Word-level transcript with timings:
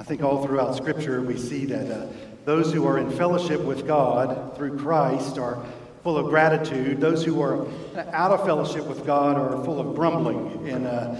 I 0.00 0.02
think 0.02 0.22
all 0.22 0.46
throughout 0.46 0.74
Scripture 0.74 1.20
we 1.20 1.36
see 1.36 1.66
that 1.66 1.94
uh, 1.94 2.06
those 2.46 2.72
who 2.72 2.86
are 2.86 2.96
in 2.96 3.10
fellowship 3.10 3.60
with 3.60 3.86
God 3.86 4.56
through 4.56 4.78
Christ 4.78 5.36
are 5.36 5.62
full 6.02 6.16
of 6.16 6.28
gratitude. 6.30 7.02
Those 7.02 7.22
who 7.22 7.42
are 7.42 7.66
out 8.10 8.30
of 8.30 8.46
fellowship 8.46 8.86
with 8.86 9.04
God 9.04 9.36
are 9.36 9.62
full 9.62 9.78
of 9.78 9.94
grumbling. 9.94 10.66
And 10.70 10.86
uh, 10.86 11.16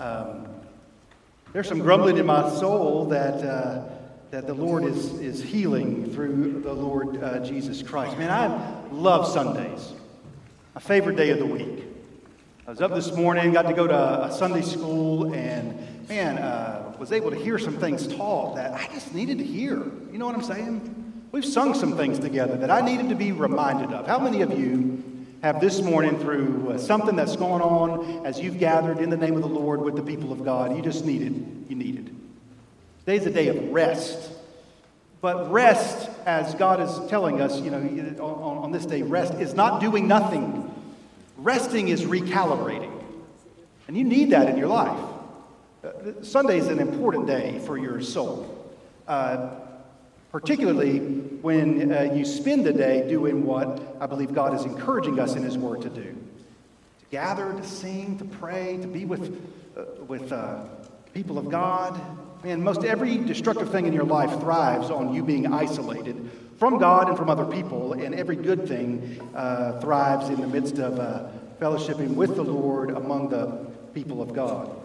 um, 0.00 0.46
there's 1.52 1.68
some 1.68 1.80
grumbling 1.80 2.16
in 2.16 2.24
my 2.24 2.48
soul 2.48 3.04
that, 3.10 3.44
uh, 3.44 3.84
that 4.30 4.46
the 4.46 4.54
Lord 4.54 4.84
is, 4.84 5.12
is 5.20 5.42
healing 5.42 6.10
through 6.14 6.62
the 6.62 6.72
Lord 6.72 7.22
uh, 7.22 7.44
Jesus 7.44 7.82
Christ. 7.82 8.16
Man, 8.16 8.30
I 8.30 8.88
love 8.92 9.28
Sundays, 9.28 9.92
my 10.74 10.80
favorite 10.80 11.16
day 11.16 11.28
of 11.28 11.38
the 11.38 11.44
week. 11.44 11.84
I 12.66 12.70
was 12.70 12.80
up 12.80 12.94
this 12.94 13.12
morning, 13.12 13.52
got 13.52 13.66
to 13.66 13.74
go 13.74 13.86
to 13.86 14.24
a 14.24 14.32
Sunday 14.32 14.62
school, 14.62 15.34
and 15.34 16.08
man, 16.08 16.38
uh, 16.38 16.81
was 17.02 17.10
able 17.10 17.32
to 17.32 17.36
hear 17.36 17.58
some 17.58 17.76
things 17.78 18.06
taught 18.06 18.54
that 18.54 18.72
I 18.74 18.86
just 18.94 19.12
needed 19.12 19.38
to 19.38 19.44
hear. 19.44 19.74
You 20.12 20.18
know 20.18 20.26
what 20.26 20.36
I'm 20.36 20.44
saying? 20.44 21.24
We've 21.32 21.44
sung 21.44 21.74
some 21.74 21.96
things 21.96 22.20
together 22.20 22.56
that 22.58 22.70
I 22.70 22.80
needed 22.80 23.08
to 23.08 23.16
be 23.16 23.32
reminded 23.32 23.92
of. 23.92 24.06
How 24.06 24.20
many 24.20 24.42
of 24.42 24.56
you 24.56 25.02
have 25.42 25.60
this 25.60 25.82
morning, 25.82 26.16
through 26.20 26.70
uh, 26.70 26.78
something 26.78 27.16
that's 27.16 27.34
going 27.34 27.60
on 27.60 28.24
as 28.24 28.38
you've 28.38 28.60
gathered 28.60 28.98
in 28.98 29.10
the 29.10 29.16
name 29.16 29.34
of 29.34 29.42
the 29.42 29.48
Lord 29.48 29.80
with 29.80 29.96
the 29.96 30.02
people 30.02 30.30
of 30.30 30.44
God, 30.44 30.76
you 30.76 30.80
just 30.80 31.04
needed, 31.04 31.66
you 31.68 31.74
needed? 31.74 32.14
Today's 33.04 33.26
a 33.26 33.32
day 33.32 33.48
of 33.48 33.72
rest. 33.72 34.30
But 35.20 35.50
rest, 35.50 36.08
as 36.24 36.54
God 36.54 36.80
is 36.80 37.10
telling 37.10 37.40
us, 37.40 37.60
you 37.60 37.72
know, 37.72 37.78
on, 38.22 38.58
on 38.58 38.70
this 38.70 38.86
day, 38.86 39.02
rest 39.02 39.34
is 39.34 39.54
not 39.54 39.80
doing 39.80 40.06
nothing. 40.06 40.72
Resting 41.36 41.88
is 41.88 42.02
recalibrating. 42.02 42.92
And 43.88 43.96
you 43.96 44.04
need 44.04 44.30
that 44.30 44.48
in 44.48 44.56
your 44.56 44.68
life. 44.68 45.11
Uh, 45.84 46.22
Sunday 46.22 46.58
is 46.58 46.68
an 46.68 46.78
important 46.78 47.26
day 47.26 47.58
for 47.66 47.76
your 47.76 48.00
soul, 48.00 48.72
uh, 49.08 49.50
particularly 50.30 51.00
when 51.00 51.92
uh, 51.92 52.02
you 52.14 52.24
spend 52.24 52.64
the 52.64 52.72
day 52.72 53.08
doing 53.08 53.44
what 53.44 53.96
I 54.00 54.06
believe 54.06 54.32
God 54.32 54.54
is 54.54 54.64
encouraging 54.64 55.18
us 55.18 55.34
in 55.34 55.42
His 55.42 55.58
Word 55.58 55.82
to 55.82 55.88
do 55.90 56.04
to 56.04 57.06
gather, 57.10 57.52
to 57.52 57.64
sing, 57.64 58.16
to 58.18 58.24
pray, 58.24 58.78
to 58.80 58.86
be 58.86 59.04
with, 59.04 59.36
uh, 59.76 59.82
with 60.06 60.30
uh, 60.30 60.66
people 61.14 61.36
of 61.36 61.50
God. 61.50 62.00
Man, 62.44 62.62
most 62.62 62.84
every 62.84 63.18
destructive 63.18 63.72
thing 63.72 63.86
in 63.86 63.92
your 63.92 64.04
life 64.04 64.38
thrives 64.38 64.88
on 64.88 65.12
you 65.12 65.24
being 65.24 65.52
isolated 65.52 66.30
from 66.58 66.78
God 66.78 67.08
and 67.08 67.18
from 67.18 67.28
other 67.28 67.44
people, 67.44 67.94
and 67.94 68.14
every 68.14 68.36
good 68.36 68.68
thing 68.68 69.20
uh, 69.34 69.80
thrives 69.80 70.28
in 70.28 70.40
the 70.40 70.46
midst 70.46 70.78
of 70.78 70.94
fellowshipping 71.58 72.14
with 72.14 72.36
the 72.36 72.44
Lord 72.44 72.90
among 72.90 73.30
the 73.30 73.46
people 73.94 74.22
of 74.22 74.32
God. 74.32 74.81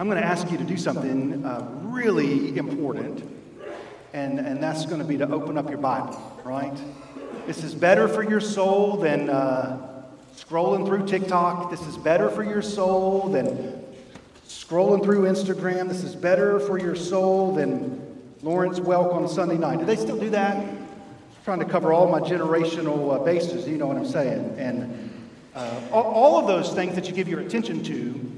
I'm 0.00 0.08
going 0.08 0.18
to 0.18 0.26
ask 0.26 0.50
you 0.50 0.56
to 0.56 0.64
do 0.64 0.78
something 0.78 1.44
uh, 1.44 1.68
really 1.82 2.56
important, 2.56 3.22
and, 4.14 4.38
and 4.38 4.62
that's 4.62 4.86
going 4.86 4.98
to 5.02 5.06
be 5.06 5.18
to 5.18 5.30
open 5.30 5.58
up 5.58 5.68
your 5.68 5.76
Bible, 5.76 6.40
right? 6.42 6.74
This 7.46 7.62
is 7.62 7.74
better 7.74 8.08
for 8.08 8.22
your 8.22 8.40
soul 8.40 8.96
than 8.96 9.28
uh, 9.28 10.06
scrolling 10.34 10.86
through 10.86 11.06
TikTok. 11.06 11.70
This 11.70 11.82
is 11.82 11.98
better 11.98 12.30
for 12.30 12.42
your 12.42 12.62
soul 12.62 13.28
than 13.28 13.84
scrolling 14.48 15.04
through 15.04 15.24
Instagram. 15.24 15.86
This 15.88 16.02
is 16.02 16.16
better 16.16 16.58
for 16.58 16.78
your 16.78 16.96
soul 16.96 17.54
than 17.54 18.00
Lawrence 18.40 18.80
Welk 18.80 19.12
on 19.12 19.28
Sunday 19.28 19.58
night. 19.58 19.80
Do 19.80 19.84
they 19.84 19.96
still 19.96 20.18
do 20.18 20.30
that? 20.30 20.56
I'm 20.56 20.88
trying 21.44 21.58
to 21.58 21.66
cover 21.66 21.92
all 21.92 22.08
my 22.08 22.20
generational 22.20 23.16
uh, 23.16 23.18
bases, 23.22 23.68
you 23.68 23.76
know 23.76 23.88
what 23.88 23.98
I'm 23.98 24.08
saying? 24.08 24.54
And 24.56 25.10
uh, 25.54 25.78
all 25.92 26.38
of 26.38 26.46
those 26.46 26.72
things 26.72 26.94
that 26.94 27.06
you 27.06 27.12
give 27.12 27.28
your 27.28 27.40
attention 27.40 27.84
to 27.84 28.29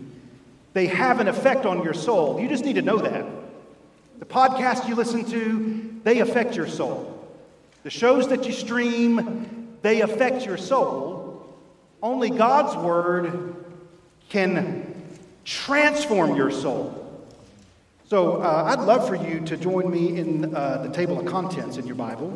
they 0.72 0.86
have 0.86 1.20
an 1.20 1.28
effect 1.28 1.66
on 1.66 1.82
your 1.82 1.94
soul. 1.94 2.40
You 2.40 2.48
just 2.48 2.64
need 2.64 2.76
to 2.76 2.82
know 2.82 2.98
that. 2.98 3.26
The 4.18 4.24
podcasts 4.24 4.88
you 4.88 4.94
listen 4.94 5.24
to, 5.30 6.00
they 6.04 6.20
affect 6.20 6.56
your 6.56 6.66
soul. 6.66 7.28
The 7.82 7.90
shows 7.90 8.28
that 8.28 8.46
you 8.46 8.52
stream, 8.52 9.76
they 9.82 10.00
affect 10.00 10.46
your 10.46 10.56
soul. 10.56 11.44
Only 12.02 12.30
God's 12.30 12.76
Word 12.76 13.56
can 14.28 14.94
transform 15.44 16.36
your 16.36 16.50
soul. 16.50 16.98
So 18.08 18.42
uh, 18.42 18.74
I'd 18.76 18.84
love 18.84 19.08
for 19.08 19.16
you 19.16 19.40
to 19.40 19.56
join 19.56 19.90
me 19.90 20.18
in 20.18 20.54
uh, 20.54 20.82
the 20.82 20.90
table 20.90 21.18
of 21.18 21.26
contents 21.26 21.76
in 21.76 21.86
your 21.86 21.96
Bible. 21.96 22.30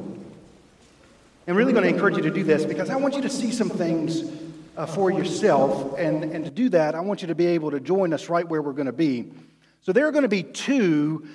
I'm 1.48 1.54
really 1.54 1.72
going 1.72 1.84
to 1.84 1.90
encourage 1.90 2.16
you 2.16 2.22
to 2.22 2.30
do 2.30 2.42
this 2.42 2.64
because 2.64 2.90
I 2.90 2.96
want 2.96 3.14
you 3.14 3.22
to 3.22 3.28
see 3.28 3.52
some 3.52 3.70
things 3.70 4.22
uh, 4.76 4.86
for 4.86 5.10
yourself. 5.10 5.98
And, 5.98 6.24
and 6.24 6.44
to 6.44 6.50
do 6.50 6.68
that, 6.70 6.94
I 6.94 7.00
want 7.00 7.22
you 7.22 7.28
to 7.28 7.34
be 7.34 7.46
able 7.46 7.70
to 7.70 7.80
join 7.80 8.12
us 8.12 8.28
right 8.28 8.46
where 8.46 8.62
we're 8.62 8.72
going 8.72 8.86
to 8.86 8.92
be. 8.92 9.32
So 9.80 9.92
there 9.92 10.06
are 10.06 10.12
going 10.12 10.22
to 10.22 10.28
be 10.28 10.42
two 10.42 11.26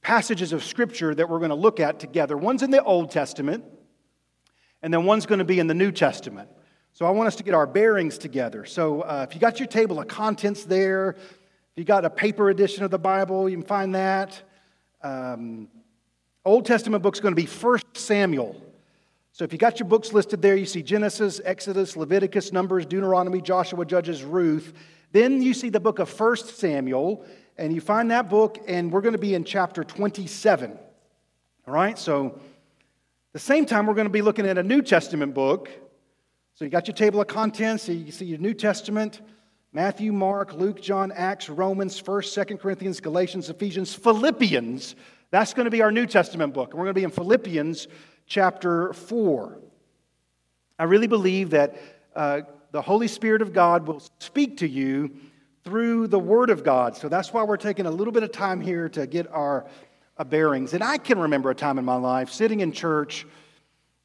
passages 0.00 0.52
of 0.52 0.64
Scripture 0.64 1.14
that 1.14 1.28
we're 1.28 1.38
going 1.38 1.50
to 1.50 1.56
look 1.56 1.80
at 1.80 1.98
together. 1.98 2.36
One's 2.36 2.62
in 2.62 2.70
the 2.70 2.82
Old 2.82 3.10
Testament, 3.10 3.64
and 4.82 4.92
then 4.94 5.04
one's 5.04 5.26
going 5.26 5.40
to 5.40 5.44
be 5.44 5.58
in 5.58 5.66
the 5.66 5.74
New 5.74 5.92
Testament. 5.92 6.48
So 6.92 7.04
I 7.06 7.10
want 7.10 7.26
us 7.26 7.36
to 7.36 7.42
get 7.42 7.54
our 7.54 7.66
bearings 7.66 8.18
together. 8.18 8.64
So 8.64 9.02
uh, 9.02 9.26
if 9.28 9.34
you 9.34 9.40
got 9.40 9.60
your 9.60 9.68
table 9.68 10.00
of 10.00 10.08
contents 10.08 10.64
there, 10.64 11.10
if 11.10 11.76
you 11.76 11.84
got 11.84 12.04
a 12.04 12.10
paper 12.10 12.50
edition 12.50 12.84
of 12.84 12.90
the 12.90 12.98
Bible, 12.98 13.48
you 13.48 13.56
can 13.56 13.66
find 13.66 13.94
that. 13.94 14.40
Um, 15.02 15.68
Old 16.44 16.66
Testament 16.66 17.02
book's 17.02 17.20
going 17.20 17.32
to 17.32 17.40
be 17.40 17.46
First 17.46 17.86
Samuel. 17.94 18.60
So 19.38 19.44
if 19.44 19.52
you 19.52 19.58
got 19.58 19.78
your 19.78 19.88
books 19.88 20.12
listed 20.12 20.42
there, 20.42 20.56
you 20.56 20.66
see 20.66 20.82
Genesis, 20.82 21.40
Exodus, 21.44 21.96
Leviticus, 21.96 22.52
Numbers, 22.52 22.84
Deuteronomy, 22.84 23.40
Joshua, 23.40 23.86
Judges, 23.86 24.24
Ruth. 24.24 24.72
Then 25.12 25.40
you 25.42 25.54
see 25.54 25.68
the 25.68 25.78
book 25.78 26.00
of 26.00 26.10
1 26.20 26.36
Samuel, 26.38 27.24
and 27.56 27.72
you 27.72 27.80
find 27.80 28.10
that 28.10 28.28
book, 28.28 28.58
and 28.66 28.90
we're 28.90 29.00
going 29.00 29.12
to 29.12 29.18
be 29.18 29.34
in 29.34 29.44
chapter 29.44 29.84
27. 29.84 30.76
All 31.68 31.72
right, 31.72 31.96
so 31.96 32.26
at 32.26 32.32
the 33.32 33.38
same 33.38 33.64
time, 33.64 33.86
we're 33.86 33.94
going 33.94 34.08
to 34.08 34.12
be 34.12 34.22
looking 34.22 34.44
at 34.44 34.58
a 34.58 34.62
New 34.64 34.82
Testament 34.82 35.34
book. 35.34 35.70
So 36.54 36.64
you 36.64 36.70
got 36.72 36.88
your 36.88 36.96
table 36.96 37.20
of 37.20 37.28
contents, 37.28 37.84
so 37.84 37.92
you 37.92 38.10
see 38.10 38.24
your 38.24 38.38
New 38.38 38.54
Testament 38.54 39.20
Matthew, 39.72 40.12
Mark, 40.12 40.52
Luke, 40.54 40.82
John, 40.82 41.12
Acts, 41.12 41.48
Romans, 41.48 42.02
1st, 42.02 42.46
2nd 42.46 42.60
Corinthians, 42.60 42.98
Galatians, 42.98 43.50
Ephesians, 43.50 43.94
Philippians. 43.94 44.96
That's 45.30 45.54
going 45.54 45.66
to 45.66 45.70
be 45.70 45.82
our 45.82 45.92
New 45.92 46.06
Testament 46.06 46.54
book. 46.54 46.70
And 46.70 46.78
we're 46.78 46.86
going 46.86 46.94
to 46.94 47.00
be 47.00 47.04
in 47.04 47.10
Philippians 47.12 47.86
chapter 48.28 48.92
4. 48.92 49.58
I 50.78 50.84
really 50.84 51.06
believe 51.06 51.50
that 51.50 51.76
uh, 52.14 52.42
the 52.70 52.82
Holy 52.82 53.08
Spirit 53.08 53.42
of 53.42 53.52
God 53.52 53.86
will 53.86 54.02
speak 54.18 54.58
to 54.58 54.68
you 54.68 55.16
through 55.64 56.06
the 56.06 56.18
Word 56.18 56.50
of 56.50 56.62
God. 56.62 56.96
So 56.96 57.08
that's 57.08 57.32
why 57.32 57.42
we're 57.42 57.56
taking 57.56 57.86
a 57.86 57.90
little 57.90 58.12
bit 58.12 58.22
of 58.22 58.30
time 58.30 58.60
here 58.60 58.88
to 58.90 59.06
get 59.06 59.26
our 59.32 59.66
uh, 60.16 60.24
bearings. 60.24 60.74
And 60.74 60.84
I 60.84 60.98
can 60.98 61.18
remember 61.18 61.50
a 61.50 61.54
time 61.54 61.78
in 61.78 61.84
my 61.84 61.96
life 61.96 62.30
sitting 62.30 62.60
in 62.60 62.70
church 62.70 63.26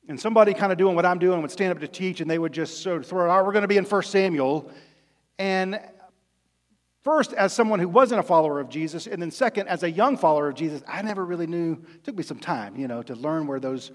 and 0.07 0.19
somebody 0.19 0.53
kind 0.53 0.71
of 0.71 0.77
doing 0.77 0.95
what 0.95 1.05
I'm 1.05 1.19
doing 1.19 1.41
would 1.41 1.51
stand 1.51 1.71
up 1.71 1.79
to 1.79 1.87
teach 1.87 2.21
and 2.21 2.29
they 2.29 2.39
would 2.39 2.53
just 2.53 2.81
sort 2.81 2.97
of 2.97 3.05
throw 3.05 3.25
it 3.25 3.29
out. 3.29 3.45
We're 3.45 3.53
going 3.53 3.63
to 3.63 3.67
be 3.67 3.77
in 3.77 3.85
1 3.85 4.03
Samuel. 4.03 4.71
And 5.37 5.79
First, 7.03 7.33
as 7.33 7.51
someone 7.51 7.79
who 7.79 7.89
wasn't 7.89 8.21
a 8.21 8.23
follower 8.23 8.61
of 8.61 8.69
Jesus, 8.69 9.07
and 9.07 9.21
then 9.21 9.29
second, 9.29 9.67
as 9.67 9.83
a 9.83 9.91
young 9.91 10.15
follower 10.15 10.47
of 10.47 10.55
Jesus, 10.55 10.81
I 10.87 11.01
never 11.01 11.25
really 11.25 11.47
knew. 11.47 11.73
It 11.95 12.05
took 12.05 12.15
me 12.15 12.23
some 12.23 12.39
time, 12.39 12.77
you 12.77 12.87
know, 12.87 13.03
to 13.03 13.13
learn 13.13 13.45
where 13.45 13.59
those 13.59 13.91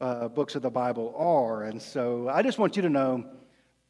uh, 0.00 0.28
books 0.28 0.54
of 0.54 0.62
the 0.62 0.70
Bible 0.70 1.14
are. 1.16 1.64
And 1.64 1.80
so 1.80 2.28
I 2.28 2.42
just 2.42 2.58
want 2.58 2.76
you 2.76 2.82
to 2.82 2.90
know, 2.90 3.24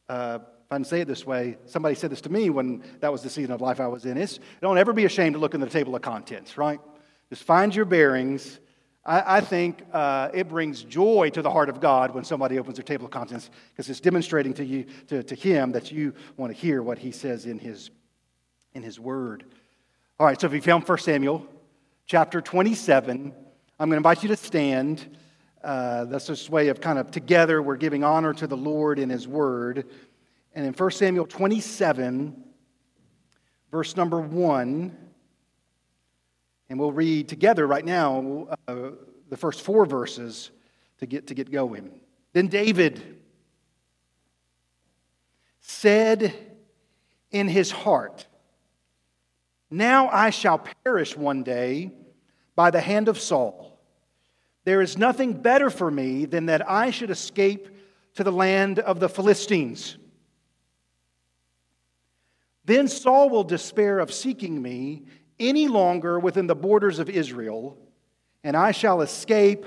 uh, 0.09 0.39
if 0.41 0.71
I 0.71 0.75
can 0.75 0.85
say 0.85 1.01
it 1.01 1.07
this 1.07 1.25
way, 1.25 1.57
somebody 1.65 1.95
said 1.95 2.11
this 2.11 2.21
to 2.21 2.29
me 2.29 2.49
when 2.49 2.83
that 2.99 3.11
was 3.11 3.23
the 3.23 3.29
season 3.29 3.51
of 3.51 3.61
life 3.61 3.79
I 3.79 3.87
was 3.87 4.05
in. 4.05 4.17
It's, 4.17 4.39
don't 4.61 4.77
ever 4.77 4.93
be 4.93 5.05
ashamed 5.05 5.35
to 5.35 5.39
look 5.39 5.53
in 5.53 5.61
the 5.61 5.69
table 5.69 5.95
of 5.95 6.01
contents, 6.01 6.57
right? 6.57 6.79
Just 7.29 7.43
find 7.43 7.75
your 7.75 7.85
bearings. 7.85 8.59
I, 9.05 9.37
I 9.37 9.41
think 9.41 9.81
uh, 9.93 10.29
it 10.33 10.49
brings 10.49 10.83
joy 10.83 11.29
to 11.31 11.41
the 11.41 11.51
heart 11.51 11.69
of 11.69 11.79
God 11.79 12.13
when 12.13 12.23
somebody 12.23 12.59
opens 12.59 12.77
their 12.77 12.83
table 12.83 13.05
of 13.05 13.11
contents 13.11 13.49
because 13.71 13.89
it's 13.89 13.99
demonstrating 13.99 14.53
to 14.55 14.65
you, 14.65 14.85
to, 15.07 15.23
to 15.23 15.35
Him, 15.35 15.71
that 15.73 15.91
you 15.91 16.13
want 16.35 16.53
to 16.53 16.59
hear 16.59 16.81
what 16.81 16.97
He 16.97 17.11
says 17.11 17.45
in 17.45 17.59
His, 17.59 17.89
in 18.73 18.83
His 18.83 18.99
Word. 18.99 19.45
All 20.19 20.25
right, 20.25 20.39
so 20.39 20.47
if 20.47 20.53
you 20.53 20.61
found 20.61 20.87
1 20.87 20.97
Samuel 20.99 21.45
chapter 22.05 22.41
27, 22.41 23.33
I'm 23.79 23.89
going 23.89 23.91
to 23.91 23.97
invite 23.97 24.23
you 24.23 24.29
to 24.29 24.35
stand. 24.35 25.17
Uh, 25.67 26.05
that's 26.05 26.27
this 26.27 26.49
way 26.49 26.69
of 26.69 26.79
kind 26.79 26.97
of 26.97 27.11
together, 27.11 27.61
we're 27.61 27.75
giving 27.75 28.01
honor 28.01 28.33
to 28.33 28.47
the 28.47 28.55
Lord 28.55 28.99
in 28.99 29.09
His 29.09 29.27
Word. 29.27 29.85
And 30.53 30.65
in 30.65 30.71
1 30.71 30.91
Samuel 30.91 31.25
27, 31.25 32.41
verse 33.69 33.97
number 33.97 34.21
1, 34.21 34.97
and 36.69 36.79
we'll 36.79 36.93
read 36.93 37.27
together 37.27 37.67
right 37.67 37.83
now 37.83 38.47
uh, 38.69 38.91
the 39.27 39.35
first 39.35 39.61
four 39.61 39.85
verses 39.85 40.51
to 40.99 41.05
get, 41.05 41.27
to 41.27 41.33
get 41.33 41.51
going. 41.51 41.91
Then 42.31 42.47
David 42.47 43.17
said 45.59 46.33
in 47.31 47.49
his 47.49 47.71
heart, 47.71 48.25
Now 49.69 50.07
I 50.07 50.29
shall 50.29 50.65
perish 50.85 51.17
one 51.17 51.43
day 51.43 51.91
by 52.55 52.71
the 52.71 52.79
hand 52.79 53.09
of 53.09 53.19
Saul. 53.19 53.66
There 54.67 54.81
is 54.81 54.97
nothing 54.97 55.31
better 55.31 55.69
for 55.69 55.89
me 55.89 56.25
than 56.25 56.47
that 56.47 56.69
I 56.69 56.91
should 56.91 57.09
escape 57.09 57.69
to 58.15 58.25
the 58.25 58.33
land 58.33 58.79
of 58.79 58.99
the 58.99 59.07
Philistines. 59.07 59.95
Then 62.65 62.89
Saul 62.89 63.29
will 63.29 63.45
despair 63.45 63.99
of 63.99 64.13
seeking 64.13 64.61
me, 64.61 65.03
any 65.39 65.69
longer 65.69 66.19
within 66.19 66.47
the 66.47 66.53
borders 66.53 66.99
of 66.99 67.09
Israel, 67.09 67.77
and 68.43 68.57
I 68.57 68.73
shall 68.73 68.99
escape 68.99 69.65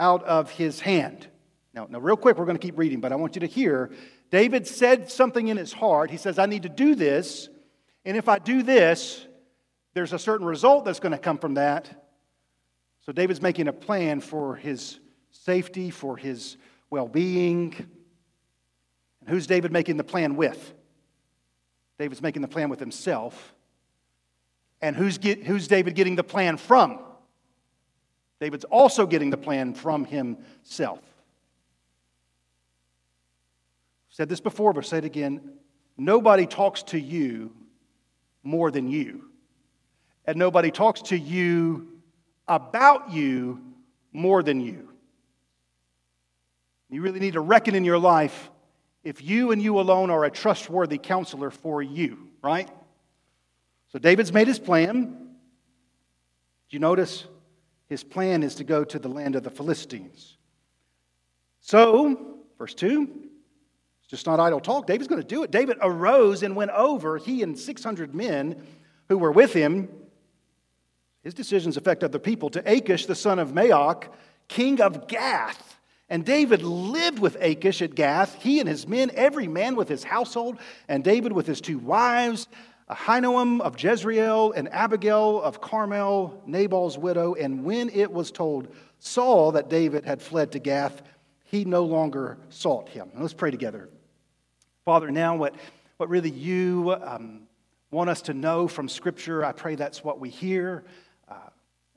out 0.00 0.24
of 0.24 0.50
his 0.50 0.80
hand. 0.80 1.28
Now, 1.72 1.86
now 1.88 2.00
real 2.00 2.16
quick, 2.16 2.36
we're 2.36 2.46
going 2.46 2.58
to 2.58 2.66
keep 2.66 2.78
reading, 2.78 3.00
but 3.00 3.12
I 3.12 3.14
want 3.14 3.36
you 3.36 3.40
to 3.42 3.46
hear. 3.46 3.92
David 4.32 4.66
said 4.66 5.08
something 5.08 5.46
in 5.46 5.56
his 5.56 5.72
heart. 5.72 6.10
He 6.10 6.16
says, 6.16 6.40
I 6.40 6.46
need 6.46 6.64
to 6.64 6.68
do 6.68 6.96
this, 6.96 7.48
and 8.04 8.16
if 8.16 8.28
I 8.28 8.40
do 8.40 8.64
this, 8.64 9.24
there's 9.94 10.12
a 10.12 10.18
certain 10.18 10.48
result 10.48 10.84
that's 10.84 10.98
going 10.98 11.12
to 11.12 11.16
come 11.16 11.38
from 11.38 11.54
that. 11.54 12.05
So 13.06 13.12
David's 13.12 13.40
making 13.40 13.68
a 13.68 13.72
plan 13.72 14.20
for 14.20 14.56
his 14.56 14.98
safety, 15.30 15.90
for 15.90 16.16
his 16.16 16.56
well 16.90 17.06
being. 17.06 17.72
And 19.20 19.28
who's 19.28 19.46
David 19.46 19.70
making 19.70 19.96
the 19.96 20.04
plan 20.04 20.34
with? 20.34 20.74
David's 22.00 22.20
making 22.20 22.42
the 22.42 22.48
plan 22.48 22.68
with 22.68 22.80
himself. 22.80 23.54
And 24.82 24.96
who's, 24.96 25.18
get, 25.18 25.44
who's 25.44 25.68
David 25.68 25.94
getting 25.94 26.16
the 26.16 26.24
plan 26.24 26.56
from? 26.56 26.98
David's 28.40 28.64
also 28.64 29.06
getting 29.06 29.30
the 29.30 29.36
plan 29.36 29.72
from 29.72 30.04
himself. 30.04 31.00
Said 34.10 34.28
this 34.28 34.40
before, 34.40 34.72
but 34.72 34.84
say 34.84 34.98
it 34.98 35.04
again. 35.04 35.52
Nobody 35.96 36.44
talks 36.44 36.82
to 36.84 36.98
you 36.98 37.52
more 38.42 38.70
than 38.70 38.88
you. 38.88 39.30
And 40.26 40.36
nobody 40.36 40.70
talks 40.72 41.02
to 41.02 41.16
you 41.16 41.95
about 42.48 43.10
you 43.10 43.60
more 44.12 44.42
than 44.42 44.60
you. 44.60 44.88
You 46.88 47.02
really 47.02 47.20
need 47.20 47.34
to 47.34 47.40
reckon 47.40 47.74
in 47.74 47.84
your 47.84 47.98
life 47.98 48.50
if 49.02 49.22
you 49.22 49.52
and 49.52 49.60
you 49.60 49.78
alone 49.78 50.10
are 50.10 50.24
a 50.24 50.30
trustworthy 50.30 50.98
counselor 50.98 51.50
for 51.50 51.82
you, 51.82 52.28
right? 52.42 52.68
So 53.92 53.98
David's 53.98 54.32
made 54.32 54.48
his 54.48 54.58
plan. 54.58 55.04
Do 55.04 56.74
you 56.74 56.78
notice? 56.78 57.24
His 57.88 58.02
plan 58.02 58.42
is 58.42 58.56
to 58.56 58.64
go 58.64 58.84
to 58.84 58.98
the 58.98 59.08
land 59.08 59.36
of 59.36 59.44
the 59.44 59.50
Philistines. 59.50 60.36
So, 61.60 62.38
verse 62.58 62.74
2, 62.74 63.08
it's 64.00 64.10
just 64.10 64.26
not 64.26 64.40
idle 64.40 64.60
talk. 64.60 64.86
David's 64.86 65.08
going 65.08 65.22
to 65.22 65.26
do 65.26 65.42
it. 65.42 65.50
David 65.50 65.78
arose 65.80 66.42
and 66.42 66.56
went 66.56 66.72
over, 66.72 67.18
he 67.18 67.42
and 67.42 67.58
600 67.58 68.14
men 68.14 68.64
who 69.08 69.18
were 69.18 69.32
with 69.32 69.52
him. 69.52 69.88
His 71.26 71.34
decisions 71.34 71.76
affect 71.76 72.04
other 72.04 72.20
people, 72.20 72.50
to 72.50 72.62
Achish, 72.72 73.06
the 73.06 73.16
son 73.16 73.40
of 73.40 73.50
Maoch, 73.50 74.04
king 74.46 74.80
of 74.80 75.08
Gath. 75.08 75.76
And 76.08 76.24
David 76.24 76.62
lived 76.62 77.18
with 77.18 77.36
Achish 77.40 77.82
at 77.82 77.96
Gath, 77.96 78.40
he 78.40 78.60
and 78.60 78.68
his 78.68 78.86
men, 78.86 79.10
every 79.12 79.48
man 79.48 79.74
with 79.74 79.88
his 79.88 80.04
household, 80.04 80.56
and 80.86 81.02
David 81.02 81.32
with 81.32 81.48
his 81.48 81.60
two 81.60 81.78
wives, 81.78 82.46
Ahinoam 82.88 83.60
of 83.60 83.74
Jezreel 83.82 84.52
and 84.52 84.72
Abigail 84.72 85.42
of 85.42 85.60
Carmel, 85.60 86.40
Nabal's 86.46 86.96
widow. 86.96 87.34
And 87.34 87.64
when 87.64 87.88
it 87.88 88.12
was 88.12 88.30
told 88.30 88.72
Saul 89.00 89.50
that 89.50 89.68
David 89.68 90.04
had 90.04 90.22
fled 90.22 90.52
to 90.52 90.60
Gath, 90.60 91.02
he 91.42 91.64
no 91.64 91.86
longer 91.86 92.38
sought 92.50 92.88
him. 92.88 93.10
let's 93.18 93.34
pray 93.34 93.50
together. 93.50 93.88
Father, 94.84 95.10
now 95.10 95.34
what, 95.34 95.56
what 95.96 96.08
really 96.08 96.30
you 96.30 96.96
um, 97.02 97.48
want 97.90 98.10
us 98.10 98.22
to 98.22 98.32
know 98.32 98.68
from 98.68 98.88
Scripture, 98.88 99.44
I 99.44 99.50
pray 99.50 99.74
that's 99.74 100.04
what 100.04 100.20
we 100.20 100.30
hear. 100.30 100.84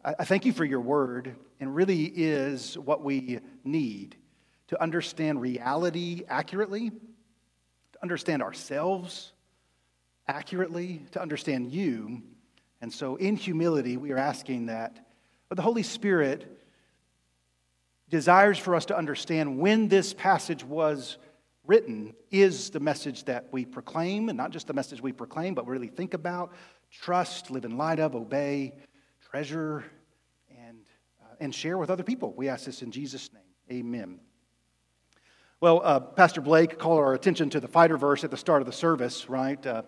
I 0.04 0.24
thank 0.24 0.46
you 0.46 0.54
for 0.54 0.64
your 0.64 0.80
word 0.80 1.36
and 1.60 1.76
really 1.76 2.06
is 2.06 2.78
what 2.78 3.04
we 3.04 3.40
need 3.66 4.16
to 4.68 4.82
understand 4.82 5.42
reality 5.42 6.24
accurately, 6.30 6.90
to 6.90 8.02
understand 8.02 8.42
ourselves 8.42 9.34
accurately, 10.28 11.02
to 11.12 11.22
understand 11.22 11.72
you. 11.72 12.22
And 12.82 12.94
so, 12.94 13.18
in 13.18 13.36
humility, 13.36 13.98
we 13.98 14.12
are 14.12 14.18
asking 14.18 14.68
that. 14.68 15.06
But 15.50 15.58
the 15.58 15.64
Holy 15.64 15.84
Spirit 15.84 16.62
desires 18.10 18.58
for 18.58 18.76
us 18.76 18.86
to 18.86 18.98
understand 18.98 19.60
when 19.60 19.90
this 19.90 20.14
passage 20.14 20.64
was 20.64 21.18
written 21.66 22.16
is 22.32 22.70
the 22.70 22.80
message 22.80 23.26
that 23.26 23.48
we 23.52 23.66
proclaim, 23.66 24.30
and 24.30 24.38
not 24.38 24.52
just 24.52 24.68
the 24.68 24.74
message 24.74 25.02
we 25.02 25.12
proclaim, 25.12 25.56
but 25.56 25.68
really 25.68 25.88
think 25.88 26.14
about, 26.14 26.54
trust, 26.90 27.52
live 27.52 27.66
in 27.66 27.78
light 27.78 28.00
of, 28.00 28.16
obey, 28.16 28.74
treasure, 29.30 29.84
and 30.50 30.80
and 31.40 31.54
share 31.54 31.78
with 31.78 31.90
other 31.90 32.04
people. 32.04 32.34
We 32.36 32.50
ask 32.50 32.66
this 32.66 32.82
in 32.82 32.92
Jesus' 32.92 33.30
name. 33.34 33.80
Amen. 33.80 34.20
Well, 35.62 35.82
uh, 35.84 36.00
Pastor 36.00 36.42
Blake 36.42 36.80
called 36.80 37.00
our 37.00 37.14
attention 37.14 37.50
to 37.52 37.60
the 37.60 37.68
fighter 37.68 37.98
verse 37.98 38.24
at 38.24 38.32
the 38.32 38.38
start 38.38 38.62
of 38.62 38.66
the 38.66 38.74
service, 38.74 39.30
right? 39.30 39.64
Uh, 39.66 39.84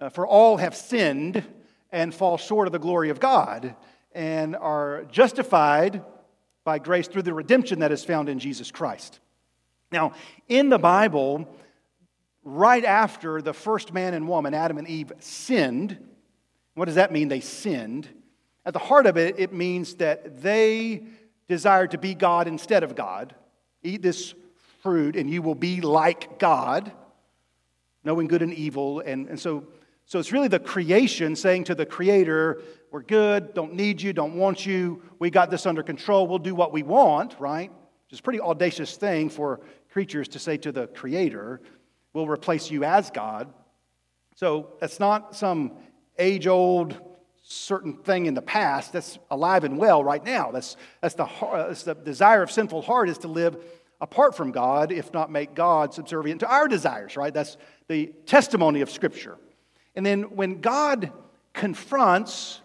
uh, 0.00 0.08
For 0.08 0.26
all 0.26 0.56
have 0.56 0.74
sinned 0.74 1.44
and 1.92 2.14
fall 2.14 2.36
short 2.36 2.66
of 2.66 2.72
the 2.72 2.78
glory 2.78 3.10
of 3.10 3.20
God 3.20 3.76
and 4.12 4.56
are 4.56 5.04
justified 5.04 6.02
by 6.64 6.78
grace 6.78 7.06
through 7.06 7.22
the 7.22 7.34
redemption 7.34 7.80
that 7.80 7.92
is 7.92 8.04
found 8.04 8.28
in 8.28 8.38
Jesus 8.38 8.70
Christ. 8.70 9.20
Now, 9.92 10.12
in 10.48 10.68
the 10.68 10.78
Bible, 10.78 11.46
right 12.42 12.84
after 12.84 13.40
the 13.40 13.52
first 13.52 13.92
man 13.92 14.14
and 14.14 14.26
woman, 14.26 14.52
Adam 14.52 14.78
and 14.78 14.88
Eve, 14.88 15.12
sinned, 15.20 15.98
what 16.74 16.86
does 16.86 16.96
that 16.96 17.12
mean? 17.12 17.28
They 17.28 17.40
sinned. 17.40 18.08
At 18.66 18.72
the 18.72 18.80
heart 18.80 19.06
of 19.06 19.16
it, 19.16 19.38
it 19.38 19.52
means 19.52 19.94
that 19.94 20.42
they 20.42 21.04
desire 21.46 21.86
to 21.86 21.98
be 21.98 22.14
God 22.14 22.48
instead 22.48 22.82
of 22.82 22.96
God. 22.96 23.32
Eat 23.84 24.02
this 24.02 24.34
fruit, 24.82 25.14
and 25.14 25.30
you 25.30 25.40
will 25.40 25.54
be 25.54 25.80
like 25.80 26.40
God, 26.40 26.90
knowing 28.02 28.26
good 28.26 28.42
and 28.42 28.52
evil. 28.52 28.98
And, 28.98 29.28
and 29.28 29.38
so, 29.38 29.68
so 30.04 30.18
it's 30.18 30.32
really 30.32 30.48
the 30.48 30.58
creation 30.58 31.36
saying 31.36 31.64
to 31.64 31.76
the 31.76 31.86
Creator, 31.86 32.60
We're 32.90 33.02
good, 33.02 33.54
don't 33.54 33.74
need 33.74 34.02
you, 34.02 34.12
don't 34.12 34.34
want 34.34 34.66
you, 34.66 35.00
we 35.20 35.30
got 35.30 35.48
this 35.48 35.64
under 35.64 35.84
control, 35.84 36.26
we'll 36.26 36.40
do 36.40 36.56
what 36.56 36.72
we 36.72 36.82
want, 36.82 37.36
right? 37.38 37.70
Which 37.70 38.14
is 38.14 38.18
a 38.18 38.22
pretty 38.22 38.40
audacious 38.40 38.96
thing 38.96 39.30
for 39.30 39.60
creatures 39.92 40.26
to 40.28 40.40
say 40.40 40.56
to 40.58 40.72
the 40.72 40.88
Creator, 40.88 41.60
We'll 42.12 42.26
replace 42.26 42.68
you 42.70 42.82
as 42.82 43.10
God. 43.10 43.52
So 44.34 44.72
that's 44.80 44.98
not 44.98 45.36
some 45.36 45.72
age 46.18 46.46
old 46.46 46.98
certain 47.48 47.94
thing 47.98 48.26
in 48.26 48.34
the 48.34 48.42
past 48.42 48.92
that's 48.92 49.18
alive 49.30 49.62
and 49.62 49.78
well 49.78 50.02
right 50.02 50.24
now. 50.24 50.50
That's, 50.50 50.76
that's, 51.00 51.14
the, 51.14 51.24
uh, 51.24 51.68
that's 51.68 51.84
the 51.84 51.94
desire 51.94 52.42
of 52.42 52.50
sinful 52.50 52.82
heart 52.82 53.08
is 53.08 53.18
to 53.18 53.28
live 53.28 53.56
apart 54.00 54.36
from 54.36 54.50
God, 54.50 54.90
if 54.90 55.12
not 55.12 55.30
make 55.30 55.54
God 55.54 55.94
subservient 55.94 56.40
to 56.40 56.48
our 56.48 56.66
desires, 56.66 57.16
right? 57.16 57.32
That's 57.32 57.56
the 57.88 58.12
testimony 58.26 58.80
of 58.80 58.90
Scripture. 58.90 59.38
And 59.94 60.04
then 60.04 60.34
when 60.34 60.60
God 60.60 61.12
confronts 61.52 62.60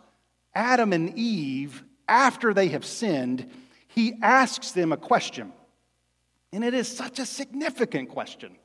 Adam 0.55 0.93
and 0.93 1.17
Eve 1.17 1.83
after 2.07 2.53
they 2.53 2.69
have 2.69 2.83
sinned, 2.83 3.49
he 3.87 4.15
asks 4.21 4.71
them 4.71 4.91
a 4.91 4.97
question. 4.97 5.53
And 6.51 6.63
it 6.63 6.73
is 6.73 6.87
such 6.87 7.19
a 7.19 7.25
significant 7.25 8.09
question. 8.09 8.57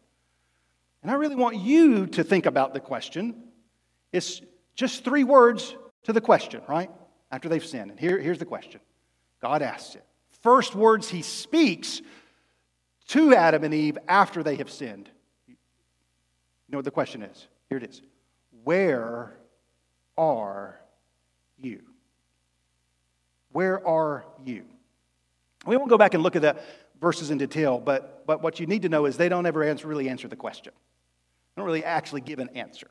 And 1.03 1.11
I 1.11 1.15
really 1.15 1.37
want 1.37 1.59
you 1.59 2.07
to 2.07 2.25
think 2.25 2.47
about 2.47 2.75
the 2.75 2.81
question. 2.81 3.45
It's 4.13 4.41
just 4.75 5.05
three 5.05 5.23
words 5.23 5.77
to 6.07 6.13
the 6.13 6.21
question, 6.21 6.63
right? 6.69 6.91
After 7.31 7.49
they've 7.49 7.65
sinned. 7.65 7.91
And 7.91 8.01
here, 8.01 8.19
here's 8.19 8.39
the 8.39 8.45
question 8.45 8.81
God 9.43 9.61
asks 9.61 9.95
it. 9.97 10.05
First 10.43 10.75
words 10.75 11.11
he 11.11 11.23
speaks 11.23 12.01
to 13.09 13.35
Adam 13.35 13.65
and 13.65 13.75
Eve 13.75 13.99
after 14.09 14.43
they 14.43 14.57
have 14.57 14.71
sinned. 14.71 15.11
You 15.49 15.57
know 16.73 16.79
what 16.79 16.85
the 16.85 16.91
question 16.91 17.23
is? 17.23 17.49
Here 17.69 17.79
it 17.79 17.85
is 17.85 18.03
Where 18.65 19.37
are 20.17 20.81
you? 21.59 21.83
Where 23.51 23.85
are 23.87 24.25
you? 24.45 24.65
We 25.67 25.77
won't 25.77 25.91
go 25.91 25.99
back 25.99 26.15
and 26.15 26.23
look 26.23 26.37
at 26.37 26.43
the 26.43 26.57
verses 27.01 27.31
in 27.31 27.39
detail, 27.39 27.81
but, 27.81 28.25
but 28.27 28.43
what 28.43 28.61
you 28.61 28.67
need 28.67 28.83
to 28.83 28.89
know 28.89 29.07
is 29.07 29.17
they 29.17 29.29
don't 29.29 29.47
ever 29.47 29.65
answer, 29.65 29.89
really 29.89 30.09
answer 30.09 30.29
the 30.29 30.37
question. 30.37 30.73
They 30.75 31.61
don't 31.61 31.67
really 31.67 31.85
actually 31.85 32.21
give 32.21 32.39
an 32.39 32.51
answer. 32.51 32.91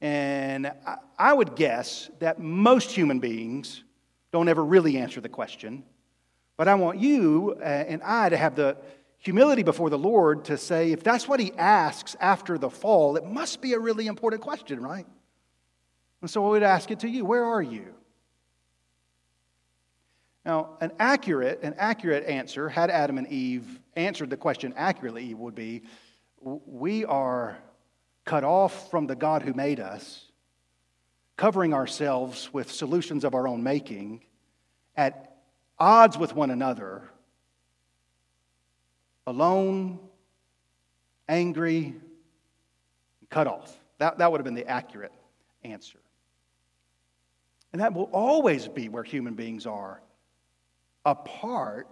And 0.00 0.72
I 1.18 1.32
would 1.32 1.56
guess 1.56 2.08
that 2.20 2.38
most 2.38 2.90
human 2.90 3.18
beings 3.18 3.82
don't 4.32 4.48
ever 4.48 4.64
really 4.64 4.98
answer 4.98 5.20
the 5.20 5.28
question. 5.28 5.82
But 6.56 6.68
I 6.68 6.74
want 6.74 6.98
you 6.98 7.56
uh, 7.60 7.64
and 7.64 8.02
I 8.02 8.28
to 8.28 8.36
have 8.36 8.54
the 8.54 8.76
humility 9.18 9.62
before 9.62 9.90
the 9.90 9.98
Lord 9.98 10.44
to 10.46 10.56
say, 10.56 10.92
if 10.92 11.02
that's 11.02 11.26
what 11.26 11.40
He 11.40 11.52
asks 11.56 12.16
after 12.20 12.58
the 12.58 12.70
fall, 12.70 13.16
it 13.16 13.24
must 13.24 13.60
be 13.60 13.72
a 13.72 13.78
really 13.78 14.06
important 14.06 14.42
question, 14.42 14.80
right? 14.80 15.06
And 16.20 16.30
so 16.30 16.46
I 16.46 16.50
would 16.50 16.62
ask 16.62 16.90
it 16.90 17.00
to 17.00 17.08
you 17.08 17.24
where 17.24 17.44
are 17.44 17.62
you? 17.62 17.94
Now, 20.44 20.78
an 20.80 20.92
accurate, 20.98 21.60
an 21.62 21.74
accurate 21.76 22.24
answer, 22.26 22.68
had 22.68 22.90
Adam 22.90 23.18
and 23.18 23.26
Eve 23.28 23.80
answered 23.96 24.30
the 24.30 24.36
question 24.36 24.72
accurately, 24.76 25.34
would 25.34 25.54
be 25.54 25.82
we 26.40 27.04
are 27.04 27.58
cut 28.28 28.44
off 28.44 28.90
from 28.90 29.06
the 29.06 29.16
God 29.16 29.40
who 29.40 29.54
made 29.54 29.80
us, 29.80 30.26
covering 31.38 31.72
ourselves 31.72 32.52
with 32.52 32.70
solutions 32.70 33.24
of 33.24 33.34
our 33.34 33.48
own 33.48 33.62
making, 33.62 34.20
at 34.94 35.38
odds 35.78 36.18
with 36.18 36.34
one 36.34 36.50
another, 36.50 37.08
alone, 39.26 39.98
angry, 41.26 41.94
cut 43.30 43.46
off. 43.46 43.74
That, 43.96 44.18
that 44.18 44.30
would 44.30 44.40
have 44.40 44.44
been 44.44 44.52
the 44.52 44.68
accurate 44.68 45.12
answer. 45.64 45.98
And 47.72 47.80
that 47.80 47.94
will 47.94 48.10
always 48.12 48.68
be 48.68 48.90
where 48.90 49.04
human 49.04 49.32
beings 49.32 49.64
are, 49.64 50.02
apart 51.06 51.88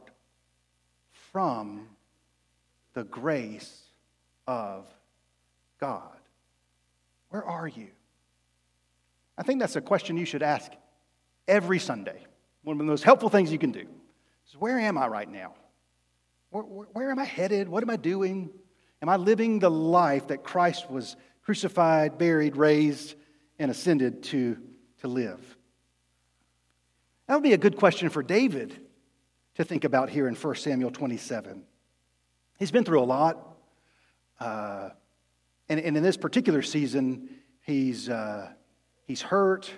from 1.32 1.88
the 2.92 3.04
grace 3.04 3.84
of 4.46 4.86
God. 5.80 6.15
Where 7.36 7.44
are 7.44 7.68
you? 7.68 7.88
I 9.36 9.42
think 9.42 9.60
that's 9.60 9.76
a 9.76 9.82
question 9.82 10.16
you 10.16 10.24
should 10.24 10.42
ask 10.42 10.72
every 11.46 11.78
Sunday. 11.78 12.24
One 12.62 12.72
of 12.72 12.78
the 12.78 12.84
most 12.84 13.04
helpful 13.04 13.28
things 13.28 13.52
you 13.52 13.58
can 13.58 13.72
do 13.72 13.86
is 14.48 14.56
where 14.56 14.78
am 14.78 14.96
I 14.96 15.06
right 15.06 15.30
now? 15.30 15.52
Where, 16.48 16.62
where, 16.62 16.86
where, 16.94 17.10
am 17.10 17.18
I 17.18 17.26
headed? 17.26 17.68
What 17.68 17.82
am 17.82 17.90
I 17.90 17.96
doing? 17.96 18.48
Am 19.02 19.10
I 19.10 19.16
living 19.16 19.58
the 19.58 19.70
life 19.70 20.28
that 20.28 20.44
Christ 20.44 20.90
was 20.90 21.14
crucified, 21.42 22.16
buried, 22.16 22.56
raised, 22.56 23.16
and 23.58 23.70
ascended 23.70 24.22
to, 24.22 24.56
to 25.02 25.08
live? 25.08 25.58
That 27.26 27.34
would 27.34 27.44
be 27.44 27.52
a 27.52 27.58
good 27.58 27.76
question 27.76 28.08
for 28.08 28.22
David 28.22 28.80
to 29.56 29.64
think 29.64 29.84
about 29.84 30.08
here 30.08 30.26
in 30.26 30.34
1 30.34 30.54
Samuel 30.54 30.90
27. 30.90 31.64
He's 32.58 32.70
been 32.70 32.84
through 32.84 33.02
a 33.02 33.04
lot. 33.04 33.58
Uh, 34.40 34.88
and, 35.68 35.80
and, 35.80 35.96
in 35.96 36.02
this 36.02 36.16
particular 36.16 36.62
season, 36.62 37.28
he's, 37.62 38.08
uh, 38.08 38.50
he's 39.04 39.22
hurt 39.22 39.70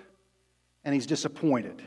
and 0.83 0.93
he's 0.93 1.05
disappointed. 1.05 1.81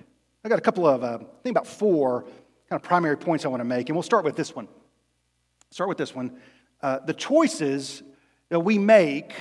I 0.45 0.49
got 0.49 0.59
a 0.59 0.63
couple 0.63 0.87
of, 0.87 1.05
uh, 1.05 1.19
I 1.21 1.43
think 1.43 1.53
about 1.53 1.67
four 1.67 2.23
kind 2.23 2.81
of 2.81 2.83
primary 2.83 3.17
points 3.17 3.45
I 3.45 3.49
want 3.49 3.61
to 3.61 3.65
make, 3.65 3.89
and 3.89 3.97
we'll 3.97 4.03
start 4.03 4.25
with 4.25 4.37
this 4.37 4.55
one. 4.55 4.69
Start 5.71 5.89
with 5.89 5.99
this 5.99 6.15
one. 6.15 6.37
Uh, 6.81 6.99
the 6.99 7.15
choices 7.15 8.03
that 8.49 8.61
we 8.61 8.77
make 8.77 9.33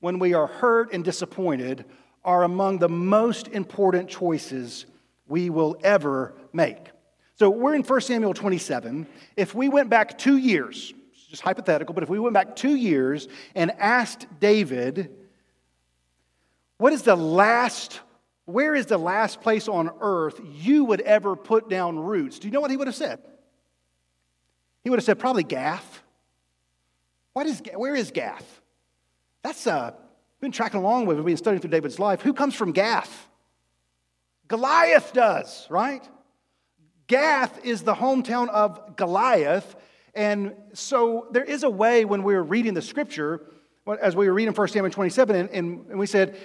when 0.00 0.18
we 0.18 0.34
are 0.34 0.46
hurt 0.46 0.92
and 0.92 1.04
disappointed 1.04 1.84
are 2.24 2.42
among 2.42 2.78
the 2.78 2.88
most 2.88 3.48
important 3.48 4.08
choices 4.08 4.86
we 5.26 5.48
will 5.50 5.78
ever 5.82 6.34
make. 6.52 6.90
So 7.36 7.50
we're 7.50 7.74
in 7.74 7.82
1 7.82 8.00
Samuel 8.00 8.34
27. 8.34 9.06
If 9.36 9.54
we 9.54 9.68
went 9.68 9.88
back 9.88 10.18
two 10.18 10.36
years, 10.36 10.92
just 11.28 11.42
hypothetical, 11.42 11.94
but 11.94 12.02
if 12.02 12.08
we 12.08 12.18
went 12.18 12.34
back 12.34 12.56
two 12.56 12.74
years 12.74 13.28
and 13.54 13.70
asked 13.78 14.26
David, 14.40 15.14
what 16.78 16.92
is 16.92 17.02
the 17.02 17.16
last, 17.16 18.00
where 18.46 18.74
is 18.74 18.86
the 18.86 18.98
last 18.98 19.40
place 19.40 19.68
on 19.68 19.90
earth 20.00 20.40
you 20.54 20.84
would 20.84 21.00
ever 21.02 21.36
put 21.36 21.68
down 21.68 21.98
roots? 21.98 22.38
Do 22.38 22.48
you 22.48 22.52
know 22.52 22.60
what 22.60 22.70
he 22.70 22.76
would 22.76 22.86
have 22.86 22.96
said? 22.96 23.20
He 24.84 24.90
would 24.90 24.98
have 24.98 25.04
said, 25.04 25.18
probably 25.18 25.42
Gath. 25.44 26.02
What 27.34 27.46
is, 27.46 27.62
where 27.74 27.94
is 27.94 28.10
Gath? 28.10 28.60
That's, 29.42 29.66
uh, 29.66 29.92
been 30.40 30.52
tracking 30.52 30.80
along 30.80 31.06
with, 31.06 31.16
we've 31.18 31.26
been 31.26 31.36
studying 31.36 31.60
through 31.60 31.70
David's 31.70 31.98
life. 31.98 32.22
Who 32.22 32.32
comes 32.32 32.54
from 32.54 32.72
Gath? 32.72 33.28
Goliath 34.46 35.12
does, 35.12 35.66
right? 35.68 36.08
Gath 37.06 37.64
is 37.64 37.82
the 37.82 37.94
hometown 37.94 38.48
of 38.48 38.96
Goliath. 38.96 39.76
And 40.14 40.54
so 40.72 41.28
there 41.30 41.44
is 41.44 41.62
a 41.62 41.70
way 41.70 42.04
when 42.04 42.22
we 42.22 42.34
were 42.34 42.42
reading 42.42 42.74
the 42.74 42.82
scripture, 42.82 43.42
as 44.00 44.16
we 44.16 44.26
were 44.26 44.34
reading 44.34 44.54
1 44.54 44.68
Samuel 44.68 44.90
27, 44.90 45.36
and, 45.36 45.50
and 45.88 45.98
we 45.98 46.06
said, 46.06 46.36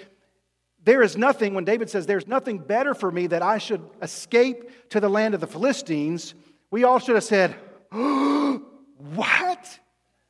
There 0.84 1.02
is 1.02 1.18
nothing, 1.18 1.54
when 1.54 1.66
David 1.66 1.90
says, 1.90 2.06
There's 2.06 2.28
nothing 2.28 2.60
better 2.60 2.94
for 2.94 3.12
me 3.12 3.28
that 3.28 3.42
I 3.42 3.58
should 3.58 3.82
escape 4.02 4.90
to 4.90 5.00
the 5.00 5.10
land 5.10 5.34
of 5.34 5.42
the 5.42 5.48
Philistines, 5.48 6.34
we 6.72 6.84
all 6.84 7.00
should 7.00 7.16
have 7.16 7.24
said, 7.24 7.56
What? 7.92 9.80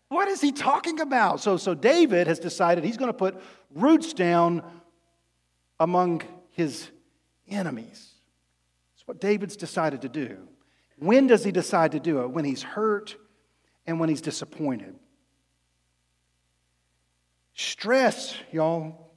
What 0.09 0.27
is 0.27 0.41
he 0.41 0.51
talking 0.51 0.99
about? 0.99 1.39
So, 1.39 1.57
so 1.57 1.73
David 1.73 2.27
has 2.27 2.37
decided 2.37 2.83
he's 2.83 2.97
going 2.97 3.11
to 3.11 3.17
put 3.17 3.41
roots 3.73 4.13
down 4.13 4.63
among 5.79 6.21
his 6.51 6.89
enemies. 7.49 8.11
That's 8.93 9.07
what 9.07 9.19
David's 9.19 9.57
decided 9.57 10.03
to 10.03 10.09
do. 10.09 10.37
When 10.97 11.27
does 11.27 11.43
he 11.43 11.51
decide 11.51 11.93
to 11.93 11.99
do 11.99 12.21
it? 12.21 12.29
When 12.29 12.45
he's 12.45 12.61
hurt 12.61 13.15
and 13.85 13.99
when 13.99 14.09
he's 14.09 14.21
disappointed. 14.21 14.95
Stress, 17.55 18.35
y'all, 18.51 19.11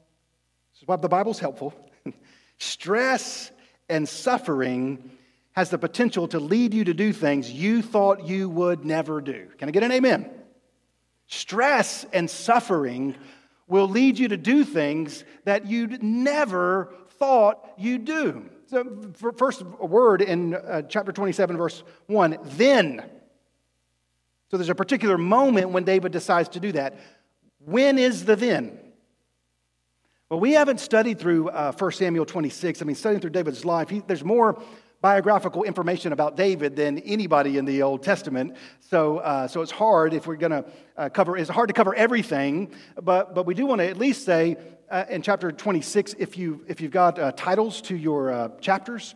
this 0.72 0.82
is 0.82 0.88
why 0.88 0.96
the 0.96 1.08
Bible's 1.08 1.38
helpful. 1.38 1.74
Stress 2.58 3.50
and 3.88 4.08
suffering 4.08 5.10
has 5.52 5.70
the 5.70 5.78
potential 5.78 6.28
to 6.28 6.38
lead 6.38 6.74
you 6.74 6.84
to 6.84 6.92
do 6.92 7.12
things 7.12 7.50
you 7.50 7.80
thought 7.80 8.26
you 8.26 8.48
would 8.48 8.84
never 8.84 9.20
do. 9.20 9.48
Can 9.58 9.68
I 9.68 9.72
get 9.72 9.82
an 9.82 9.92
amen? 9.92 10.30
Stress 11.26 12.04
and 12.12 12.28
suffering 12.28 13.16
will 13.66 13.88
lead 13.88 14.18
you 14.18 14.28
to 14.28 14.36
do 14.36 14.64
things 14.64 15.24
that 15.44 15.66
you'd 15.66 16.02
never 16.02 16.94
thought 17.18 17.72
you'd 17.78 18.04
do. 18.04 18.48
So, 18.66 19.12
first 19.36 19.62
word 19.62 20.22
in 20.22 20.54
uh, 20.54 20.82
chapter 20.82 21.12
27, 21.12 21.56
verse 21.56 21.82
1 22.06 22.38
then. 22.42 23.04
So, 24.50 24.56
there's 24.56 24.68
a 24.68 24.74
particular 24.74 25.18
moment 25.18 25.70
when 25.70 25.84
David 25.84 26.12
decides 26.12 26.50
to 26.50 26.60
do 26.60 26.72
that. 26.72 26.98
When 27.58 27.98
is 27.98 28.24
the 28.24 28.36
then? 28.36 28.78
Well, 30.28 30.40
we 30.40 30.52
haven't 30.52 30.80
studied 30.80 31.20
through 31.20 31.50
uh, 31.50 31.72
1 31.72 31.92
Samuel 31.92 32.26
26. 32.26 32.82
I 32.82 32.84
mean, 32.84 32.96
studying 32.96 33.20
through 33.20 33.30
David's 33.30 33.64
life, 33.64 33.88
he, 33.88 34.02
there's 34.06 34.24
more 34.24 34.60
biographical 35.00 35.62
information 35.62 36.12
about 36.12 36.36
David 36.36 36.74
than 36.74 36.98
anybody 36.98 37.58
in 37.58 37.64
the 37.64 37.82
Old 37.82 38.02
Testament. 38.02 38.56
So, 38.80 39.18
uh, 39.18 39.46
so 39.46 39.62
it's 39.62 39.70
hard 39.70 40.14
if 40.14 40.26
we're 40.26 40.34
going 40.34 40.50
to 40.50 40.64
uh, 40.96 41.08
cover, 41.10 41.36
it's 41.36 41.50
hard 41.50 41.68
to 41.68 41.74
cover 41.74 41.94
everything, 41.94 42.72
but, 43.00 43.34
but 43.34 43.46
we 43.46 43.54
do 43.54 43.66
want 43.66 43.80
to 43.80 43.88
at 43.88 43.98
least 43.98 44.24
say 44.24 44.56
uh, 44.90 45.04
in 45.08 45.22
chapter 45.22 45.52
26, 45.52 46.16
if, 46.18 46.36
you, 46.36 46.64
if 46.66 46.80
you've 46.80 46.90
got 46.90 47.18
uh, 47.18 47.32
titles 47.32 47.80
to 47.82 47.96
your 47.96 48.32
uh, 48.32 48.48
chapters, 48.60 49.14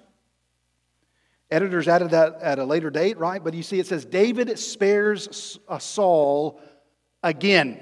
editors 1.51 1.89
added 1.89 2.11
that 2.11 2.41
at 2.41 2.59
a 2.59 2.65
later 2.65 2.91
date, 2.91 3.19
right? 3.19 3.43
But 3.43 3.55
you 3.55 3.63
see 3.63 3.79
it 3.79 3.87
says, 3.87 4.05
David 4.05 4.59
spares 4.59 5.59
uh, 5.69 5.79
Saul 5.79 6.61
again. 7.23 7.81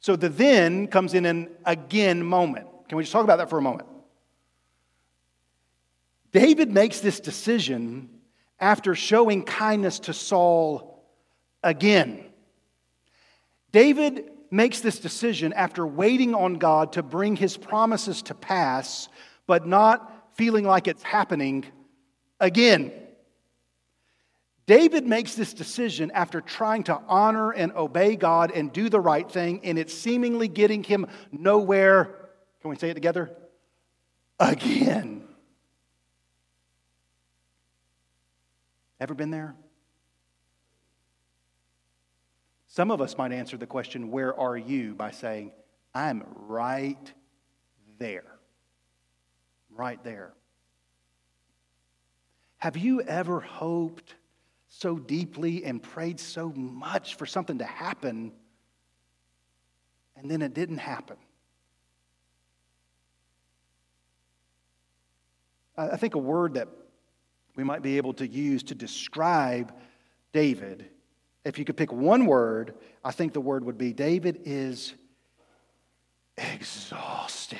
So 0.00 0.16
the 0.16 0.28
then 0.28 0.88
comes 0.88 1.14
in 1.14 1.26
an 1.26 1.50
again 1.64 2.24
moment. 2.24 2.66
Can 2.88 2.96
we 2.96 3.04
just 3.04 3.12
talk 3.12 3.24
about 3.24 3.38
that 3.38 3.50
for 3.50 3.58
a 3.58 3.62
moment? 3.62 3.88
David 6.32 6.70
makes 6.70 7.00
this 7.00 7.18
decision 7.18 8.10
after 8.60 8.94
showing 8.94 9.42
kindness 9.42 10.00
to 10.00 10.12
Saul 10.12 11.04
again. 11.62 12.24
David 13.72 14.30
makes 14.50 14.80
this 14.80 14.98
decision 14.98 15.52
after 15.52 15.86
waiting 15.86 16.34
on 16.34 16.54
God 16.54 16.92
to 16.92 17.02
bring 17.02 17.36
his 17.36 17.56
promises 17.56 18.22
to 18.22 18.34
pass, 18.34 19.08
but 19.46 19.66
not 19.66 20.15
feeling 20.36 20.64
like 20.64 20.86
it's 20.86 21.02
happening 21.02 21.64
again. 22.40 22.92
David 24.66 25.06
makes 25.06 25.34
this 25.34 25.54
decision 25.54 26.10
after 26.12 26.40
trying 26.40 26.84
to 26.84 27.00
honor 27.06 27.52
and 27.52 27.72
obey 27.72 28.16
God 28.16 28.50
and 28.50 28.72
do 28.72 28.88
the 28.88 29.00
right 29.00 29.30
thing, 29.30 29.60
and 29.64 29.78
it's 29.78 29.94
seemingly 29.94 30.48
getting 30.48 30.82
him 30.82 31.06
nowhere. 31.30 32.28
Can 32.60 32.70
we 32.70 32.76
say 32.76 32.90
it 32.90 32.94
together? 32.94 33.30
Again. 34.40 35.22
Ever 38.98 39.14
been 39.14 39.30
there? 39.30 39.54
Some 42.66 42.90
of 42.90 43.00
us 43.00 43.16
might 43.16 43.32
answer 43.32 43.56
the 43.56 43.66
question, 43.66 44.10
Where 44.10 44.38
are 44.38 44.56
you? 44.56 44.94
by 44.94 45.12
saying, 45.12 45.52
I'm 45.94 46.24
right 46.48 47.12
there. 47.98 48.35
Right 49.76 50.02
there. 50.02 50.32
Have 52.58 52.76
you 52.76 53.02
ever 53.02 53.40
hoped 53.40 54.14
so 54.68 54.98
deeply 54.98 55.64
and 55.64 55.82
prayed 55.82 56.18
so 56.18 56.50
much 56.50 57.16
for 57.16 57.26
something 57.26 57.58
to 57.58 57.64
happen 57.64 58.32
and 60.16 60.30
then 60.30 60.40
it 60.40 60.54
didn't 60.54 60.78
happen? 60.78 61.16
I 65.76 65.96
think 65.98 66.14
a 66.14 66.18
word 66.18 66.54
that 66.54 66.68
we 67.54 67.62
might 67.62 67.82
be 67.82 67.98
able 67.98 68.14
to 68.14 68.26
use 68.26 68.62
to 68.64 68.74
describe 68.74 69.74
David. 70.32 70.88
If 71.44 71.58
you 71.58 71.66
could 71.66 71.76
pick 71.76 71.92
one 71.92 72.24
word, 72.24 72.74
I 73.04 73.10
think 73.10 73.34
the 73.34 73.40
word 73.40 73.64
would 73.64 73.76
be 73.76 73.92
David 73.92 74.40
is 74.44 74.94
exhausted. 76.38 77.58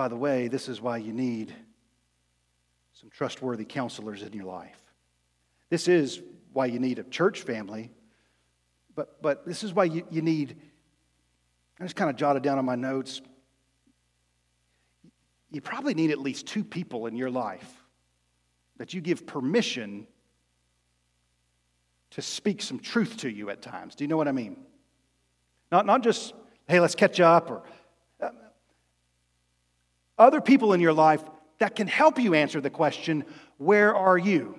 By 0.00 0.08
the 0.08 0.16
way, 0.16 0.48
this 0.48 0.70
is 0.70 0.80
why 0.80 0.96
you 0.96 1.12
need 1.12 1.54
some 2.94 3.10
trustworthy 3.10 3.66
counselors 3.66 4.22
in 4.22 4.32
your 4.32 4.46
life. 4.46 4.80
This 5.68 5.88
is 5.88 6.22
why 6.54 6.64
you 6.64 6.78
need 6.78 6.98
a 6.98 7.02
church 7.02 7.42
family, 7.42 7.90
but, 8.94 9.20
but 9.20 9.46
this 9.46 9.62
is 9.62 9.74
why 9.74 9.84
you, 9.84 10.06
you 10.10 10.22
need 10.22 10.56
I 11.78 11.84
just 11.84 11.96
kind 11.96 12.08
of 12.08 12.16
jotted 12.16 12.42
down 12.42 12.56
on 12.56 12.64
my 12.64 12.76
notes. 12.76 13.20
You 15.50 15.60
probably 15.60 15.92
need 15.92 16.12
at 16.12 16.18
least 16.18 16.46
two 16.46 16.64
people 16.64 17.04
in 17.04 17.14
your 17.14 17.30
life 17.30 17.70
that 18.78 18.94
you 18.94 19.02
give 19.02 19.26
permission 19.26 20.06
to 22.12 22.22
speak 22.22 22.62
some 22.62 22.78
truth 22.78 23.18
to 23.18 23.28
you 23.30 23.50
at 23.50 23.60
times. 23.60 23.96
Do 23.96 24.04
you 24.04 24.08
know 24.08 24.16
what 24.16 24.28
I 24.28 24.32
mean? 24.32 24.64
Not, 25.70 25.84
not 25.84 26.02
just, 26.02 26.32
hey, 26.68 26.80
let's 26.80 26.94
catch 26.94 27.20
up, 27.20 27.50
or 27.50 27.64
other 30.20 30.40
people 30.40 30.72
in 30.72 30.80
your 30.80 30.92
life 30.92 31.24
that 31.58 31.74
can 31.74 31.88
help 31.88 32.18
you 32.18 32.34
answer 32.34 32.60
the 32.60 32.70
question, 32.70 33.24
where 33.58 33.94
are 33.94 34.18
you? 34.18 34.58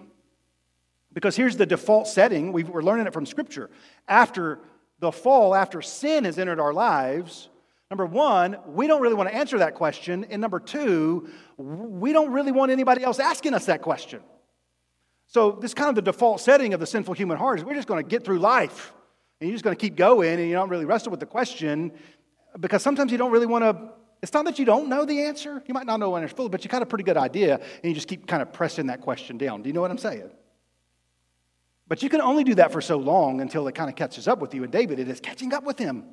Because 1.13 1.35
here's 1.35 1.57
the 1.57 1.65
default 1.65 2.07
setting. 2.07 2.51
we 2.51 2.63
are 2.63 2.81
learning 2.81 3.07
it 3.07 3.13
from 3.13 3.25
Scripture. 3.25 3.69
After 4.07 4.59
the 4.99 5.11
fall, 5.11 5.55
after 5.55 5.81
sin 5.81 6.25
has 6.25 6.37
entered 6.37 6.59
our 6.59 6.73
lives, 6.73 7.49
number 7.89 8.05
one, 8.05 8.57
we 8.67 8.87
don't 8.87 9.01
really 9.01 9.15
want 9.15 9.29
to 9.29 9.35
answer 9.35 9.57
that 9.59 9.75
question. 9.75 10.25
And 10.29 10.41
number 10.41 10.59
two, 10.59 11.29
we 11.57 12.13
don't 12.13 12.31
really 12.31 12.51
want 12.51 12.71
anybody 12.71 13.03
else 13.03 13.19
asking 13.19 13.53
us 13.53 13.65
that 13.65 13.81
question. 13.81 14.21
So, 15.27 15.51
this 15.53 15.73
kind 15.73 15.89
of 15.89 15.95
the 15.95 16.01
default 16.01 16.41
setting 16.41 16.73
of 16.73 16.79
the 16.79 16.85
sinful 16.85 17.13
human 17.13 17.37
heart 17.37 17.59
is 17.59 17.65
we're 17.65 17.73
just 17.73 17.87
going 17.87 18.03
to 18.03 18.07
get 18.07 18.25
through 18.25 18.39
life. 18.39 18.93
And 19.39 19.49
you're 19.49 19.55
just 19.55 19.63
going 19.63 19.75
to 19.75 19.79
keep 19.79 19.95
going 19.95 20.39
and 20.39 20.47
you 20.47 20.53
don't 20.53 20.69
really 20.69 20.85
wrestle 20.85 21.09
with 21.09 21.19
the 21.19 21.25
question 21.25 21.93
because 22.59 22.83
sometimes 22.83 23.11
you 23.11 23.17
don't 23.17 23.31
really 23.31 23.45
want 23.45 23.63
to. 23.63 24.00
It's 24.21 24.33
not 24.33 24.45
that 24.45 24.59
you 24.59 24.65
don't 24.65 24.87
know 24.87 25.03
the 25.03 25.23
answer. 25.23 25.63
You 25.65 25.73
might 25.73 25.87
not 25.87 25.99
know 25.99 26.11
the 26.11 26.21
answer 26.21 26.35
fully, 26.35 26.49
but 26.49 26.63
you 26.63 26.69
got 26.69 26.81
a 26.81 26.85
pretty 26.85 27.03
good 27.03 27.17
idea 27.17 27.55
and 27.55 27.83
you 27.83 27.93
just 27.93 28.07
keep 28.07 28.27
kind 28.27 28.41
of 28.41 28.53
pressing 28.53 28.87
that 28.87 29.01
question 29.01 29.37
down. 29.37 29.63
Do 29.63 29.69
you 29.69 29.73
know 29.73 29.81
what 29.81 29.91
I'm 29.91 29.97
saying? 29.97 30.29
But 31.87 32.03
you 32.03 32.09
can 32.09 32.21
only 32.21 32.43
do 32.43 32.55
that 32.55 32.71
for 32.71 32.81
so 32.81 32.97
long 32.97 33.41
until 33.41 33.67
it 33.67 33.75
kind 33.75 33.89
of 33.89 33.95
catches 33.95 34.27
up 34.27 34.39
with 34.39 34.53
you. 34.53 34.63
And 34.63 34.71
David, 34.71 34.99
it 34.99 35.09
is 35.09 35.19
catching 35.19 35.53
up 35.53 35.63
with 35.63 35.77
him. 35.77 36.05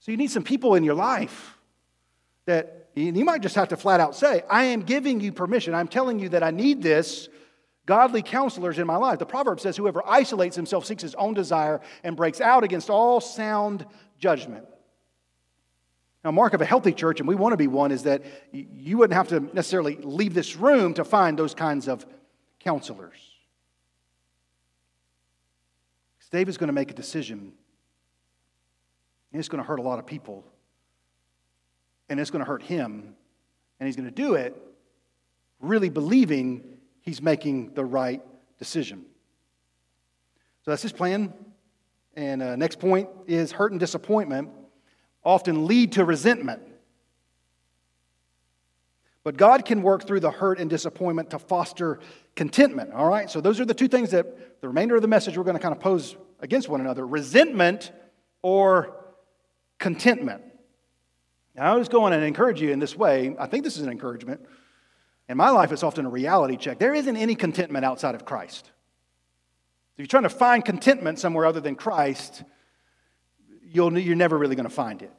So 0.00 0.10
you 0.10 0.16
need 0.16 0.30
some 0.30 0.42
people 0.42 0.74
in 0.74 0.82
your 0.82 0.94
life 0.94 1.56
that 2.46 2.88
you 2.94 3.24
might 3.24 3.42
just 3.42 3.54
have 3.54 3.68
to 3.68 3.76
flat 3.76 4.00
out 4.00 4.16
say, 4.16 4.42
I 4.50 4.64
am 4.64 4.82
giving 4.82 5.20
you 5.20 5.30
permission. 5.30 5.74
I'm 5.74 5.88
telling 5.88 6.18
you 6.18 6.30
that 6.30 6.42
I 6.42 6.50
need 6.50 6.82
this 6.82 7.28
godly 7.86 8.22
counselors 8.22 8.78
in 8.78 8.86
my 8.86 8.96
life. 8.96 9.18
The 9.18 9.26
proverb 9.26 9.60
says, 9.60 9.76
Whoever 9.76 10.02
isolates 10.06 10.56
himself 10.56 10.86
seeks 10.86 11.02
his 11.02 11.14
own 11.14 11.34
desire 11.34 11.80
and 12.02 12.16
breaks 12.16 12.40
out 12.40 12.64
against 12.64 12.90
all 12.90 13.20
sound 13.20 13.86
judgment. 14.18 14.64
Now, 16.24 16.32
mark 16.32 16.52
of 16.52 16.60
a 16.60 16.64
healthy 16.64 16.92
church, 16.92 17.20
and 17.20 17.28
we 17.28 17.34
want 17.34 17.52
to 17.52 17.56
be 17.56 17.68
one, 17.68 17.92
is 17.92 18.02
that 18.02 18.22
you 18.52 18.98
wouldn't 18.98 19.16
have 19.16 19.28
to 19.28 19.40
necessarily 19.54 19.96
leave 19.96 20.34
this 20.34 20.56
room 20.56 20.94
to 20.94 21.04
find 21.04 21.38
those 21.38 21.54
kinds 21.54 21.88
of 21.88 22.04
counselors. 22.58 23.18
Because 26.18 26.30
David's 26.30 26.56
going 26.58 26.68
to 26.68 26.74
make 26.74 26.90
a 26.90 26.94
decision, 26.94 27.52
and 29.32 29.38
it's 29.38 29.48
going 29.48 29.62
to 29.62 29.66
hurt 29.66 29.78
a 29.78 29.82
lot 29.82 29.98
of 29.98 30.06
people 30.06 30.44
and 32.08 32.18
it's 32.18 32.30
going 32.30 32.44
to 32.44 32.48
hurt 32.48 32.62
him. 32.62 33.14
And 33.78 33.86
he's 33.86 33.96
going 33.96 34.08
to 34.08 34.14
do 34.14 34.34
it 34.34 34.56
really 35.60 35.88
believing 35.88 36.78
he's 37.00 37.20
making 37.22 37.74
the 37.74 37.84
right 37.84 38.22
decision. 38.58 39.04
So 40.64 40.70
that's 40.70 40.82
his 40.82 40.92
plan. 40.92 41.32
And 42.16 42.42
uh, 42.42 42.56
next 42.56 42.80
point 42.80 43.08
is 43.26 43.52
hurt 43.52 43.72
and 43.72 43.80
disappointment 43.80 44.50
often 45.28 45.66
lead 45.66 45.92
to 45.92 46.04
resentment. 46.06 46.62
But 49.24 49.36
God 49.36 49.66
can 49.66 49.82
work 49.82 50.06
through 50.06 50.20
the 50.20 50.30
hurt 50.30 50.58
and 50.58 50.70
disappointment 50.70 51.30
to 51.30 51.38
foster 51.38 52.00
contentment. 52.34 52.94
All 52.94 53.06
right? 53.06 53.28
So 53.28 53.42
those 53.42 53.60
are 53.60 53.66
the 53.66 53.74
two 53.74 53.88
things 53.88 54.12
that 54.12 54.60
the 54.62 54.68
remainder 54.68 54.96
of 54.96 55.02
the 55.02 55.08
message 55.08 55.36
we're 55.36 55.44
going 55.44 55.56
to 55.56 55.62
kind 55.62 55.74
of 55.74 55.80
pose 55.80 56.16
against 56.40 56.70
one 56.70 56.80
another 56.80 57.06
resentment 57.06 57.92
or 58.40 58.96
contentment. 59.78 60.42
Now, 61.54 61.74
I 61.74 61.76
was 61.76 61.90
going 61.90 62.12
to 62.12 62.24
encourage 62.24 62.62
you 62.62 62.70
in 62.70 62.78
this 62.78 62.96
way. 62.96 63.36
I 63.38 63.46
think 63.46 63.64
this 63.64 63.76
is 63.76 63.82
an 63.82 63.90
encouragement. 63.90 64.40
In 65.28 65.36
my 65.36 65.50
life, 65.50 65.72
it's 65.72 65.82
often 65.82 66.06
a 66.06 66.10
reality 66.10 66.56
check. 66.56 66.78
There 66.78 66.94
isn't 66.94 67.16
any 67.16 67.34
contentment 67.34 67.84
outside 67.84 68.14
of 68.14 68.24
Christ. 68.24 68.70
If 69.92 69.98
you're 69.98 70.06
trying 70.06 70.22
to 70.22 70.30
find 70.30 70.64
contentment 70.64 71.18
somewhere 71.18 71.44
other 71.44 71.60
than 71.60 71.74
Christ, 71.74 72.44
you'll, 73.72 73.96
you're 73.98 74.16
never 74.16 74.36
really 74.38 74.56
going 74.56 74.68
to 74.68 74.74
find 74.74 75.02
it. 75.02 75.12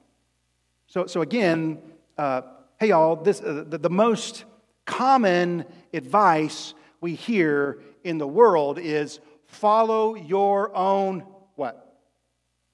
So, 0.88 1.06
so 1.06 1.22
again, 1.22 1.80
uh, 2.18 2.42
hey, 2.80 2.90
y'all, 2.90 3.16
this, 3.16 3.42
uh, 3.42 3.64
the, 3.68 3.78
the 3.78 3.90
most 3.90 4.46
common 4.86 5.66
advice 5.94 6.74
we 7.02 7.16
hear 7.16 7.80
in 8.04 8.18
the 8.18 8.28
world 8.28 8.80
is 8.80 9.20
follow 9.46 10.16
your 10.16 10.76
own 10.76 11.26
what? 11.56 11.98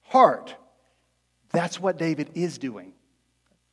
Heart. 0.02 0.54
That's 1.50 1.80
what 1.80 1.98
David 1.98 2.30
is 2.34 2.58
doing. 2.58 2.92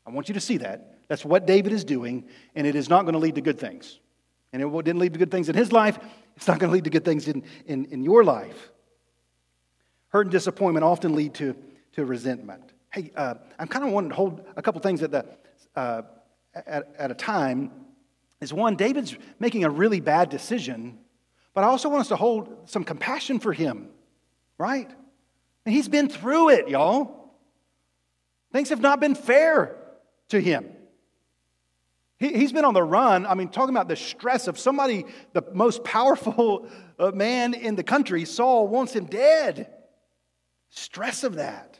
I 0.05 0.11
want 0.11 0.27
you 0.27 0.33
to 0.33 0.41
see 0.41 0.57
that. 0.57 0.97
That's 1.07 1.23
what 1.23 1.45
David 1.45 1.71
is 1.71 1.83
doing, 1.83 2.25
and 2.55 2.65
it 2.65 2.75
is 2.75 2.89
not 2.89 3.03
going 3.03 3.13
to 3.13 3.19
lead 3.19 3.35
to 3.35 3.41
good 3.41 3.59
things. 3.59 3.99
And 4.51 4.61
it 4.61 4.71
didn't 4.85 4.99
lead 4.99 5.13
to 5.13 5.19
good 5.19 5.31
things 5.31 5.49
in 5.49 5.55
his 5.55 5.71
life, 5.71 5.97
it's 6.35 6.47
not 6.47 6.59
going 6.59 6.69
to 6.69 6.73
lead 6.73 6.83
to 6.85 6.89
good 6.89 7.05
things 7.05 7.27
in, 7.27 7.43
in, 7.65 7.85
in 7.85 8.03
your 8.03 8.23
life. 8.23 8.71
Hurt 10.09 10.27
and 10.27 10.31
disappointment 10.31 10.83
often 10.83 11.15
lead 11.15 11.33
to, 11.35 11.55
to 11.93 12.05
resentment. 12.05 12.73
Hey, 12.91 13.11
uh, 13.15 13.35
I'm 13.57 13.67
kind 13.67 13.85
of 13.85 13.91
wanting 13.91 14.09
to 14.09 14.15
hold 14.15 14.45
a 14.55 14.61
couple 14.61 14.81
things 14.81 15.01
at, 15.01 15.11
the, 15.11 15.25
uh, 15.75 16.03
at, 16.53 16.93
at 16.97 17.11
a 17.11 17.15
time. 17.15 17.71
Is 18.41 18.53
one, 18.53 18.75
David's 18.75 19.15
making 19.39 19.63
a 19.63 19.69
really 19.69 20.01
bad 20.01 20.29
decision, 20.29 20.99
but 21.53 21.63
I 21.63 21.67
also 21.67 21.87
want 21.87 22.01
us 22.01 22.09
to 22.09 22.15
hold 22.15 22.69
some 22.69 22.83
compassion 22.83 23.39
for 23.39 23.53
him, 23.53 23.87
right? 24.57 24.89
And 25.65 25.73
he's 25.73 25.87
been 25.87 26.09
through 26.09 26.49
it, 26.49 26.67
y'all. 26.67 27.31
Things 28.51 28.69
have 28.69 28.81
not 28.81 28.99
been 28.99 29.15
fair 29.15 29.77
to 30.29 30.39
him. 30.39 30.69
He, 32.19 32.41
has 32.41 32.53
been 32.53 32.65
on 32.65 32.73
the 32.73 32.83
run. 32.83 33.25
I 33.25 33.33
mean, 33.33 33.49
talking 33.49 33.75
about 33.75 33.87
the 33.87 33.95
stress 33.95 34.47
of 34.47 34.57
somebody, 34.57 35.05
the 35.33 35.43
most 35.53 35.83
powerful 35.83 36.67
uh, 36.99 37.11
man 37.11 37.53
in 37.53 37.75
the 37.75 37.83
country, 37.83 38.25
Saul, 38.25 38.67
wants 38.67 38.93
him 38.93 39.05
dead. 39.05 39.69
Stress 40.69 41.23
of 41.23 41.35
that. 41.35 41.79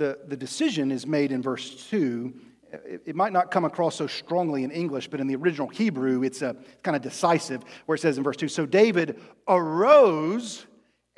The, 0.00 0.18
the 0.26 0.36
decision 0.36 0.90
is 0.90 1.06
made 1.06 1.30
in 1.30 1.42
verse 1.42 1.86
2. 1.90 2.32
It, 2.72 3.02
it 3.04 3.14
might 3.14 3.34
not 3.34 3.50
come 3.50 3.66
across 3.66 3.96
so 3.96 4.06
strongly 4.06 4.64
in 4.64 4.70
English, 4.70 5.08
but 5.08 5.20
in 5.20 5.26
the 5.26 5.36
original 5.36 5.68
Hebrew, 5.68 6.22
it's 6.22 6.40
a, 6.40 6.56
kind 6.82 6.96
of 6.96 7.02
decisive, 7.02 7.62
where 7.84 7.96
it 7.96 7.98
says 7.98 8.16
in 8.16 8.24
verse 8.24 8.38
2 8.38 8.48
So 8.48 8.64
David 8.64 9.20
arose 9.46 10.64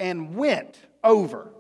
and 0.01 0.35
went 0.35 0.81
over. 1.05 1.53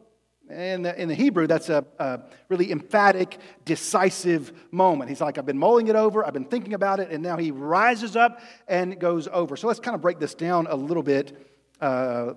In 0.50 0.82
the, 0.82 1.00
in 1.00 1.06
the 1.06 1.14
Hebrew, 1.14 1.46
that's 1.46 1.68
a, 1.68 1.84
a, 2.00 2.22
really 2.48 2.72
emphatic, 2.72 3.38
decisive 3.64 4.52
moment. 4.72 5.08
He's 5.08 5.20
like, 5.20 5.38
I've 5.38 5.46
been 5.46 5.56
mulling 5.56 5.86
it 5.86 5.94
over, 5.94 6.26
I've 6.26 6.34
been 6.34 6.46
thinking 6.46 6.74
about 6.74 6.98
it, 6.98 7.12
and 7.12 7.22
now 7.22 7.36
he 7.36 7.52
rises 7.52 8.16
up 8.16 8.40
and 8.66 8.98
goes 8.98 9.28
over. 9.28 9.56
So 9.56 9.68
let's 9.68 9.78
kind 9.78 9.94
of 9.94 10.00
break 10.00 10.18
this 10.18 10.34
down 10.34 10.66
a 10.68 10.74
little 10.74 11.04
bit 11.04 11.38
uh, 11.80 12.32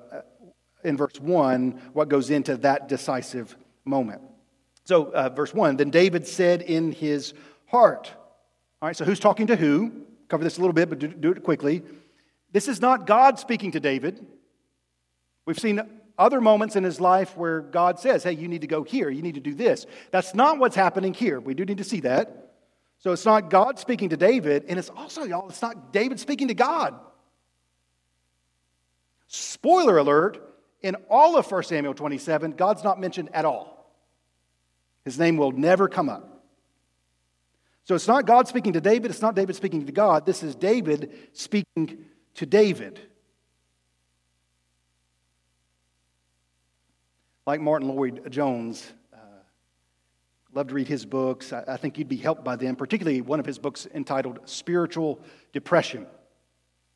in 0.84 0.96
verse 0.96 1.20
1, 1.20 1.72
what 1.94 2.08
goes 2.08 2.30
into 2.30 2.56
that 2.58 2.88
decisive 2.88 3.58
moment. 3.84 4.22
So, 4.86 5.12
uh, 5.12 5.30
verse 5.30 5.54
1 5.54 5.78
Then 5.78 5.90
David 5.90 6.26
said 6.26 6.62
in 6.62 6.92
his 6.92 7.34
heart, 7.66 8.12
All 8.82 8.88
right, 8.88 8.96
so 8.96 9.04
who's 9.04 9.20
talking 9.20 9.48
to 9.48 9.56
who? 9.56 9.92
Cover 10.30 10.44
this 10.44 10.58
a 10.58 10.62
little 10.62 10.74
bit, 10.74 10.90
but 10.90 11.00
do, 11.00 11.08
do 11.08 11.32
it 11.32 11.44
quickly. 11.44 11.84
This 12.52 12.68
is 12.68 12.82
not 12.82 13.06
God 13.06 13.38
speaking 13.38 13.72
to 13.72 13.80
David. 13.80 14.26
We've 15.46 15.60
seen 15.60 15.82
other 16.18 16.40
moments 16.40 16.76
in 16.76 16.84
his 16.84 17.02
life 17.02 17.36
where 17.36 17.60
God 17.60 18.00
says, 18.00 18.24
hey, 18.24 18.32
you 18.32 18.48
need 18.48 18.62
to 18.62 18.68
go 18.68 18.84
here, 18.84 19.10
you 19.10 19.22
need 19.22 19.36
to 19.36 19.42
do 19.42 19.54
this. 19.54 19.86
That's 20.12 20.34
not 20.34 20.58
what's 20.58 20.76
happening 20.76 21.14
here. 21.14 21.40
We 21.40 21.54
do 21.54 21.66
need 21.66 21.80
to 21.80 21.84
see 21.84 22.00
that. 22.02 22.54
So 23.00 23.12
it's 23.12 23.26
not 23.26 23.50
God 23.50 23.78
speaking 23.78 24.10
to 24.10 24.18
David, 24.18 24.66
and 24.68 24.80
it's 24.80 24.90
also, 24.90 25.24
y'all, 25.24 25.50
it's 25.50 25.62
not 25.62 25.92
David 25.92 26.20
speaking 26.20 26.48
to 26.48 26.54
God. 26.54 26.96
Spoiler 29.28 29.98
alert, 29.98 30.42
in 30.82 30.96
all 31.10 31.38
of 31.38 31.52
1 31.52 31.64
Samuel 31.64 31.94
27, 31.94 32.52
God's 32.52 32.84
not 32.84 33.00
mentioned 33.00 33.30
at 33.34 33.44
all. 33.44 33.75
His 35.06 35.18
name 35.18 35.38
will 35.38 35.52
never 35.52 35.88
come 35.88 36.10
up. 36.10 36.44
So 37.86 37.96
it's 37.96 38.08
not 38.08 38.26
God 38.26 38.48
speaking 38.48 38.74
to 38.74 38.82
David, 38.82 39.12
it's 39.12 39.22
not 39.22 39.36
David 39.36 39.56
speaking 39.56 39.86
to 39.86 39.92
God. 39.92 40.26
This 40.26 40.44
is 40.44 40.56
David 40.56 41.14
speaking 41.34 42.06
to 42.34 42.46
David. 42.46 43.00
like 47.46 47.62
Martyn 47.62 47.90
Lloyd-Jones. 47.90 48.92
Uh, 49.14 49.18
love 50.54 50.68
to 50.68 50.74
read 50.74 50.88
his 50.88 51.06
books. 51.06 51.54
I, 51.54 51.64
I 51.68 51.78
think 51.78 51.98
you'd 51.98 52.10
be 52.10 52.16
helped 52.16 52.44
by 52.44 52.56
them, 52.56 52.76
particularly 52.76 53.22
one 53.22 53.40
of 53.40 53.46
his 53.46 53.60
books 53.60 53.88
entitled 53.94 54.40
Spiritual 54.46 55.20
Depression. 55.54 56.08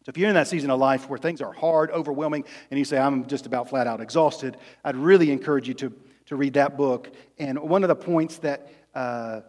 So 0.05 0.09
if 0.09 0.17
you're 0.17 0.29
in 0.29 0.35
that 0.35 0.47
season 0.47 0.71
of 0.71 0.79
life 0.79 1.07
where 1.09 1.19
things 1.19 1.41
are 1.41 1.53
hard, 1.53 1.91
overwhelming, 1.91 2.45
and 2.71 2.79
you 2.79 2.85
say, 2.85 2.97
I'm 2.97 3.27
just 3.27 3.45
about 3.45 3.69
flat 3.69 3.85
out 3.85 4.01
exhausted, 4.01 4.57
I'd 4.83 4.95
really 4.95 5.31
encourage 5.31 5.67
you 5.67 5.75
to, 5.75 5.93
to 6.29 6.35
read 6.35 6.53
that 6.53 6.77
book. 6.77 7.11
And 7.37 7.59
one 7.59 7.83
of 7.83 7.89
the 7.89 7.95
points 7.95 8.37
that 8.39 8.71
uh, 8.95 9.41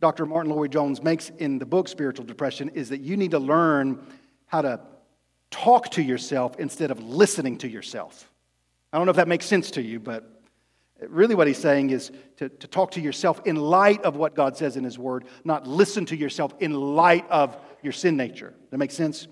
Dr. 0.00 0.24
Martyn 0.24 0.54
Lloyd-Jones 0.54 1.02
makes 1.02 1.30
in 1.30 1.58
the 1.58 1.66
book 1.66 1.88
Spiritual 1.88 2.24
Depression 2.24 2.70
is 2.70 2.88
that 2.90 3.00
you 3.00 3.16
need 3.16 3.32
to 3.32 3.38
learn 3.38 4.06
how 4.46 4.62
to 4.62 4.80
talk 5.50 5.90
to 5.92 6.02
yourself 6.02 6.56
instead 6.58 6.90
of 6.90 7.02
listening 7.02 7.58
to 7.58 7.68
yourself. 7.68 8.30
I 8.92 8.98
don't 8.98 9.06
know 9.06 9.10
if 9.10 9.16
that 9.16 9.28
makes 9.28 9.46
sense 9.46 9.70
to 9.72 9.82
you, 9.82 9.98
but 9.98 10.36
Really, 11.00 11.34
what 11.34 11.46
he's 11.46 11.58
saying 11.58 11.90
is 11.90 12.10
to, 12.38 12.48
to 12.48 12.66
talk 12.66 12.92
to 12.92 13.02
yourself 13.02 13.42
in 13.44 13.56
light 13.56 14.02
of 14.02 14.16
what 14.16 14.34
God 14.34 14.56
says 14.56 14.78
in 14.78 14.84
his 14.84 14.98
word, 14.98 15.26
not 15.44 15.66
listen 15.66 16.06
to 16.06 16.16
yourself 16.16 16.54
in 16.58 16.72
light 16.72 17.28
of 17.28 17.56
your 17.82 17.92
sin 17.92 18.16
nature. 18.16 18.54
That 18.70 18.78
makes 18.78 18.94
sense? 18.94 19.28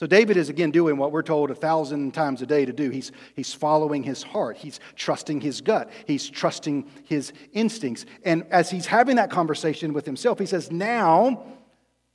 So, 0.00 0.06
David 0.06 0.38
is 0.38 0.48
again 0.48 0.70
doing 0.70 0.96
what 0.96 1.12
we're 1.12 1.20
told 1.20 1.50
a 1.50 1.54
thousand 1.54 2.14
times 2.14 2.40
a 2.40 2.46
day 2.46 2.64
to 2.64 2.72
do. 2.72 2.88
He's, 2.88 3.12
he's 3.36 3.52
following 3.52 4.02
his 4.02 4.22
heart, 4.22 4.56
he's 4.56 4.80
trusting 4.96 5.42
his 5.42 5.60
gut, 5.60 5.90
he's 6.06 6.30
trusting 6.30 6.88
his 7.04 7.34
instincts. 7.52 8.06
And 8.24 8.46
as 8.50 8.70
he's 8.70 8.86
having 8.86 9.16
that 9.16 9.30
conversation 9.30 9.92
with 9.92 10.06
himself, 10.06 10.38
he 10.38 10.46
says, 10.46 10.70
Now, 10.70 11.44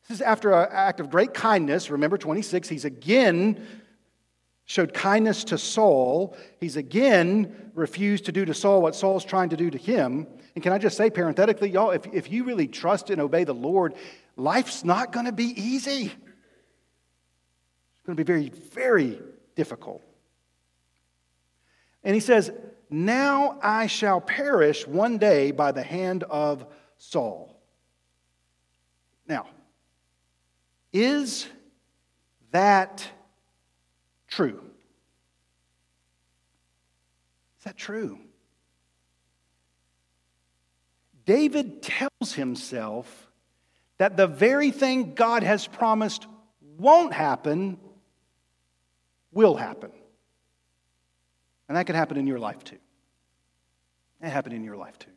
this 0.07 0.15
is 0.15 0.21
after 0.23 0.51
an 0.51 0.67
act 0.71 0.99
of 0.99 1.11
great 1.11 1.35
kindness. 1.35 1.91
Remember 1.91 2.17
26, 2.17 2.67
he's 2.67 2.85
again 2.85 3.63
showed 4.63 4.91
kindness 4.91 5.43
to 5.43 5.59
Saul. 5.59 6.35
He's 6.59 6.77
again 6.77 7.71
refused 7.75 8.25
to 8.25 8.31
do 8.31 8.45
to 8.45 8.55
Saul 8.55 8.81
what 8.81 8.95
Saul's 8.95 9.23
trying 9.23 9.49
to 9.49 9.57
do 9.57 9.69
to 9.69 9.77
him. 9.77 10.25
And 10.55 10.63
can 10.63 10.73
I 10.73 10.79
just 10.79 10.97
say, 10.97 11.11
parenthetically, 11.11 11.69
y'all, 11.69 11.91
if, 11.91 12.07
if 12.11 12.31
you 12.31 12.45
really 12.45 12.67
trust 12.67 13.11
and 13.11 13.21
obey 13.21 13.43
the 13.43 13.53
Lord, 13.53 13.93
life's 14.37 14.83
not 14.83 15.11
going 15.11 15.27
to 15.27 15.31
be 15.31 15.53
easy. 15.55 16.13
Going 18.05 18.17
to 18.17 18.23
be 18.23 18.31
very, 18.31 18.49
very 18.49 19.19
difficult. 19.55 20.03
And 22.03 22.13
he 22.13 22.19
says, 22.19 22.51
Now 22.89 23.57
I 23.61 23.87
shall 23.87 24.21
perish 24.21 24.85
one 24.85 25.17
day 25.17 25.51
by 25.51 25.71
the 25.71 25.83
hand 25.83 26.23
of 26.23 26.67
Saul. 26.97 27.59
Now, 29.27 29.47
is 30.93 31.47
that 32.51 33.07
true? 34.27 34.63
Is 37.57 37.63
that 37.63 37.75
true? 37.75 38.19
David 41.25 41.81
tells 41.81 42.33
himself 42.33 43.27
that 43.97 44.15
the 44.15 44.27
very 44.27 44.69
thing 44.69 45.15
God 45.15 45.41
has 45.41 45.65
promised 45.65 46.27
won't 46.77 47.13
happen 47.13 47.79
will 49.35 49.55
happen. 49.55 49.91
And 51.67 51.77
that 51.77 51.85
could 51.85 51.95
happen 51.95 52.17
in 52.17 52.25
your 52.25 52.39
life 52.39 52.63
too. 52.63 52.79
That 54.21 54.31
happened 54.31 54.55
in 54.55 54.63
your 54.63 54.77
life 54.77 54.97
too. 54.97 55.11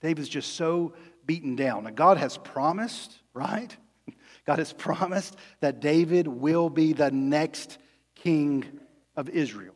David's 0.00 0.28
just 0.28 0.54
so 0.56 0.94
beaten 1.24 1.54
down. 1.54 1.84
Now, 1.84 1.90
God 1.90 2.16
has 2.16 2.36
promised, 2.38 3.16
right? 3.34 3.76
God 4.46 4.58
has 4.58 4.72
promised 4.72 5.36
that 5.60 5.78
David 5.78 6.26
will 6.26 6.68
be 6.68 6.92
the 6.92 7.12
next 7.12 7.78
king 8.16 8.80
of 9.14 9.28
Israel. 9.28 9.74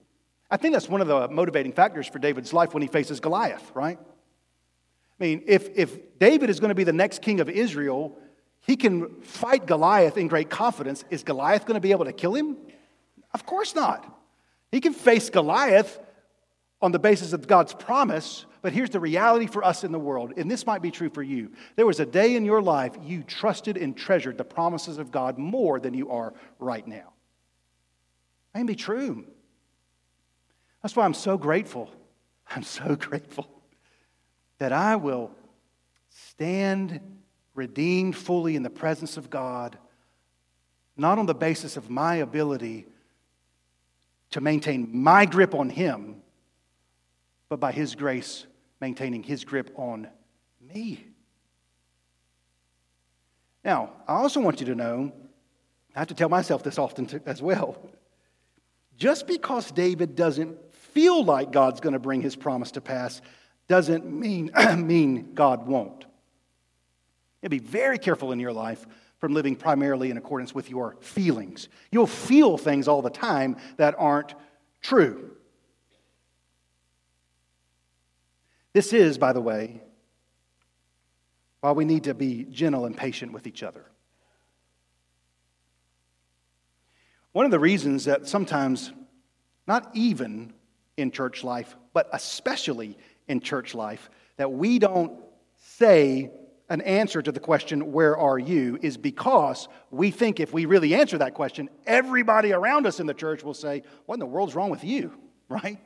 I 0.50 0.56
think 0.56 0.74
that's 0.74 0.88
one 0.88 1.00
of 1.00 1.06
the 1.06 1.28
motivating 1.28 1.72
factors 1.72 2.08
for 2.08 2.18
David's 2.18 2.52
life 2.52 2.72
when 2.72 2.82
he 2.82 2.88
faces 2.88 3.20
Goliath, 3.20 3.70
right? 3.74 3.98
I 4.00 5.24
mean, 5.24 5.42
if, 5.46 5.68
if 5.76 6.18
David 6.18 6.50
is 6.50 6.60
going 6.60 6.68
to 6.70 6.74
be 6.74 6.84
the 6.84 6.92
next 6.92 7.22
king 7.22 7.40
of 7.40 7.48
Israel, 7.48 8.16
he 8.60 8.76
can 8.76 9.20
fight 9.22 9.66
Goliath 9.66 10.16
in 10.16 10.28
great 10.28 10.50
confidence. 10.50 11.04
Is 11.10 11.22
Goliath 11.22 11.66
going 11.66 11.74
to 11.74 11.80
be 11.80 11.92
able 11.92 12.04
to 12.04 12.12
kill 12.12 12.34
him? 12.34 12.56
Of 13.36 13.44
course 13.44 13.74
not. 13.74 14.18
He 14.72 14.80
can 14.80 14.94
face 14.94 15.28
Goliath 15.28 15.98
on 16.80 16.90
the 16.90 16.98
basis 16.98 17.34
of 17.34 17.46
God's 17.46 17.74
promise, 17.74 18.46
but 18.62 18.72
here's 18.72 18.88
the 18.88 18.98
reality 18.98 19.46
for 19.46 19.62
us 19.62 19.84
in 19.84 19.92
the 19.92 19.98
world, 19.98 20.32
and 20.38 20.50
this 20.50 20.64
might 20.64 20.80
be 20.80 20.90
true 20.90 21.10
for 21.10 21.22
you. 21.22 21.52
There 21.74 21.84
was 21.84 22.00
a 22.00 22.06
day 22.06 22.34
in 22.34 22.46
your 22.46 22.62
life 22.62 22.94
you 23.02 23.22
trusted 23.22 23.76
and 23.76 23.94
treasured 23.94 24.38
the 24.38 24.44
promises 24.44 24.96
of 24.96 25.10
God 25.10 25.36
more 25.36 25.78
than 25.78 25.92
you 25.92 26.08
are 26.12 26.32
right 26.58 26.88
now. 26.88 27.12
That 28.54 28.60
can 28.60 28.66
be 28.66 28.74
true. 28.74 29.26
That's 30.82 30.96
why 30.96 31.04
I'm 31.04 31.12
so 31.12 31.36
grateful. 31.36 31.90
I'm 32.48 32.62
so 32.62 32.96
grateful 32.96 33.50
that 34.56 34.72
I 34.72 34.96
will 34.96 35.30
stand 36.08 37.02
redeemed 37.54 38.16
fully 38.16 38.56
in 38.56 38.62
the 38.62 38.70
presence 38.70 39.18
of 39.18 39.28
God, 39.28 39.76
not 40.96 41.18
on 41.18 41.26
the 41.26 41.34
basis 41.34 41.76
of 41.76 41.90
my 41.90 42.14
ability 42.14 42.86
to 44.36 44.42
maintain 44.42 44.90
my 44.92 45.24
grip 45.24 45.54
on 45.54 45.70
Him, 45.70 46.16
but 47.48 47.58
by 47.58 47.72
His 47.72 47.94
grace, 47.94 48.44
maintaining 48.82 49.22
His 49.22 49.46
grip 49.46 49.70
on 49.76 50.08
me. 50.60 51.06
Now, 53.64 53.92
I 54.06 54.16
also 54.16 54.40
want 54.40 54.60
you 54.60 54.66
to 54.66 54.74
know, 54.74 55.10
I 55.94 56.00
have 56.00 56.08
to 56.08 56.14
tell 56.14 56.28
myself 56.28 56.62
this 56.62 56.78
often 56.78 57.08
as 57.24 57.40
well. 57.40 57.78
Just 58.98 59.26
because 59.26 59.70
David 59.70 60.14
doesn't 60.14 60.74
feel 60.74 61.24
like 61.24 61.50
God's 61.50 61.80
going 61.80 61.94
to 61.94 61.98
bring 61.98 62.20
his 62.20 62.36
promise 62.36 62.72
to 62.72 62.82
pass 62.82 63.22
doesn't 63.68 64.04
mean, 64.04 64.50
mean 64.76 65.32
God 65.32 65.66
won't. 65.66 66.04
You 67.40 67.48
be 67.48 67.58
very 67.58 67.96
careful 67.96 68.32
in 68.32 68.40
your 68.40 68.52
life 68.52 68.86
from 69.18 69.32
living 69.32 69.56
primarily 69.56 70.10
in 70.10 70.16
accordance 70.16 70.54
with 70.54 70.70
your 70.70 70.96
feelings. 71.00 71.68
You'll 71.90 72.06
feel 72.06 72.58
things 72.58 72.86
all 72.88 73.02
the 73.02 73.10
time 73.10 73.56
that 73.76 73.94
aren't 73.98 74.34
true. 74.82 75.32
This 78.72 78.92
is, 78.92 79.16
by 79.16 79.32
the 79.32 79.40
way, 79.40 79.80
why 81.60 81.72
we 81.72 81.84
need 81.84 82.04
to 82.04 82.14
be 82.14 82.44
gentle 82.44 82.84
and 82.84 82.96
patient 82.96 83.32
with 83.32 83.46
each 83.46 83.62
other. 83.62 83.86
One 87.32 87.44
of 87.44 87.50
the 87.50 87.58
reasons 87.58 88.04
that 88.04 88.28
sometimes, 88.28 88.92
not 89.66 89.90
even 89.94 90.52
in 90.96 91.10
church 91.10 91.42
life, 91.42 91.76
but 91.92 92.08
especially 92.12 92.96
in 93.28 93.40
church 93.40 93.74
life, 93.74 94.10
that 94.36 94.52
we 94.52 94.78
don't 94.78 95.20
say 95.56 96.30
an 96.68 96.80
answer 96.80 97.22
to 97.22 97.32
the 97.32 97.40
question, 97.40 97.92
Where 97.92 98.16
are 98.16 98.38
you? 98.38 98.78
is 98.82 98.96
because 98.96 99.68
we 99.90 100.10
think 100.10 100.40
if 100.40 100.52
we 100.52 100.66
really 100.66 100.94
answer 100.94 101.18
that 101.18 101.34
question, 101.34 101.68
everybody 101.86 102.52
around 102.52 102.86
us 102.86 103.00
in 103.00 103.06
the 103.06 103.14
church 103.14 103.42
will 103.42 103.54
say, 103.54 103.82
What 104.06 104.14
in 104.14 104.20
the 104.20 104.26
world's 104.26 104.54
wrong 104.54 104.70
with 104.70 104.84
you? 104.84 105.12
Right? 105.48 105.78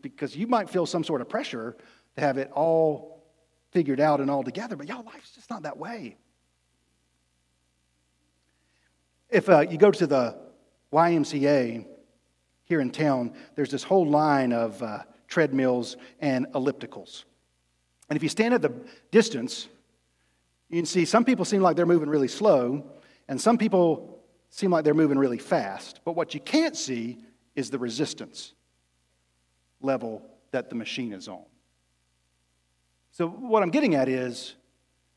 Because 0.00 0.34
you 0.34 0.46
might 0.46 0.70
feel 0.70 0.86
some 0.86 1.04
sort 1.04 1.20
of 1.20 1.28
pressure 1.28 1.76
to 2.16 2.20
have 2.22 2.38
it 2.38 2.50
all 2.52 3.22
figured 3.70 4.00
out 4.00 4.22
and 4.22 4.30
all 4.30 4.42
together, 4.42 4.76
but 4.76 4.88
y'all, 4.88 5.04
life's 5.04 5.34
just 5.34 5.50
not 5.50 5.64
that 5.64 5.76
way. 5.76 6.16
If 9.28 9.50
uh, 9.50 9.60
you 9.60 9.76
go 9.76 9.90
to 9.90 10.06
the 10.06 10.38
YMCA 10.90 11.84
here 12.62 12.80
in 12.80 12.90
town, 12.90 13.34
there's 13.56 13.70
this 13.70 13.82
whole 13.82 14.08
line 14.08 14.52
of 14.52 14.82
uh, 14.82 15.00
treadmills 15.28 15.96
and 16.20 16.46
ellipticals. 16.54 17.24
And 18.08 18.16
if 18.16 18.22
you 18.22 18.28
stand 18.28 18.54
at 18.54 18.62
the 18.62 18.72
distance, 19.10 19.68
you 20.68 20.78
can 20.78 20.86
see 20.86 21.04
some 21.04 21.24
people 21.24 21.44
seem 21.44 21.62
like 21.62 21.76
they're 21.76 21.86
moving 21.86 22.08
really 22.08 22.28
slow, 22.28 22.84
and 23.28 23.40
some 23.40 23.58
people 23.58 24.22
seem 24.50 24.70
like 24.70 24.84
they're 24.84 24.94
moving 24.94 25.18
really 25.18 25.38
fast. 25.38 26.00
But 26.04 26.12
what 26.12 26.34
you 26.34 26.40
can't 26.40 26.76
see 26.76 27.18
is 27.54 27.70
the 27.70 27.78
resistance 27.78 28.54
level 29.80 30.22
that 30.50 30.68
the 30.68 30.76
machine 30.76 31.12
is 31.12 31.28
on. 31.28 31.44
So, 33.12 33.28
what 33.28 33.62
I'm 33.62 33.70
getting 33.70 33.94
at 33.94 34.08
is 34.08 34.54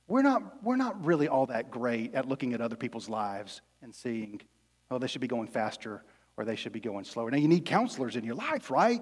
we're 0.08 0.21
not, 0.21 0.63
we're 0.63 0.76
not 0.76 1.04
really 1.06 1.28
all 1.28 1.47
that 1.47 1.71
great 1.71 2.13
at 2.13 2.28
looking 2.28 2.54
at 2.54 2.62
other 2.62 2.76
people's 2.76 3.10
lives 3.10 3.62
and 3.82 3.93
seeing, 3.93 4.41
oh, 4.89 4.97
they 4.97 5.08
should 5.08 5.21
be 5.21 5.28
going 5.28 5.47
faster 5.47 6.04
or 6.38 6.45
they 6.45 6.56
should 6.56 6.71
be 6.71 6.80
going 6.80 7.04
slower. 7.04 7.32
Now, 7.32 7.38
you 7.38 7.47
need 7.47 7.65
counselors 7.65 8.15
in 8.15 8.23
your 8.23 8.36
life, 8.36 8.69
right? 8.69 9.02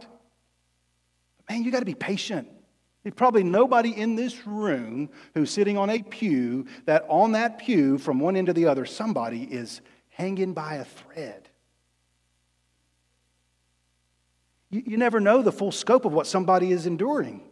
But 1.38 1.50
man, 1.50 1.64
you 1.64 1.72
got 1.72 1.80
to 1.80 1.86
be 1.86 1.96
patient. 1.96 2.48
There's 3.06 3.14
probably 3.14 3.44
nobody 3.44 3.96
in 3.96 4.16
this 4.16 4.48
room 4.48 5.12
who's 5.36 5.52
sitting 5.52 5.78
on 5.78 5.92
a 5.92 6.02
pew 6.02 6.66
that 6.86 7.06
on 7.08 7.34
that 7.34 7.60
pew, 7.60 8.00
from 8.00 8.20
one 8.20 8.36
end 8.36 8.48
to 8.48 8.54
the 8.54 8.66
other, 8.66 8.84
somebody 8.88 9.44
is 9.44 9.82
hanging 10.10 10.54
by 10.54 10.78
a 10.78 10.86
thread. 10.86 11.48
You, 14.72 14.82
you 14.88 14.98
never 14.98 15.20
know 15.20 15.44
the 15.44 15.52
full 15.52 15.72
scope 15.72 16.06
of 16.06 16.14
what 16.14 16.26
somebody 16.26 16.72
is 16.72 16.88
enduring. 16.88 17.44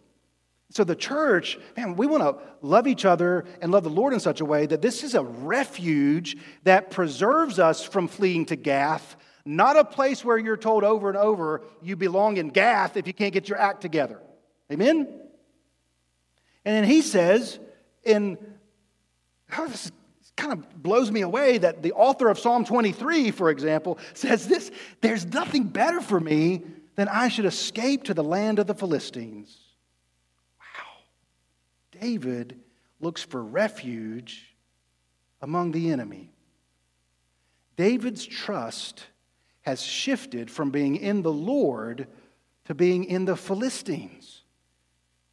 So, 0.72 0.84
the 0.84 0.96
church, 0.96 1.60
man, 1.78 1.98
we 1.98 2.08
want 2.08 2.24
to 2.24 2.44
love 2.66 2.88
each 2.88 3.06
other 3.06 3.46
and 3.62 3.72
love 3.72 3.84
the 3.84 3.92
Lord 3.92 4.14
in 4.14 4.20
such 4.20 4.42
a 4.42 4.46
way 4.46 4.66
that 4.66 4.82
this 4.82 5.04
is 5.04 5.14
a 5.14 5.22
refuge 5.22 6.36
that 6.64 6.90
preserves 6.90 7.60
us 7.60 7.84
from 7.84 8.08
fleeing 8.08 8.48
to 8.48 8.56
Gath, 8.56 9.18
not 9.46 9.78
a 9.78 9.86
place 9.86 10.26
where 10.26 10.40
you're 10.40 10.58
told 10.58 10.84
over 10.84 11.10
and 11.10 11.18
over 11.18 11.62
you 11.84 11.96
belong 11.96 12.38
in 12.38 12.50
Gath 12.50 12.98
if 12.98 13.06
you 13.06 13.14
can't 13.14 13.34
get 13.34 13.48
your 13.48 13.60
act 13.60 13.82
together. 13.82 14.20
Amen? 14.72 15.20
And 16.66 16.76
then 16.76 16.84
he 16.84 17.02
says, 17.02 17.60
in 18.04 18.38
oh, 19.58 19.68
this 19.68 19.92
kind 20.36 20.54
of 20.54 20.82
blows 20.82 21.12
me 21.12 21.22
away 21.22 21.58
that 21.60 21.84
the 21.84 21.94
author 21.94 22.30
of 22.30 22.40
Psalm 22.40 22.66
23, 22.66 23.32
for 23.32 23.50
example, 23.50 23.98
says 24.14 24.48
this 24.48 24.72
there's 25.02 25.26
nothing 25.26 25.64
better 25.64 26.02
for 26.02 26.20
me 26.20 26.62
than 26.96 27.08
I 27.08 27.28
should 27.28 27.46
escape 27.46 28.04
to 28.04 28.14
the 28.14 28.24
land 28.24 28.60
of 28.60 28.68
the 28.68 28.76
Philistines. 28.76 29.58
Wow. 30.60 32.00
David 32.02 32.60
looks 33.00 33.24
for 33.24 33.44
refuge 33.44 34.56
among 35.42 35.72
the 35.72 35.92
enemy. 35.92 36.32
David's 37.76 38.26
trust 38.26 39.06
has 39.62 39.82
shifted 39.82 40.52
from 40.52 40.70
being 40.70 40.96
in 40.96 41.22
the 41.22 41.32
Lord 41.32 42.08
to 42.66 42.76
being 42.76 43.04
in 43.06 43.26
the 43.26 43.36
Philistines. 43.36 44.43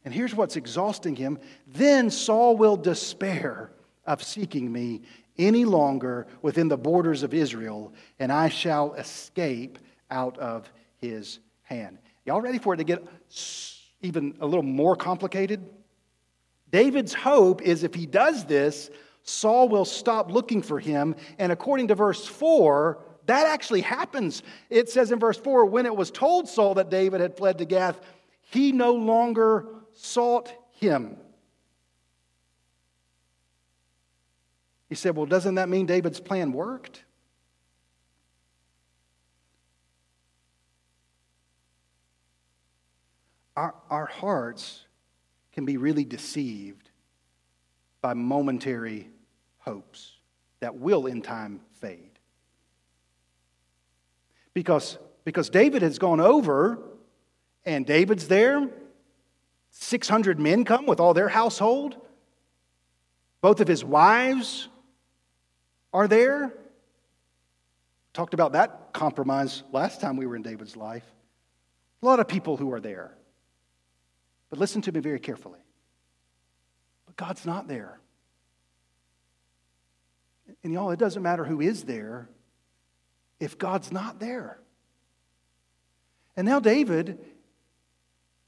And 0.03 0.13
here's 0.13 0.33
what's 0.33 0.55
exhausting 0.55 1.15
him. 1.15 1.39
Then 1.67 2.09
Saul 2.09 2.57
will 2.57 2.75
despair 2.75 3.71
of 4.05 4.23
seeking 4.23 4.71
me 4.71 5.01
any 5.37 5.65
longer 5.65 6.27
within 6.41 6.67
the 6.67 6.77
borders 6.77 7.23
of 7.23 7.33
Israel, 7.33 7.93
and 8.19 8.31
I 8.31 8.49
shall 8.49 8.93
escape 8.93 9.79
out 10.09 10.37
of 10.37 10.71
his 10.97 11.39
hand. 11.63 11.99
Y'all 12.25 12.41
ready 12.41 12.59
for 12.59 12.73
it 12.73 12.77
to 12.77 12.83
get 12.83 13.03
even 14.01 14.35
a 14.39 14.45
little 14.45 14.63
more 14.63 14.95
complicated? 14.95 15.67
David's 16.71 17.13
hope 17.13 17.61
is 17.61 17.83
if 17.83 17.93
he 17.93 18.05
does 18.05 18.45
this, 18.45 18.89
Saul 19.23 19.69
will 19.69 19.85
stop 19.85 20.31
looking 20.31 20.61
for 20.61 20.79
him. 20.79 21.15
And 21.37 21.51
according 21.51 21.89
to 21.89 21.95
verse 21.95 22.25
4, 22.25 22.99
that 23.25 23.47
actually 23.47 23.81
happens. 23.81 24.41
It 24.69 24.89
says 24.89 25.11
in 25.11 25.19
verse 25.19 25.37
4 25.37 25.65
when 25.65 25.85
it 25.85 25.95
was 25.95 26.11
told 26.11 26.47
Saul 26.47 26.75
that 26.75 26.89
David 26.89 27.21
had 27.21 27.37
fled 27.37 27.57
to 27.59 27.65
Gath, 27.65 27.99
he 28.41 28.71
no 28.71 28.93
longer 28.93 29.65
sought 30.01 30.51
him. 30.71 31.15
He 34.89 34.95
said, 34.95 35.15
Well, 35.15 35.25
doesn't 35.25 35.55
that 35.55 35.69
mean 35.69 35.85
David's 35.85 36.19
plan 36.19 36.51
worked? 36.51 37.03
Our, 43.55 43.75
our 43.89 44.05
hearts 44.07 44.85
can 45.53 45.65
be 45.65 45.77
really 45.77 46.05
deceived 46.05 46.89
by 48.01 48.13
momentary 48.13 49.09
hopes 49.59 50.13
that 50.61 50.75
will 50.75 51.05
in 51.05 51.21
time 51.21 51.61
fade. 51.79 52.19
Because, 54.53 54.97
because 55.25 55.49
David 55.49 55.83
has 55.83 55.99
gone 55.99 56.19
over 56.19 56.79
and 57.65 57.85
David's 57.85 58.27
there. 58.27 58.67
600 59.71 60.39
men 60.39 60.65
come 60.65 60.85
with 60.85 60.99
all 60.99 61.13
their 61.13 61.29
household. 61.29 61.95
Both 63.41 63.59
of 63.59 63.67
his 63.67 63.83
wives 63.83 64.67
are 65.93 66.07
there. 66.07 66.53
Talked 68.13 68.33
about 68.33 68.53
that 68.53 68.93
compromise 68.93 69.63
last 69.71 70.01
time 70.01 70.17
we 70.17 70.25
were 70.25 70.35
in 70.35 70.41
David's 70.41 70.75
life. 70.75 71.05
A 72.03 72.05
lot 72.05 72.19
of 72.19 72.27
people 72.27 72.57
who 72.57 72.71
are 72.73 72.79
there. 72.79 73.15
But 74.49 74.59
listen 74.59 74.81
to 74.83 74.91
me 74.91 74.99
very 74.99 75.19
carefully. 75.19 75.59
But 77.05 77.15
God's 77.15 77.45
not 77.45 77.67
there. 77.67 77.99
And 80.63 80.73
y'all, 80.73 80.91
it 80.91 80.99
doesn't 80.99 81.23
matter 81.23 81.45
who 81.45 81.61
is 81.61 81.83
there 81.83 82.29
if 83.39 83.57
God's 83.57 83.91
not 83.91 84.19
there. 84.19 84.59
And 86.35 86.45
now 86.45 86.59
David 86.59 87.19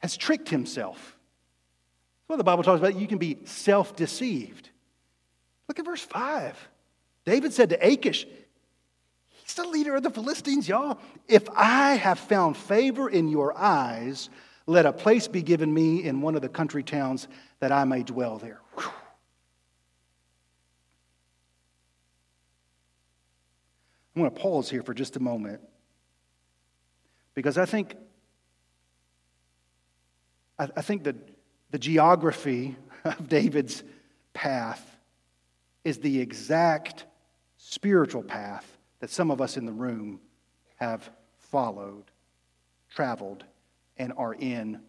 has 0.03 0.17
tricked 0.17 0.49
himself. 0.49 0.97
That's 0.97 2.27
what 2.27 2.35
the 2.35 2.43
Bible 2.43 2.61
talks 2.61 2.79
about. 2.79 2.99
You 2.99 3.07
can 3.07 3.19
be 3.19 3.37
self 3.45 3.95
deceived. 3.95 4.69
Look 5.69 5.79
at 5.79 5.85
verse 5.85 6.01
5. 6.01 6.69
David 7.25 7.53
said 7.53 7.69
to 7.69 7.77
Achish, 7.81 8.27
He's 9.29 9.53
the 9.53 9.65
leader 9.65 9.95
of 9.95 10.03
the 10.03 10.09
Philistines, 10.09 10.67
y'all. 10.67 10.99
If 11.29 11.47
I 11.55 11.93
have 11.93 12.19
found 12.19 12.57
favor 12.57 13.09
in 13.09 13.29
your 13.29 13.57
eyes, 13.57 14.29
let 14.65 14.85
a 14.85 14.91
place 14.91 15.29
be 15.29 15.41
given 15.41 15.73
me 15.73 16.03
in 16.03 16.19
one 16.19 16.35
of 16.35 16.41
the 16.41 16.49
country 16.49 16.83
towns 16.83 17.29
that 17.61 17.71
I 17.71 17.85
may 17.85 18.03
dwell 18.03 18.37
there. 18.37 18.59
Whew. 18.75 18.91
I'm 24.15 24.21
going 24.21 24.33
to 24.33 24.39
pause 24.41 24.69
here 24.69 24.83
for 24.83 24.93
just 24.93 25.15
a 25.15 25.21
moment 25.21 25.61
because 27.35 27.57
I 27.57 27.65
think 27.65 27.95
I, 30.57 30.69
I 30.75 30.81
think 30.81 31.03
that 31.03 31.15
the 31.71 31.79
geography 31.79 32.75
of 33.03 33.27
David's 33.27 33.83
path 34.33 34.97
is 35.83 35.99
the 35.99 36.19
exact 36.19 37.05
spiritual 37.57 38.23
path 38.23 38.77
that 38.99 39.09
some 39.09 39.31
of 39.31 39.41
us 39.41 39.57
in 39.57 39.65
the 39.65 39.71
room 39.71 40.19
have 40.77 41.09
followed, 41.37 42.05
traveled, 42.93 43.43
and 43.97 44.13
are 44.17 44.33
in 44.33 44.79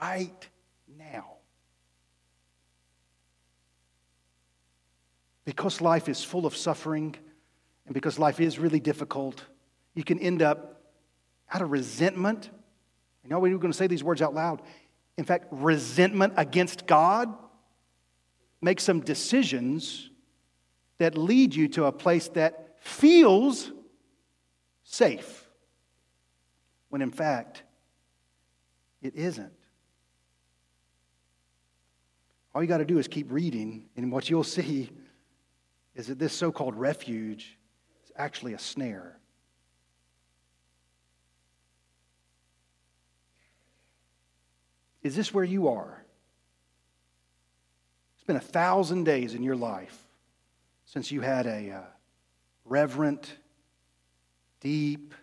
right 0.00 0.48
now. 0.96 1.34
Because 5.44 5.80
life 5.80 6.08
is 6.08 6.22
full 6.22 6.46
of 6.46 6.56
suffering 6.56 7.16
and 7.86 7.94
because 7.94 8.18
life 8.18 8.38
is 8.40 8.58
really 8.58 8.80
difficult, 8.80 9.44
you 9.94 10.04
can 10.04 10.18
end 10.18 10.42
up 10.42 10.82
out 11.52 11.62
of 11.62 11.70
resentment. 11.70 12.50
You 13.24 13.30
know, 13.30 13.38
we're 13.38 13.56
going 13.56 13.72
to 13.72 13.76
say 13.76 13.86
these 13.86 14.04
words 14.04 14.20
out 14.20 14.34
loud. 14.34 14.60
In 15.18 15.24
fact, 15.24 15.48
resentment 15.50 16.32
against 16.36 16.86
God. 16.86 17.34
makes 18.60 18.82
some 18.82 19.00
decisions 19.00 20.10
that 20.98 21.16
lead 21.16 21.54
you 21.54 21.68
to 21.68 21.84
a 21.84 21.92
place 21.92 22.28
that 22.30 22.76
feels 22.80 23.70
safe, 24.82 25.48
when 26.88 27.02
in 27.02 27.10
fact, 27.10 27.62
it 29.00 29.14
isn't. 29.14 29.52
All 32.54 32.62
you 32.62 32.68
got 32.68 32.78
to 32.78 32.84
do 32.84 32.98
is 32.98 33.06
keep 33.06 33.30
reading, 33.30 33.86
and 33.96 34.10
what 34.10 34.28
you'll 34.28 34.42
see 34.58 34.90
is 35.94 36.06
that 36.08 36.18
this 36.18 36.32
so 36.32 36.50
called 36.50 36.74
refuge 36.74 37.58
is 38.04 38.12
actually 38.16 38.54
a 38.54 38.58
snare. 38.58 39.18
Is 45.08 45.16
this 45.16 45.32
where 45.32 45.42
you 45.42 45.68
are? 45.68 46.04
It's 48.14 48.24
been 48.24 48.36
a 48.36 48.40
thousand 48.40 49.04
days 49.04 49.32
in 49.32 49.42
your 49.42 49.56
life 49.56 49.98
since 50.84 51.10
you 51.10 51.22
had 51.22 51.46
a 51.46 51.70
uh, 51.70 51.80
reverent, 52.66 53.34
deep, 54.60 55.14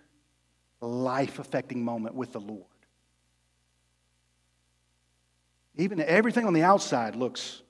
life 0.82 1.38
affecting 1.38 1.86
moment 1.86 2.16
with 2.16 2.32
the 2.32 2.40
Lord. 2.40 2.64
Even 5.76 6.02
everything 6.02 6.48
on 6.48 6.54
the 6.54 6.64
outside 6.64 7.16
looks 7.16 7.62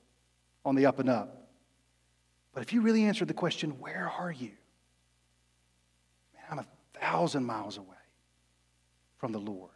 on 0.64 0.76
the 0.76 0.86
up 0.86 1.00
and 1.00 1.10
up. 1.10 1.50
But 2.54 2.64
if 2.64 2.72
you 2.72 2.80
really 2.80 3.04
answered 3.04 3.28
the 3.28 3.34
question, 3.34 3.72
where 3.72 4.10
are 4.18 4.32
you? 4.32 4.52
Man, 6.34 6.46
I'm 6.50 6.60
a 6.60 6.66
thousand 6.98 7.44
miles 7.44 7.76
away 7.78 7.88
from 9.18 9.34
the 9.34 9.40
Lord. 9.40 9.75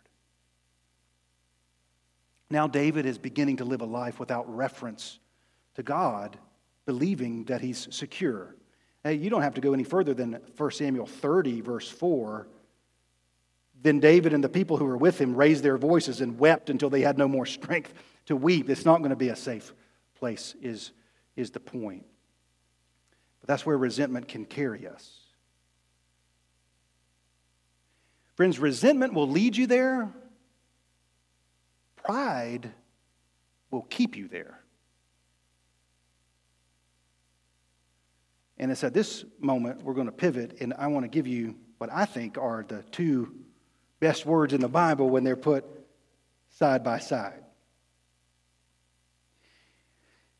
Now, 2.49 2.67
David 2.67 3.05
is 3.05 3.17
beginning 3.17 3.57
to 3.57 3.65
live 3.65 3.81
a 3.81 3.85
life 3.85 4.19
without 4.19 4.53
reference 4.53 5.19
to 5.75 5.83
God, 5.83 6.37
believing 6.85 7.45
that 7.45 7.61
he's 7.61 7.87
secure. 7.91 8.55
Hey, 9.03 9.13
you 9.13 9.29
don't 9.29 9.43
have 9.43 9.53
to 9.55 9.61
go 9.61 9.73
any 9.73 9.83
further 9.83 10.13
than 10.13 10.39
1 10.57 10.71
Samuel 10.71 11.05
30, 11.05 11.61
verse 11.61 11.89
4. 11.89 12.47
Then 13.81 13.99
David 13.99 14.33
and 14.33 14.43
the 14.43 14.49
people 14.49 14.77
who 14.77 14.85
were 14.85 14.97
with 14.97 15.19
him 15.19 15.35
raised 15.35 15.63
their 15.63 15.77
voices 15.77 16.21
and 16.21 16.39
wept 16.39 16.69
until 16.69 16.89
they 16.89 17.01
had 17.01 17.17
no 17.17 17.27
more 17.27 17.45
strength 17.45 17.93
to 18.25 18.35
weep. 18.35 18.69
It's 18.69 18.85
not 18.85 18.97
going 18.97 19.11
to 19.11 19.15
be 19.15 19.29
a 19.29 19.35
safe 19.35 19.73
place, 20.15 20.55
is, 20.61 20.91
is 21.35 21.51
the 21.51 21.59
point. 21.59 22.05
But 23.41 23.47
that's 23.47 23.65
where 23.65 23.77
resentment 23.77 24.27
can 24.27 24.45
carry 24.45 24.87
us. 24.87 25.19
Friends, 28.35 28.59
resentment 28.59 29.13
will 29.13 29.29
lead 29.29 29.55
you 29.55 29.67
there, 29.67 30.09
pride 32.09 32.71
will 33.69 33.83
keep 33.83 34.17
you 34.17 34.27
there. 34.27 34.63
And 38.57 38.71
it's 38.71 38.83
at 38.83 38.95
this 38.95 39.25
moment 39.39 39.83
we're 39.83 39.93
going 39.93 40.07
to 40.07 40.11
pivot, 40.11 40.57
and 40.59 40.73
I 40.73 40.87
want 40.87 41.03
to 41.03 41.07
give 41.07 41.27
you 41.27 41.55
what 41.77 41.91
I 41.93 42.05
think 42.05 42.39
are 42.39 42.65
the 42.67 42.81
two 42.91 43.35
best 43.99 44.25
words 44.25 44.53
in 44.53 44.59
the 44.59 44.67
Bible 44.67 45.07
when 45.07 45.23
they're 45.23 45.35
put 45.35 45.63
side 46.49 46.83
by 46.83 46.97
side. 46.97 47.43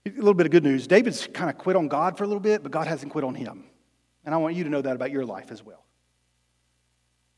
A 0.08 0.10
little 0.10 0.34
bit 0.34 0.48
of 0.48 0.52
good 0.52 0.64
news. 0.64 0.88
David's 0.88 1.28
kind 1.28 1.52
of 1.52 1.60
quit 1.60 1.76
on 1.76 1.88
God 1.88 2.18
for 2.18 2.24
a 2.24 2.28
little 2.28 2.42
bit, 2.42 2.64
but 2.64 2.72
God 2.72 2.88
hasn't 2.88 3.12
quit 3.12 3.24
on 3.24 3.36
him. 3.36 3.66
And 4.26 4.34
I 4.34 4.40
want 4.40 4.56
you 4.56 4.64
to 4.64 4.72
know 4.72 4.82
that 4.82 4.96
about 4.96 5.12
your 5.12 5.24
life 5.24 5.52
as 5.52 5.64
well. 5.64 5.86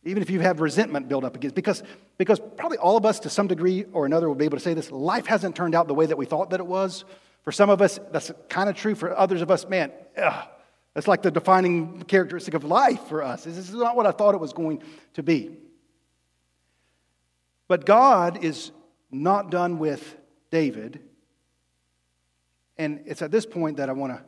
Even 0.04 0.24
if 0.24 0.30
you 0.30 0.40
have 0.40 0.62
resentment 0.62 1.08
built 1.08 1.24
up 1.24 1.36
against, 1.36 1.56
because, 1.56 1.84
because 2.18 2.40
probably 2.58 2.78
all 2.78 2.98
of 2.98 3.06
us 3.06 3.20
to 3.20 3.30
some 3.30 3.48
degree 3.48 3.86
or 3.94 4.06
another 4.06 4.28
will 4.28 4.36
be 4.36 4.46
able 4.46 4.58
to 4.58 4.64
say 4.64 4.74
this 4.74 4.92
life 4.92 5.28
hasn't 5.28 5.56
turned 5.56 5.76
out 5.76 5.88
the 5.88 5.94
way 5.94 6.08
that 6.08 6.18
we 6.18 6.26
thought 6.26 6.50
that 6.50 6.60
it 6.60 6.66
was. 6.66 7.06
For 7.44 7.52
some 7.52 7.70
of 7.70 7.82
us, 7.82 8.00
that's 8.12 8.32
kind 8.50 8.70
of 8.70 8.76
true. 8.76 8.96
For 8.96 9.16
others 9.16 9.42
of 9.42 9.52
us, 9.52 9.68
man, 9.68 9.92
ugh, 10.18 10.48
that's 10.94 11.08
like 11.08 11.22
the 11.22 11.32
defining 11.32 12.02
characteristic 12.04 12.56
of 12.56 12.64
life 12.64 13.02
for 13.08 13.24
us. 13.24 13.44
This 13.44 13.58
is 13.58 13.74
not 13.74 13.96
what 13.96 14.06
I 14.08 14.12
thought 14.12 14.34
it 14.34 14.40
was 14.40 14.54
going 14.54 14.82
to 15.14 15.24
be. 15.24 15.58
But 17.68 17.86
God 17.86 18.44
is 18.44 18.72
not 19.12 19.52
done 19.52 19.78
with 19.80 20.18
David. 20.50 21.00
And 22.78 23.02
it's 23.06 23.22
at 23.22 23.32
this 23.32 23.46
point 23.46 23.78
that 23.78 23.90
I 23.90 23.94
want 23.94 24.14
to 24.14 24.22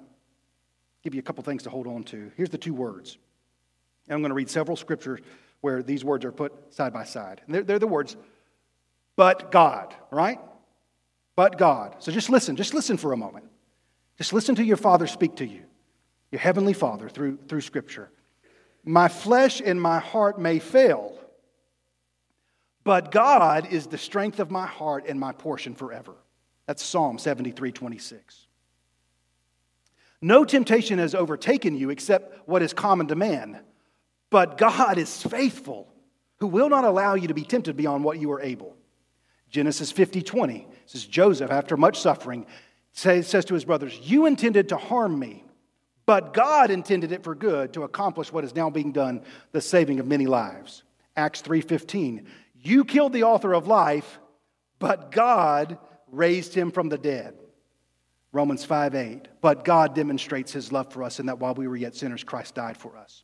give 1.03 1.13
you 1.15 1.19
a 1.19 1.23
couple 1.23 1.43
things 1.43 1.63
to 1.63 1.69
hold 1.69 1.87
on 1.87 2.03
to. 2.05 2.31
Here's 2.37 2.49
the 2.49 2.57
two 2.57 2.73
words. 2.73 3.17
And 4.07 4.15
I'm 4.15 4.21
going 4.21 4.29
to 4.29 4.35
read 4.35 4.49
several 4.49 4.77
scriptures 4.77 5.19
where 5.63 5.81
these 5.81 6.03
words 6.03 6.25
are 6.25 6.31
put 6.31 6.73
side 6.73 6.91
by 6.91 7.05
side. 7.05 7.41
And 7.45 7.55
they're, 7.55 7.63
they're 7.63 7.79
the 7.79 7.87
words 7.87 8.17
but 9.15 9.51
God, 9.51 9.93
right? 10.11 10.39
But 11.35 11.57
God. 11.57 11.95
So 11.99 12.11
just 12.11 12.29
listen, 12.29 12.55
just 12.55 12.73
listen 12.73 12.97
for 12.97 13.13
a 13.13 13.17
moment. 13.17 13.45
Just 14.17 14.33
listen 14.33 14.55
to 14.55 14.63
your 14.63 14.77
Father 14.77 15.07
speak 15.07 15.37
to 15.37 15.45
you, 15.45 15.63
your 16.31 16.39
Heavenly 16.39 16.73
Father 16.73 17.09
through, 17.09 17.37
through 17.47 17.61
Scripture. 17.61 18.09
My 18.83 19.07
flesh 19.07 19.61
and 19.63 19.81
my 19.81 19.99
heart 19.99 20.39
may 20.39 20.59
fail, 20.59 21.17
but 22.83 23.11
God 23.11 23.71
is 23.71 23.87
the 23.87 23.97
strength 23.97 24.39
of 24.39 24.51
my 24.51 24.67
heart 24.67 25.05
and 25.07 25.19
my 25.19 25.31
portion 25.31 25.75
forever. 25.75 26.15
That's 26.65 26.83
Psalm 26.83 27.17
73 27.17 27.71
26. 27.71 28.47
No 30.21 30.45
temptation 30.45 30.99
has 30.99 31.15
overtaken 31.15 31.75
you 31.75 31.89
except 31.89 32.47
what 32.47 32.61
is 32.61 32.73
common 32.73 33.07
to 33.07 33.15
man, 33.15 33.59
but 34.33 34.57
God 34.57 34.97
is 34.97 35.21
faithful, 35.21 35.87
who 36.37 36.47
will 36.47 36.67
not 36.67 36.85
allow 36.85 37.13
you 37.13 37.27
to 37.27 37.35
be 37.35 37.43
tempted 37.43 37.77
beyond 37.77 38.03
what 38.03 38.17
you 38.17 38.31
are 38.31 38.41
able. 38.41 38.75
Genesis 39.51 39.91
50 39.91 40.23
20 40.23 40.67
says, 40.87 41.05
Joseph, 41.05 41.51
after 41.51 41.77
much 41.77 42.01
suffering, 42.01 42.47
says 42.93 43.29
to 43.29 43.53
his 43.53 43.63
brothers, 43.63 43.95
You 44.01 44.25
intended 44.25 44.69
to 44.69 44.77
harm 44.77 45.19
me, 45.19 45.43
but 46.07 46.33
God 46.33 46.71
intended 46.71 47.11
it 47.11 47.23
for 47.23 47.35
good 47.35 47.73
to 47.73 47.83
accomplish 47.83 48.33
what 48.33 48.43
is 48.43 48.55
now 48.55 48.71
being 48.71 48.91
done, 48.91 49.21
the 49.51 49.61
saving 49.61 49.99
of 49.99 50.07
many 50.07 50.25
lives. 50.25 50.81
Acts 51.15 51.41
3:15. 51.41 52.25
You 52.55 52.85
killed 52.85 53.13
the 53.13 53.25
author 53.25 53.53
of 53.53 53.67
life, 53.67 54.17
but 54.79 55.11
God 55.11 55.77
raised 56.07 56.55
him 56.55 56.71
from 56.71 56.89
the 56.89 56.97
dead. 56.97 57.37
Romans 58.31 58.65
5 58.65 58.95
8. 58.95 59.27
But 59.41 59.63
God 59.63 59.93
demonstrates 59.93 60.51
his 60.51 60.71
love 60.71 60.91
for 60.91 61.03
us 61.03 61.19
in 61.19 61.27
that 61.27 61.37
while 61.37 61.53
we 61.53 61.67
were 61.67 61.75
yet 61.75 61.95
sinners, 61.95 62.23
Christ 62.23 62.55
died 62.55 62.77
for 62.77 62.97
us. 62.97 63.23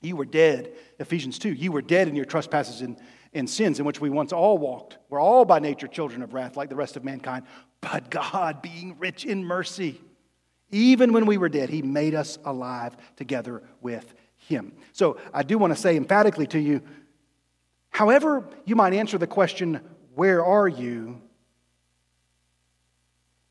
You 0.00 0.16
were 0.16 0.24
dead, 0.24 0.72
Ephesians 0.98 1.38
2. 1.38 1.52
You 1.52 1.72
were 1.72 1.82
dead 1.82 2.08
in 2.08 2.16
your 2.16 2.24
trespasses 2.24 2.80
and, 2.80 2.98
and 3.34 3.48
sins 3.48 3.78
in 3.78 3.84
which 3.84 4.00
we 4.00 4.08
once 4.08 4.32
all 4.32 4.56
walked. 4.56 4.98
We're 5.10 5.20
all 5.20 5.44
by 5.44 5.58
nature 5.58 5.88
children 5.88 6.22
of 6.22 6.32
wrath, 6.32 6.56
like 6.56 6.70
the 6.70 6.76
rest 6.76 6.96
of 6.96 7.04
mankind. 7.04 7.44
But 7.80 8.10
God, 8.10 8.62
being 8.62 8.96
rich 8.98 9.24
in 9.24 9.44
mercy, 9.44 10.00
even 10.70 11.12
when 11.12 11.26
we 11.26 11.36
were 11.36 11.48
dead, 11.48 11.68
He 11.68 11.82
made 11.82 12.14
us 12.14 12.38
alive 12.44 12.96
together 13.16 13.62
with 13.82 14.14
Him. 14.36 14.72
So 14.92 15.18
I 15.34 15.42
do 15.42 15.58
want 15.58 15.74
to 15.74 15.80
say 15.80 15.96
emphatically 15.96 16.46
to 16.48 16.60
you 16.60 16.82
however 17.90 18.48
you 18.64 18.76
might 18.76 18.94
answer 18.94 19.18
the 19.18 19.26
question, 19.26 19.80
Where 20.14 20.42
are 20.42 20.68
you? 20.68 21.20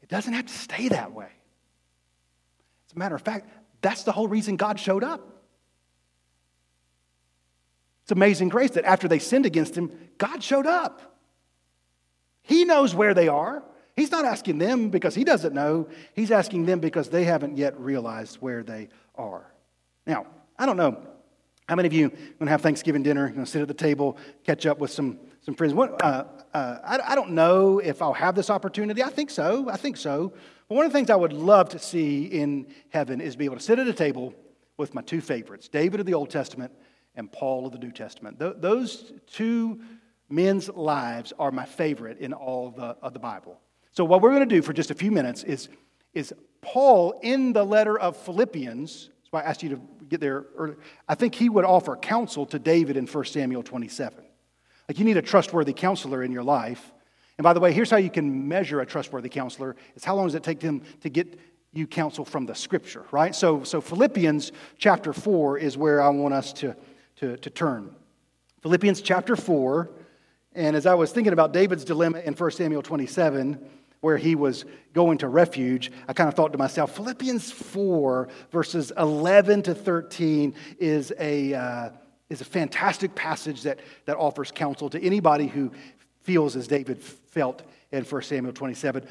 It 0.01 0.09
doesn't 0.09 0.33
have 0.33 0.47
to 0.47 0.53
stay 0.53 0.89
that 0.89 1.11
way. 1.11 1.29
As 2.87 2.95
a 2.95 2.97
matter 2.97 3.13
of 3.13 3.21
fact, 3.21 3.47
that's 3.81 4.03
the 4.03 4.11
whole 4.11 4.27
reason 4.27 4.55
God 4.55 4.79
showed 4.79 5.03
up. 5.03 5.38
It's 8.09 8.15
amazing 8.15 8.49
grace 8.49 8.71
that 8.71 8.85
after 8.85 9.07
they 9.07 9.19
sinned 9.19 9.45
against 9.45 9.77
him, 9.77 9.91
God 10.17 10.41
showed 10.41 10.65
up. 10.65 11.15
He 12.41 12.65
knows 12.65 12.95
where 12.95 13.13
they 13.13 13.27
are. 13.27 13.61
He's 13.95 14.09
not 14.09 14.25
asking 14.25 14.57
them 14.57 14.89
because 14.89 15.13
he 15.13 15.23
doesn't 15.23 15.53
know. 15.53 15.87
He's 16.15 16.31
asking 16.31 16.65
them 16.65 16.79
because 16.79 17.09
they 17.09 17.23
haven't 17.23 17.55
yet 17.55 17.79
realized 17.79 18.37
where 18.37 18.63
they 18.63 18.89
are. 19.13 19.53
Now, 20.07 20.25
I 20.57 20.65
don't 20.65 20.75
know 20.75 21.05
how 21.67 21.75
many 21.75 21.85
of 21.85 21.93
you 21.93 22.07
are 22.07 22.09
going 22.09 22.45
to 22.45 22.49
have 22.49 22.61
Thanksgiving 22.61 23.03
dinner, 23.03 23.29
going 23.29 23.45
to 23.45 23.51
sit 23.51 23.61
at 23.61 23.67
the 23.67 23.75
table, 23.75 24.17
catch 24.43 24.65
up 24.65 24.79
with 24.79 24.89
some, 24.89 25.19
some 25.41 25.53
friends. 25.53 25.75
What, 25.75 26.03
uh, 26.03 26.23
uh, 26.51 26.77
I, 26.83 27.11
I 27.11 27.13
don't 27.13 27.33
know 27.33 27.77
if 27.77 28.01
I'll 28.01 28.13
have 28.13 28.33
this 28.33 28.49
opportunity. 28.49 29.03
I 29.03 29.11
think 29.11 29.29
so. 29.29 29.69
I 29.69 29.77
think 29.77 29.97
so. 29.97 30.33
But 30.67 30.73
one 30.73 30.85
of 30.87 30.91
the 30.91 30.97
things 30.97 31.11
I 31.11 31.15
would 31.15 31.33
love 31.33 31.69
to 31.69 31.77
see 31.77 32.25
in 32.25 32.73
heaven 32.89 33.21
is 33.21 33.35
be 33.35 33.45
able 33.45 33.57
to 33.57 33.61
sit 33.61 33.77
at 33.77 33.87
a 33.87 33.93
table 33.93 34.33
with 34.77 34.95
my 34.95 35.03
two 35.03 35.21
favorites, 35.21 35.67
David 35.67 35.99
of 35.99 36.07
the 36.07 36.15
Old 36.15 36.31
Testament 36.31 36.71
and 37.15 37.31
Paul 37.31 37.65
of 37.65 37.71
the 37.71 37.79
New 37.79 37.91
Testament. 37.91 38.39
Th- 38.39 38.55
those 38.57 39.11
two 39.27 39.81
men's 40.29 40.69
lives 40.69 41.33
are 41.39 41.51
my 41.51 41.65
favorite 41.65 42.19
in 42.19 42.33
all 42.33 42.71
the, 42.71 42.95
of 43.01 43.13
the 43.13 43.19
Bible. 43.19 43.59
So, 43.91 44.05
what 44.05 44.21
we're 44.21 44.29
going 44.29 44.47
to 44.47 44.55
do 44.55 44.61
for 44.61 44.73
just 44.73 44.91
a 44.91 44.95
few 44.95 45.11
minutes 45.11 45.43
is, 45.43 45.69
is 46.13 46.33
Paul 46.61 47.19
in 47.21 47.53
the 47.53 47.63
letter 47.63 47.97
of 47.97 48.15
Philippians, 48.17 49.09
that's 49.17 49.31
why 49.31 49.41
I 49.41 49.45
asked 49.45 49.63
you 49.63 49.69
to 49.69 49.81
get 50.07 50.19
there 50.19 50.45
early, 50.55 50.75
I 51.07 51.15
think 51.15 51.35
he 51.35 51.49
would 51.49 51.65
offer 51.65 51.95
counsel 51.95 52.45
to 52.47 52.59
David 52.59 52.97
in 52.97 53.07
1 53.07 53.25
Samuel 53.25 53.63
27. 53.63 54.23
Like, 54.87 54.99
you 54.99 55.05
need 55.05 55.17
a 55.17 55.21
trustworthy 55.21 55.73
counselor 55.73 56.23
in 56.23 56.31
your 56.31 56.43
life. 56.43 56.93
And 57.37 57.43
by 57.43 57.53
the 57.53 57.59
way, 57.59 57.71
here's 57.71 57.89
how 57.89 57.97
you 57.97 58.09
can 58.09 58.47
measure 58.47 58.81
a 58.81 58.85
trustworthy 58.85 59.29
counselor 59.29 59.75
is 59.95 60.03
how 60.03 60.15
long 60.15 60.27
does 60.27 60.35
it 60.35 60.43
take 60.43 60.59
them 60.59 60.81
to 61.01 61.09
get 61.09 61.39
you 61.71 61.87
counsel 61.87 62.25
from 62.25 62.45
the 62.45 62.55
scripture, 62.55 63.05
right? 63.11 63.35
So, 63.35 63.63
so 63.63 63.81
Philippians 63.81 64.51
chapter 64.77 65.13
4 65.13 65.59
is 65.59 65.77
where 65.77 66.01
I 66.01 66.09
want 66.09 66.33
us 66.33 66.51
to 66.53 66.75
to, 67.19 67.37
to 67.37 67.49
turn. 67.49 67.93
Philippians 68.61 69.01
chapter 69.01 69.35
4, 69.35 69.89
and 70.53 70.75
as 70.75 70.85
I 70.85 70.95
was 70.95 71.11
thinking 71.11 71.33
about 71.33 71.53
David's 71.53 71.83
dilemma 71.83 72.19
in 72.19 72.33
1 72.33 72.51
Samuel 72.51 72.81
27, 72.81 73.59
where 74.01 74.17
he 74.17 74.35
was 74.35 74.63
going 74.93 75.17
to 75.17 75.27
refuge, 75.27 75.91
I 76.07 76.13
kind 76.13 76.29
of 76.29 76.33
thought 76.33 76.53
to 76.53 76.57
myself, 76.57 76.95
Philippians 76.95 77.51
4, 77.51 78.29
verses 78.51 78.93
11 78.97 79.63
to 79.63 79.75
13, 79.75 80.55
is 80.79 81.11
a, 81.19 81.53
uh, 81.53 81.89
is 82.29 82.39
a 82.39 82.45
fantastic 82.45 83.15
passage 83.15 83.63
that, 83.63 83.79
that 84.05 84.15
offers 84.15 84.51
counsel 84.51 84.89
to 84.89 85.01
anybody 85.03 85.47
who 85.47 85.71
feels 86.23 86.55
as 86.55 86.67
David 86.67 87.01
felt 87.01 87.63
in 87.91 88.05
1 88.05 88.21
Samuel 88.21 88.53
27, 88.53 89.05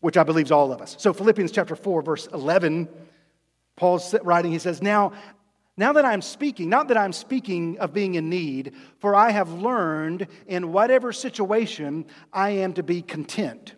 which 0.00 0.16
I 0.16 0.22
believe 0.22 0.46
is 0.46 0.52
all 0.52 0.72
of 0.72 0.80
us. 0.80 0.96
So, 0.98 1.12
Philippians 1.12 1.52
chapter 1.52 1.76
4, 1.76 2.00
verse 2.00 2.28
11, 2.32 2.88
Paul's 3.76 4.14
writing, 4.22 4.52
he 4.52 4.58
says, 4.58 4.80
Now 4.80 5.12
now 5.76 5.92
that 5.92 6.04
I'm 6.04 6.22
speaking, 6.22 6.70
not 6.70 6.88
that 6.88 6.96
I'm 6.96 7.12
speaking 7.12 7.78
of 7.78 7.92
being 7.92 8.14
in 8.14 8.30
need, 8.30 8.72
for 8.98 9.14
I 9.14 9.30
have 9.30 9.52
learned 9.52 10.26
in 10.46 10.72
whatever 10.72 11.12
situation 11.12 12.06
I 12.32 12.50
am 12.50 12.72
to 12.74 12.82
be 12.82 13.02
content. 13.02 13.74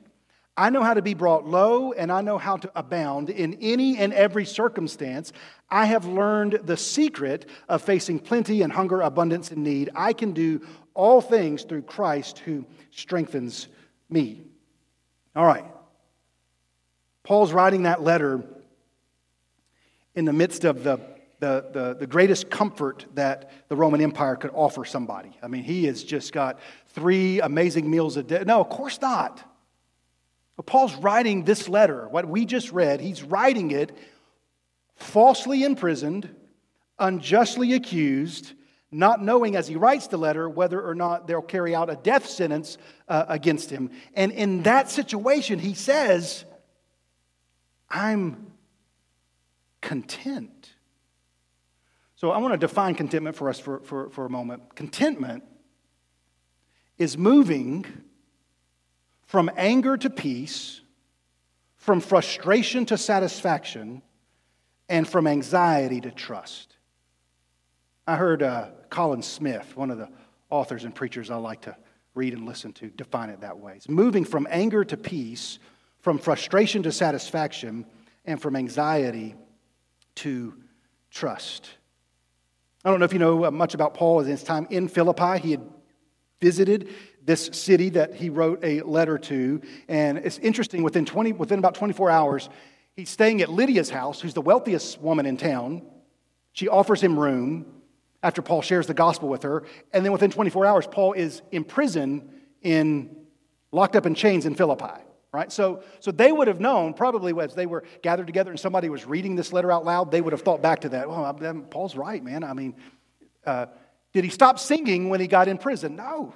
I 0.56 0.70
know 0.70 0.82
how 0.82 0.94
to 0.94 1.02
be 1.02 1.14
brought 1.14 1.46
low 1.46 1.92
and 1.92 2.11
I 2.11 2.20
know 2.20 2.37
how 2.37 2.56
to 2.56 2.70
abound 2.74 3.30
in 3.30 3.54
any 3.61 3.96
and 3.98 4.12
every 4.12 4.44
circumstance. 4.44 5.32
I 5.70 5.87
have 5.87 6.04
learned 6.04 6.61
the 6.64 6.76
secret 6.76 7.46
of 7.68 7.82
facing 7.82 8.18
plenty 8.18 8.62
and 8.62 8.72
hunger, 8.72 9.00
abundance, 9.00 9.52
and 9.52 9.62
need. 9.62 9.90
I 9.94 10.12
can 10.12 10.32
do 10.32 10.66
all 10.94 11.20
things 11.20 11.62
through 11.62 11.82
Christ 11.82 12.40
who 12.40 12.64
strengthens 12.90 13.68
me. 14.11 14.42
All 15.37 15.46
right. 15.46 15.64
Paul's 17.22 17.52
writing 17.52 17.84
that 17.84 18.02
letter 18.02 18.42
in 20.16 20.24
the 20.24 20.32
midst 20.32 20.64
of 20.64 20.82
the 20.82 21.17
the, 21.40 21.66
the, 21.72 21.96
the 22.01 22.07
greatest 22.07 22.51
comfort 22.51 23.07
that 23.14 23.51
the 23.68 23.77
Roman 23.77 24.01
Empire 24.01 24.37
could 24.37 24.51
offer 24.53 24.85
somebody. 24.85 25.37
I 25.42 25.48
mean, 25.48 25.62
he 25.62 25.85
has 25.85 26.03
just 26.03 26.33
got 26.33 26.59
three 26.88 27.40
amazing 27.40 27.88
meals 27.90 28.16
a 28.16 28.22
day. 28.22 28.42
No, 28.44 28.61
of 28.61 28.68
course 28.68 29.01
not. 29.01 29.42
But 30.57 30.66
Paul's 30.66 30.96
writing 30.96 31.44
this 31.44 31.68
letter, 31.68 32.09
what 32.09 32.27
we 32.27 32.44
just 32.44 32.72
read, 32.72 33.01
he's 33.01 33.22
writing 33.22 33.70
it 33.70 33.96
falsely 34.96 35.62
imprisoned, 35.62 36.35
unjustly 36.98 37.74
accused, 37.74 38.55
not 38.90 39.22
knowing 39.22 39.55
as 39.55 39.68
he 39.68 39.77
writes 39.77 40.09
the 40.09 40.16
letter 40.16 40.48
whether 40.48 40.81
or 40.83 40.96
not 40.96 41.29
they'll 41.29 41.42
carry 41.42 41.77
out 41.77 41.90
a 41.90 41.96
death 41.96 42.27
sentence 42.27 42.79
uh, 43.07 43.27
against 43.29 43.70
him. 43.70 43.90
And 44.14 44.33
in 44.33 44.64
that 44.64 44.90
situation, 44.90 45.61
he 45.61 45.74
says, 45.74 46.44
I'm 47.88 48.51
content. 49.81 50.58
So 52.18 52.33
I 52.33 52.38
want 52.38 52.52
to 52.52 52.59
define 52.59 52.96
contentment 52.96 53.37
for 53.37 53.48
us 53.48 53.61
for, 53.61 53.78
for, 53.78 54.11
for 54.11 54.26
a 54.26 54.28
moment. 54.28 54.74
Contentment 54.74 55.44
is 56.96 57.16
moving 57.16 57.87
from 59.26 59.48
anger 59.57 59.96
to 59.96 60.11
peace, 60.11 60.81
from 61.76 62.00
frustration 62.00 62.85
to 62.87 62.98
satisfaction, 62.98 64.02
and 64.88 65.07
from 65.07 65.28
anxiety 65.28 66.00
to 66.00 66.11
trust. 66.11 66.74
I 68.04 68.16
heard 68.16 68.42
uh, 68.42 68.70
Colin 68.90 69.22
Smith, 69.22 69.76
one 69.76 69.92
of 69.92 69.98
the 69.98 70.09
authors 70.50 70.83
and 70.83 70.92
preachers 70.92 71.31
I 71.31 71.37
like 71.37 71.61
to 71.61 71.76
read 72.16 72.33
and 72.33 72.46
listen 72.46 72.72
to, 72.72 72.88
define 72.88 73.31
it 73.31 73.42
that 73.42 73.61
way. 73.61 73.74
It's 73.76 73.88
moving 73.88 74.24
from 74.24 74.48
anger 74.50 74.83
to 74.83 74.96
peace, 74.96 75.60
from 76.00 76.19
frustration 76.19 76.83
to 76.83 76.90
satisfaction, 76.90 77.87
and 78.25 78.42
from 78.42 78.56
anxiety 78.56 79.37
to 80.16 80.54
trust. 81.12 81.77
I 82.88 82.90
don't 82.90 83.00
know 83.00 83.04
if 83.04 83.12
you 83.12 83.18
know 83.18 83.44
uh, 83.44 83.50
much 83.50 83.74
about 83.74 83.92
Paul 83.92 84.20
in 84.20 84.26
his 84.28 84.42
time 84.42 84.66
in 84.70 84.88
Philippi. 84.88 85.38
He 85.40 85.50
had 85.50 85.60
visited 86.40 86.88
this 87.22 87.50
city 87.52 87.90
that 87.90 88.14
he 88.14 88.30
wrote 88.30 88.64
a 88.64 88.80
letter 88.80 89.18
to. 89.18 89.60
And 89.88 90.16
it's 90.16 90.38
interesting, 90.38 90.82
within, 90.82 91.04
20, 91.04 91.32
within 91.32 91.58
about 91.58 91.74
24 91.74 92.08
hours, 92.08 92.48
he's 92.96 93.10
staying 93.10 93.42
at 93.42 93.50
Lydia's 93.50 93.90
house, 93.90 94.22
who's 94.22 94.32
the 94.32 94.40
wealthiest 94.40 95.02
woman 95.02 95.26
in 95.26 95.36
town. 95.36 95.82
She 96.52 96.66
offers 96.66 97.02
him 97.02 97.18
room 97.18 97.66
after 98.22 98.40
Paul 98.40 98.62
shares 98.62 98.86
the 98.86 98.94
gospel 98.94 99.28
with 99.28 99.42
her. 99.42 99.64
And 99.92 100.02
then 100.02 100.12
within 100.12 100.30
24 100.30 100.64
hours, 100.64 100.86
Paul 100.86 101.12
is 101.12 101.42
in 101.52 101.64
prison, 101.64 102.30
in, 102.62 103.14
locked 103.70 103.96
up 103.96 104.06
in 104.06 104.14
chains 104.14 104.46
in 104.46 104.54
Philippi 104.54 105.04
right? 105.33 105.52
So, 105.52 105.83
so 106.00 106.10
they 106.10 106.33
would 106.33 106.48
have 106.48 106.60
known, 106.60 106.94
probably 106.94 107.33
as 107.42 107.54
they 107.54 107.66
were 107.66 107.85
gathered 108.02 108.26
together 108.26 108.50
and 108.50 108.58
somebody 108.58 108.88
was 108.88 109.04
reading 109.04 109.37
this 109.37 109.52
letter 109.52 109.70
out 109.70 109.85
loud, 109.85 110.10
they 110.10 110.20
would 110.20 110.33
have 110.33 110.42
thought 110.42 110.62
back 110.62 110.81
to 110.81 110.88
that. 110.90 111.08
Well, 111.08 111.64
Paul's 111.70 111.96
right, 111.96 112.22
man. 112.22 112.44
I 112.44 112.54
mean, 112.54 112.74
uh, 113.44 113.66
did 114.12 114.24
he 114.24 114.31
stop 114.31 114.58
singing 114.58 115.08
when 115.10 115.20
he 115.20 115.26
got 115.26 115.48
in 115.48 115.58
prison? 115.58 115.96
No. 115.96 116.33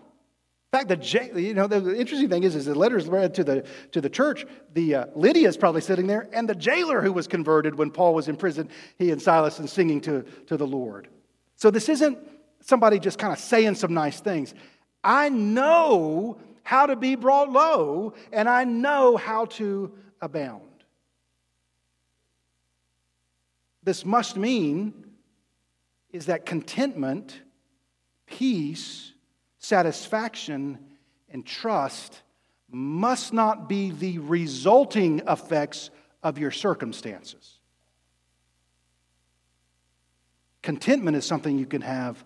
In 0.72 0.78
fact, 0.78 0.88
the, 0.88 1.43
you 1.43 1.53
know, 1.53 1.66
the 1.66 1.99
interesting 1.99 2.30
thing 2.30 2.45
is, 2.45 2.55
is 2.55 2.64
the 2.64 2.74
letters 2.74 3.07
read 3.07 3.34
to 3.34 3.45
the, 3.45 3.66
to 3.93 4.01
the 4.01 4.09
church, 4.09 4.47
the 4.72 4.95
uh, 4.95 5.07
Lydia 5.14 5.49
is 5.49 5.57
probably 5.59 5.82
sitting 5.82 6.07
there, 6.07 6.28
and 6.32 6.49
the 6.49 6.55
jailer 6.55 7.03
who 7.03 7.12
was 7.12 7.26
converted 7.26 7.74
when 7.74 7.90
Paul 7.90 8.14
was 8.14 8.28
in 8.28 8.36
prison, 8.36 8.70
he 8.99 9.11
and 9.11 9.20
Silas 9.20 9.59
and 9.59 9.68
singing 9.68 10.01
to, 10.03 10.22
to 10.47 10.57
the 10.57 10.66
Lord. 10.66 11.09
So 11.57 11.70
this 11.70 11.90
isn't 11.90 12.18
somebody 12.61 12.99
just 12.99 13.18
kind 13.18 13.34
of 13.34 13.38
saying 13.38 13.74
some 13.74 13.93
nice 13.93 14.20
things. 14.20 14.55
I 15.05 15.28
know 15.28 16.38
how 16.63 16.87
to 16.87 16.97
be 16.97 17.15
brought 17.15 17.51
low, 17.51 18.15
and 18.33 18.49
I 18.49 18.65
know 18.65 19.17
how 19.17 19.47
to 19.47 19.93
abound. 20.21 20.63
This 23.83 24.05
must 24.05 24.37
mean 24.37 24.95
is 26.11 26.27
that 26.27 26.47
contentment, 26.47 27.41
peace, 28.27 29.13
satisfaction, 29.59 30.79
and 31.31 31.45
trust 31.45 32.23
must 32.71 33.33
not 33.33 33.69
be 33.69 33.91
the 33.91 34.19
resulting 34.19 35.21
effects 35.27 35.91
of 36.23 36.39
your 36.39 36.51
circumstances. 36.51 37.59
Contentment 40.63 41.17
is 41.17 41.27
something 41.27 41.59
you 41.59 41.67
can 41.67 41.83
have 41.83 42.25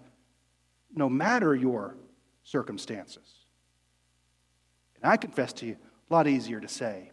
no 0.95 1.09
matter 1.09 1.55
your 1.55 1.97
circumstances. 2.43 3.36
And 5.07 5.13
I 5.13 5.17
confess 5.19 5.53
to 5.53 5.67
you, 5.67 5.77
a 6.11 6.13
lot 6.13 6.27
easier 6.27 6.59
to 6.59 6.67
say 6.67 7.13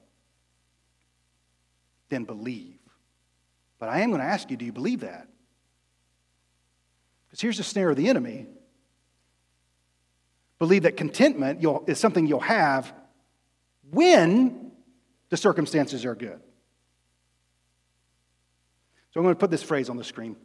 than 2.10 2.24
believe. 2.24 2.80
But 3.78 3.90
I 3.90 4.00
am 4.00 4.10
going 4.10 4.20
to 4.20 4.26
ask 4.26 4.50
you 4.50 4.58
do 4.58 4.66
you 4.66 4.72
believe 4.72 5.02
that? 5.02 5.28
Because 7.28 7.40
here's 7.40 7.58
the 7.58 7.64
snare 7.64 7.92
of 7.92 7.96
the 7.96 8.10
enemy 8.10 8.48
believe 10.58 10.84
that 10.84 10.98
contentment 10.98 11.64
is 11.88 12.00
something 12.00 12.26
you'll 12.26 12.40
have 12.40 12.92
when 13.92 14.72
the 15.30 15.38
circumstances 15.38 16.04
are 16.04 16.16
good. 16.16 16.42
So 19.12 19.20
I'm 19.20 19.24
going 19.24 19.36
to 19.36 19.40
put 19.40 19.52
this 19.52 19.62
phrase 19.62 19.88
on 19.88 19.98
the 19.98 20.04
screen 20.04 20.36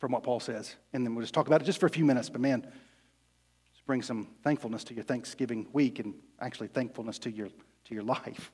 from 0.00 0.10
what 0.10 0.24
Paul 0.24 0.40
says, 0.40 0.74
and 0.92 1.06
then 1.06 1.14
we'll 1.14 1.22
just 1.22 1.34
talk 1.34 1.46
about 1.46 1.62
it 1.62 1.66
just 1.66 1.78
for 1.78 1.86
a 1.86 1.90
few 1.90 2.04
minutes. 2.04 2.30
But 2.30 2.40
man, 2.40 2.66
bring 3.86 4.02
some 4.02 4.28
thankfulness 4.42 4.84
to 4.84 4.94
your 4.94 5.04
Thanksgiving 5.04 5.66
week 5.72 5.98
and 5.98 6.14
actually 6.40 6.68
thankfulness 6.68 7.18
to 7.20 7.30
your, 7.30 7.48
to 7.48 7.94
your 7.94 8.02
life. 8.02 8.50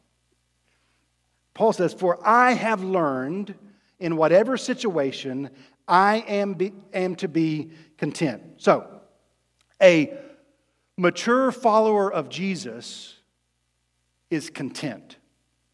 Paul 1.54 1.72
says, 1.72 1.92
For 1.92 2.18
I 2.26 2.52
have 2.52 2.82
learned 2.82 3.54
in 3.98 4.16
whatever 4.16 4.56
situation 4.56 5.50
I 5.86 6.24
am, 6.28 6.54
be, 6.54 6.72
am 6.92 7.16
to 7.16 7.28
be 7.28 7.70
content. 7.98 8.42
So, 8.58 9.00
a 9.82 10.16
mature 10.96 11.50
follower 11.50 12.12
of 12.12 12.28
Jesus 12.28 13.16
is 14.30 14.50
content. 14.50 15.16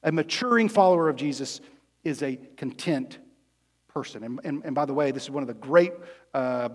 A 0.02 0.12
maturing 0.12 0.68
follower 0.68 1.08
of 1.08 1.16
Jesus 1.16 1.60
is 2.04 2.22
a 2.22 2.36
content 2.56 3.18
person. 3.88 4.22
And, 4.22 4.40
and, 4.44 4.62
and 4.64 4.74
by 4.74 4.84
the 4.84 4.94
way, 4.94 5.10
this 5.10 5.24
is 5.24 5.30
one 5.30 5.42
of 5.42 5.48
the 5.48 5.54
great 5.54 5.92
uh, 6.32 6.68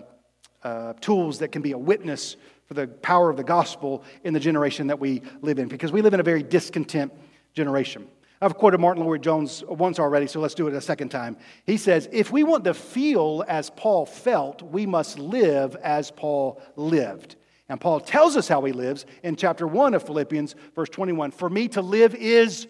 uh, 0.64 0.94
tools 1.02 1.40
that 1.40 1.52
can 1.52 1.62
be 1.62 1.72
a 1.72 1.78
witness 1.78 2.36
for 2.72 2.76
the 2.76 2.88
power 2.88 3.30
of 3.30 3.36
the 3.36 3.44
gospel 3.44 4.02
in 4.24 4.34
the 4.34 4.40
generation 4.40 4.88
that 4.88 4.98
we 4.98 5.22
live 5.42 5.60
in, 5.60 5.68
because 5.68 5.92
we 5.92 6.02
live 6.02 6.14
in 6.14 6.22
a 6.22 6.24
very 6.24 6.42
discontent 6.42 7.12
generation. 7.54 8.08
I've 8.42 8.56
quoted 8.56 8.80
Martyn 8.80 9.04
Lloyd-Jones 9.04 9.66
once 9.68 10.00
already, 10.00 10.26
so 10.26 10.40
let's 10.40 10.54
do 10.54 10.70
it 10.70 10.74
a 10.74 10.80
second 10.80 11.10
time. 11.10 11.36
He 11.66 11.76
says, 11.76 12.08
If 12.14 12.32
we 12.32 12.44
want 12.44 12.64
to 12.64 12.74
feel 12.74 13.44
as 13.46 13.70
Paul 13.72 14.06
felt, 14.06 14.62
we 14.62 14.86
must 14.86 15.20
live 15.20 15.76
as 15.84 16.12
Paul 16.12 16.62
lived. 16.78 17.36
And 17.68 17.78
Paul 17.78 18.00
tells 18.00 18.38
us 18.38 18.48
how 18.48 18.64
he 18.64 18.72
lives 18.72 19.06
in 19.22 19.36
chapter 19.36 19.68
1 19.68 19.94
of 19.94 20.04
Philippians, 20.04 20.56
verse 20.74 20.88
21. 20.88 21.32
For 21.32 21.50
me 21.50 21.68
to 21.68 21.82
live 21.82 22.16
is 22.16 22.68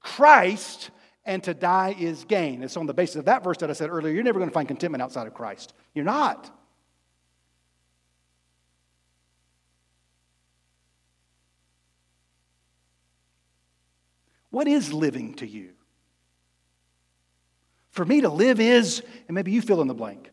Christ, 0.00 0.90
and 1.24 1.44
to 1.44 1.54
die 1.54 1.94
is 1.96 2.24
gain. 2.24 2.64
It's 2.64 2.76
on 2.76 2.86
the 2.86 2.92
basis 2.92 3.14
of 3.14 3.26
that 3.26 3.44
verse 3.44 3.58
that 3.58 3.70
I 3.70 3.74
said 3.74 3.88
earlier. 3.88 4.12
You're 4.12 4.24
never 4.24 4.40
going 4.40 4.50
to 4.50 4.54
find 4.54 4.66
contentment 4.66 5.00
outside 5.00 5.28
of 5.28 5.34
Christ. 5.34 5.74
You're 5.94 6.04
not. 6.04 6.57
What 14.58 14.66
is 14.66 14.92
living 14.92 15.34
to 15.34 15.46
you? 15.46 15.68
For 17.92 18.04
me 18.04 18.22
to 18.22 18.28
live 18.28 18.58
is, 18.58 19.04
and 19.28 19.36
maybe 19.36 19.52
you 19.52 19.62
fill 19.62 19.80
in 19.82 19.86
the 19.86 19.94
blank. 19.94 20.32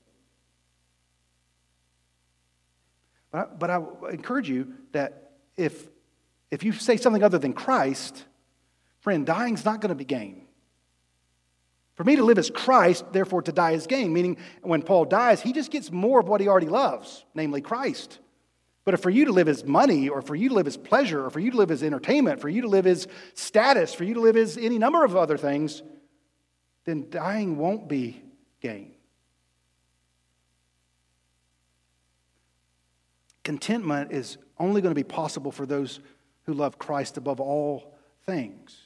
But 3.32 3.40
I, 3.40 3.46
but 3.46 3.70
I 3.70 3.80
encourage 4.10 4.50
you 4.50 4.74
that 4.94 5.34
if, 5.56 5.90
if 6.50 6.64
you 6.64 6.72
say 6.72 6.98
something 6.98 7.22
other 7.22 7.38
than 7.38 7.54
Christ, 7.54 8.26
friend, 9.02 9.28
dying's 9.28 9.64
not 9.64 9.80
going 9.80 9.90
to 9.90 9.96
be 9.96 10.06
gain. 10.06 10.48
For 11.94 12.04
me 12.04 12.16
to 12.16 12.24
live 12.24 12.40
as 12.40 12.50
Christ, 12.50 13.06
therefore 13.14 13.44
to 13.44 13.52
die 13.52 13.74
is 13.74 13.86
gain, 13.86 14.12
meaning 14.12 14.38
when 14.64 14.82
Paul 14.82 15.06
dies, 15.06 15.40
he 15.40 15.54
just 15.54 15.70
gets 15.70 15.92
more 15.92 16.20
of 16.20 16.28
what 16.28 16.42
he 16.42 16.48
already 16.48 16.70
loves, 16.70 17.26
namely 17.36 17.62
Christ. 17.62 18.18
But 18.86 19.00
for 19.02 19.10
you 19.10 19.26
to 19.26 19.32
live 19.32 19.48
as 19.48 19.66
money, 19.66 20.08
or 20.10 20.22
for 20.22 20.36
you 20.36 20.50
to 20.50 20.56
live 20.56 20.68
as 20.68 20.78
pleasure, 20.78 21.26
or 21.26 21.32
for 21.32 21.40
you 21.40 21.52
to 21.52 21.58
live 21.58 21.72
as 21.72 21.82
entertainment, 21.82 22.40
for 22.40 22.50
you 22.50 22.62
to 22.62 22.68
live 22.68 22.86
as 22.86 23.08
status, 23.34 23.94
for 23.94 24.04
you 24.04 24.14
to 24.14 24.22
live 24.22 24.38
as 24.38 24.58
any 24.58 24.78
number 24.78 25.04
of 25.04 25.16
other 25.16 25.38
things, 25.38 25.82
then 26.86 27.08
dying 27.10 27.58
won't 27.58 27.90
be 27.90 28.22
gain. 28.62 28.92
Contentment 33.44 34.12
is 34.12 34.38
only 34.60 34.82
going 34.82 34.92
to 34.92 34.96
be 34.96 35.04
possible 35.04 35.52
for 35.52 35.66
those 35.66 36.00
who 36.44 36.54
love 36.54 36.78
Christ 36.78 37.18
above 37.18 37.40
all 37.40 37.96
things. 38.26 38.78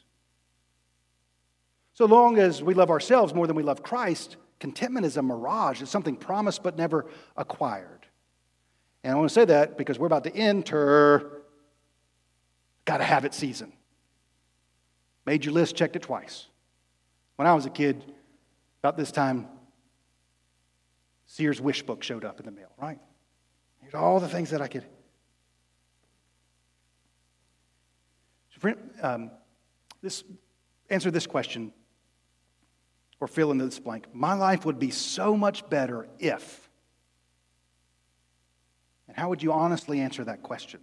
So 1.93 2.05
long 2.05 2.37
as 2.37 2.63
we 2.63 2.73
love 2.73 2.89
ourselves 2.89 3.33
more 3.33 3.47
than 3.47 3.57
we 3.57 3.63
love 3.63 3.83
Christ, 3.83 4.37
contentment 4.59 5.05
is 5.05 5.17
a 5.17 5.21
mirage. 5.21 5.81
It's 5.81 5.91
something 5.91 6.15
promised 6.15 6.63
but 6.63 6.77
never 6.77 7.05
acquired. 7.35 7.98
And 9.03 9.13
I 9.13 9.15
want 9.15 9.29
to 9.29 9.33
say 9.33 9.45
that 9.45 9.77
because 9.77 9.97
we're 9.97 10.07
about 10.07 10.25
to 10.25 10.35
enter 10.35 11.39
gotta 12.85 13.03
have 13.03 13.23
it 13.23 13.35
season. 13.35 13.71
Made 15.25 15.45
your 15.45 15.53
list, 15.53 15.75
checked 15.75 15.95
it 15.95 16.01
twice. 16.01 16.47
When 17.35 17.47
I 17.47 17.53
was 17.53 17.67
a 17.67 17.69
kid, 17.69 18.03
about 18.79 18.97
this 18.97 19.11
time, 19.11 19.47
Sears 21.27 21.61
wish 21.61 21.83
book 21.83 22.01
showed 22.01 22.25
up 22.25 22.39
in 22.39 22.45
the 22.45 22.51
mail, 22.51 22.71
right? 22.81 22.99
Here's 23.81 23.93
all 23.93 24.19
the 24.19 24.27
things 24.27 24.49
that 24.49 24.61
I 24.61 24.67
could. 24.67 24.85
Um, 29.01 29.31
this, 30.01 30.23
answer 30.89 31.11
this 31.11 31.27
question 31.27 31.71
or 33.19 33.27
fill 33.27 33.51
in 33.51 33.57
this 33.57 33.79
blank. 33.79 34.07
My 34.13 34.33
life 34.33 34.65
would 34.65 34.79
be 34.79 34.91
so 34.91 35.37
much 35.37 35.69
better 35.69 36.07
if. 36.17 36.68
How 39.19 39.27
would 39.27 39.43
you 39.43 39.51
honestly 39.51 39.99
answer 39.99 40.23
that 40.23 40.41
question? 40.41 40.79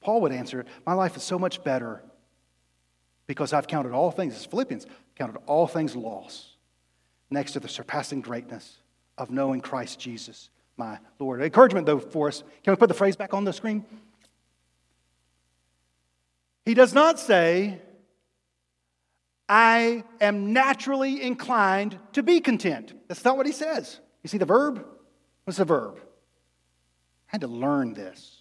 Paul 0.00 0.22
would 0.22 0.32
answer 0.32 0.64
My 0.86 0.94
life 0.94 1.14
is 1.14 1.22
so 1.22 1.38
much 1.38 1.62
better 1.62 2.02
because 3.26 3.52
I've 3.52 3.66
counted 3.66 3.92
all 3.92 4.10
things, 4.10 4.34
as 4.34 4.46
Philippians, 4.46 4.86
counted 5.14 5.38
all 5.46 5.66
things 5.66 5.94
loss 5.94 6.56
next 7.30 7.52
to 7.52 7.60
the 7.60 7.68
surpassing 7.68 8.22
greatness 8.22 8.78
of 9.18 9.30
knowing 9.30 9.60
Christ 9.60 10.00
Jesus, 10.00 10.48
my 10.78 10.98
Lord. 11.18 11.42
Encouragement, 11.42 11.84
though, 11.84 11.98
for 11.98 12.28
us. 12.28 12.42
Can 12.64 12.72
we 12.72 12.76
put 12.76 12.88
the 12.88 12.94
phrase 12.94 13.14
back 13.14 13.34
on 13.34 13.44
the 13.44 13.52
screen? 13.52 13.84
He 16.64 16.72
does 16.72 16.94
not 16.94 17.20
say, 17.20 17.78
I 19.50 20.02
am 20.18 20.54
naturally 20.54 21.20
inclined 21.20 21.98
to 22.14 22.22
be 22.22 22.40
content. 22.40 22.94
That's 23.08 23.24
not 23.24 23.36
what 23.36 23.44
he 23.44 23.52
says. 23.52 24.00
You 24.22 24.28
see 24.28 24.38
the 24.38 24.46
verb? 24.46 24.86
What's 25.44 25.58
the 25.58 25.66
verb? 25.66 26.00
I 27.28 27.32
had 27.32 27.40
to 27.42 27.46
learn 27.46 27.94
this. 27.94 28.36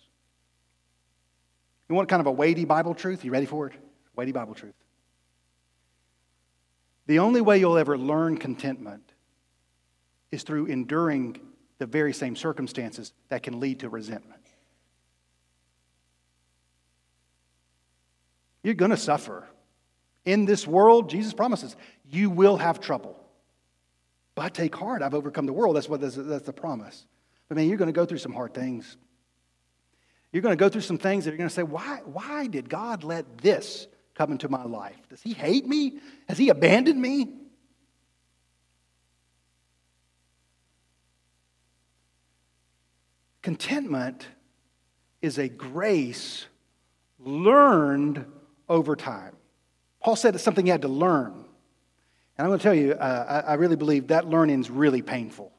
You 1.89 1.95
want 1.95 2.09
kind 2.09 2.19
of 2.19 2.27
a 2.27 2.31
weighty 2.31 2.65
Bible 2.65 2.93
truth? 2.93 3.23
You 3.25 3.31
ready 3.31 3.45
for 3.45 3.67
it? 3.67 3.73
Weighty 4.15 4.31
Bible 4.31 4.53
truth. 4.53 4.75
The 7.05 7.19
only 7.19 7.41
way 7.41 7.59
you'll 7.59 7.77
ever 7.77 7.97
learn 7.97 8.37
contentment 8.37 9.13
is 10.31 10.43
through 10.43 10.65
enduring 10.65 11.39
the 11.77 11.85
very 11.85 12.13
same 12.13 12.35
circumstances 12.35 13.13
that 13.29 13.43
can 13.43 13.59
lead 13.59 13.81
to 13.81 13.89
resentment. 13.89 14.41
You're 18.63 18.73
going 18.73 18.91
to 18.91 18.97
suffer. 18.97 19.47
In 20.25 20.43
this 20.43 20.67
world, 20.67 21.09
Jesus 21.09 21.33
promises, 21.33 21.77
you 22.09 22.29
will 22.29 22.57
have 22.57 22.81
trouble. 22.81 23.17
But 24.35 24.53
take 24.53 24.75
heart, 24.75 25.01
I've 25.01 25.13
overcome 25.13 25.45
the 25.45 25.53
world. 25.53 25.77
That's 25.77 25.87
what 25.87 26.01
that's, 26.01 26.15
that's 26.15 26.45
the 26.45 26.53
promise. 26.53 27.05
But 27.47 27.57
man, 27.57 27.67
you're 27.67 27.77
going 27.77 27.87
to 27.87 27.93
go 27.93 28.05
through 28.05 28.17
some 28.17 28.33
hard 28.33 28.53
things. 28.53 28.97
You're 30.31 30.41
going 30.41 30.55
to 30.55 30.59
go 30.59 30.69
through 30.69 30.81
some 30.81 30.97
things 30.97 31.25
that 31.25 31.31
you're 31.31 31.37
going 31.37 31.49
to 31.49 31.55
say, 31.55 31.63
why, 31.63 32.01
why 32.05 32.47
did 32.47 32.69
God 32.69 33.03
let 33.03 33.37
this 33.39 33.87
come 34.15 34.31
into 34.31 34.49
my 34.49 34.63
life? 34.63 34.97
Does 35.09 35.21
he 35.21 35.33
hate 35.33 35.65
me? 35.65 35.99
Has 36.27 36.37
he 36.37 36.49
abandoned 36.49 37.01
me? 37.01 37.33
Contentment 43.41 44.27
is 45.21 45.37
a 45.37 45.47
grace 45.47 46.45
learned 47.19 48.25
over 48.67 48.95
time. 48.95 49.35
Paul 50.01 50.17
said 50.17 50.35
it's 50.35 50.43
something 50.43 50.65
he 50.65 50.69
had 50.71 50.81
to 50.81 50.89
learn. 50.89 51.31
And 52.37 52.45
I'm 52.45 52.47
going 52.47 52.59
to 52.59 52.63
tell 52.63 52.73
you, 52.73 52.91
uh, 52.91 53.43
I, 53.47 53.51
I 53.51 53.53
really 53.53 53.77
believe 53.77 54.07
that 54.07 54.27
learning 54.27 54.59
is 54.59 54.69
really 54.69 55.01
painful. 55.01 55.53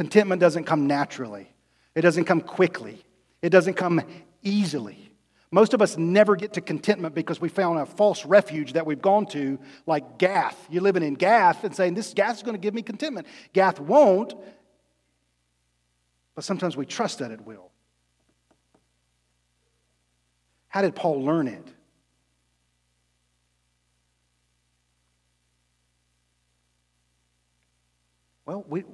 Contentment 0.00 0.40
doesn't 0.40 0.64
come 0.64 0.86
naturally, 0.86 1.52
it 1.94 2.00
doesn't 2.00 2.24
come 2.24 2.40
quickly, 2.40 3.04
it 3.42 3.50
doesn't 3.50 3.74
come 3.74 4.00
easily. 4.42 5.12
Most 5.50 5.74
of 5.74 5.82
us 5.82 5.98
never 5.98 6.36
get 6.36 6.54
to 6.54 6.62
contentment 6.62 7.14
because 7.14 7.38
we 7.38 7.50
found 7.50 7.78
a 7.78 7.84
false 7.84 8.24
refuge 8.24 8.72
that 8.72 8.86
we've 8.86 9.02
gone 9.02 9.26
to, 9.26 9.58
like 9.84 10.16
Gath. 10.16 10.56
You're 10.70 10.82
living 10.82 11.02
in 11.02 11.16
Gath 11.16 11.64
and 11.64 11.76
saying, 11.76 11.92
This 11.92 12.14
Gath 12.14 12.36
is 12.36 12.42
going 12.42 12.54
to 12.54 12.58
give 12.58 12.72
me 12.72 12.80
contentment. 12.80 13.26
Gath 13.52 13.78
won't, 13.78 14.32
but 16.34 16.44
sometimes 16.44 16.78
we 16.78 16.86
trust 16.86 17.18
that 17.18 17.30
it 17.30 17.42
will. 17.42 17.70
How 20.68 20.80
did 20.80 20.94
Paul 20.94 21.22
learn 21.22 21.46
it? 21.46 21.68
Well, 28.46 28.64
we, 28.66 28.84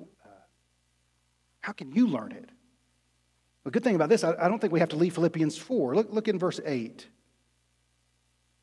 how 1.67 1.73
can 1.73 1.91
you 1.91 2.07
learn 2.07 2.31
it? 2.31 2.49
The 3.65 3.73
good 3.73 3.83
thing 3.83 3.97
about 3.97 4.09
this, 4.09 4.23
I, 4.23 4.37
I 4.41 4.47
don't 4.47 4.61
think 4.61 4.73
we 4.73 4.79
have 4.79 4.91
to 4.91 4.97
leave 4.97 5.15
Philippians 5.17 5.59
4. 5.59 5.97
Look, 5.97 6.13
look 6.13 6.29
in 6.29 6.39
verse 6.39 6.61
8. 6.65 7.09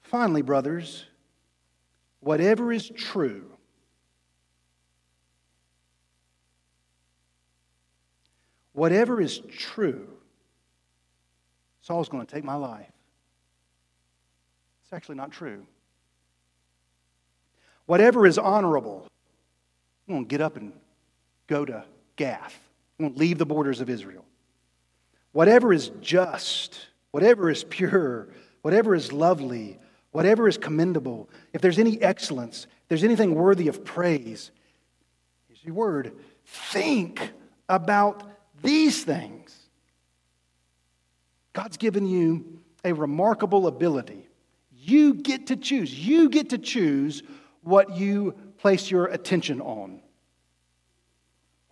Finally, 0.04 0.42
brothers, 0.42 1.04
whatever 2.22 2.72
is 2.72 2.90
true, 2.96 3.52
whatever 8.72 9.20
is 9.20 9.42
true, 9.50 10.08
Saul's 11.82 12.08
going 12.08 12.26
to 12.26 12.34
take 12.34 12.46
my 12.46 12.56
life. 12.56 12.88
It's 14.86 14.94
actually 14.94 15.16
not 15.16 15.34
true. 15.34 15.66
Whatever 17.86 18.26
is 18.26 18.38
honorable, 18.38 19.06
I'm 20.08 20.14
going 20.14 20.24
to 20.24 20.30
get 20.30 20.40
up 20.40 20.56
and 20.56 20.72
go 21.48 21.66
to 21.66 21.84
Gath. 22.16 22.63
To 23.00 23.10
leave 23.10 23.38
the 23.38 23.46
borders 23.46 23.82
of 23.82 23.90
Israel. 23.90 24.26
Whatever 25.32 25.74
is 25.74 25.90
just, 26.00 26.78
whatever 27.12 27.50
is 27.50 27.64
pure, 27.64 28.30
whatever 28.62 28.94
is 28.94 29.12
lovely, 29.12 29.80
whatever 30.12 30.48
is 30.48 30.58
commendable, 30.58 31.30
if 31.54 31.62
there's 31.62 31.80
any 31.80 32.02
excellence, 32.02 32.66
if 32.66 32.90
there's 32.90 33.04
anything 33.04 33.34
worthy 33.34 33.68
of 33.68 33.84
praise, 33.84 34.52
here's 35.48 35.64
your 35.64 35.74
word 35.74 36.14
think 36.46 37.32
about 37.68 38.24
these 38.62 39.04
things. 39.04 39.58
God's 41.54 41.78
given 41.78 42.06
you 42.06 42.62
a 42.84 42.94
remarkable 42.94 43.68
ability. 43.68 44.28
You 44.72 45.16
get 45.16 45.48
to 45.48 45.56
choose. 45.56 45.94
You 45.98 46.30
get 46.30 46.50
to 46.50 46.58
choose 46.58 47.24
what 47.62 47.96
you 47.96 48.36
place 48.58 48.92
your 48.92 49.06
attention 49.06 49.62
on. 49.62 50.03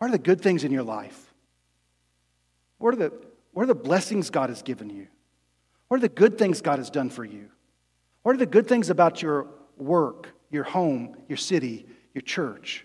What 0.02 0.08
are 0.08 0.14
the 0.14 0.18
good 0.18 0.42
things 0.42 0.64
in 0.64 0.72
your 0.72 0.82
life? 0.82 1.32
What 2.80 2.96
are 2.96 2.98
the, 2.98 3.14
what 3.52 3.62
are 3.62 3.68
the 3.68 3.76
blessings 3.76 4.32
God 4.32 4.50
has 4.50 4.64
given 4.64 4.90
you? 4.90 5.06
What 5.90 5.98
are 5.98 6.02
the 6.02 6.10
good 6.10 6.40
things 6.40 6.60
God 6.60 6.80
has 6.80 6.90
done 6.90 7.12
for 7.12 7.24
you? 7.24 7.52
What 8.24 8.34
are 8.34 8.40
the 8.40 8.48
good 8.48 8.68
things 8.68 8.90
about 8.90 9.22
your 9.22 9.46
work, 9.78 10.30
your 10.50 10.64
home, 10.64 11.18
your 11.28 11.38
city, 11.38 11.86
your 12.16 12.24
church? 12.24 12.84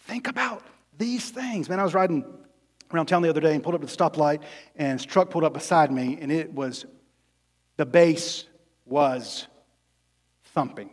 Think 0.00 0.28
about 0.28 0.62
these 0.98 1.30
things. 1.30 1.70
Man, 1.70 1.80
I 1.80 1.82
was 1.82 1.94
riding 1.94 2.26
around 2.92 3.06
town 3.06 3.22
the 3.22 3.30
other 3.30 3.40
day 3.40 3.54
and 3.54 3.62
pulled 3.62 3.76
up 3.76 3.80
to 3.80 3.86
the 3.86 3.96
stoplight, 3.96 4.42
and 4.76 5.00
his 5.00 5.06
truck 5.06 5.30
pulled 5.30 5.44
up 5.44 5.54
beside 5.54 5.90
me, 5.90 6.18
and 6.20 6.30
it 6.30 6.52
was, 6.52 6.84
the 7.78 7.86
bass 7.86 8.44
was 8.84 9.46
thumping. 10.44 10.90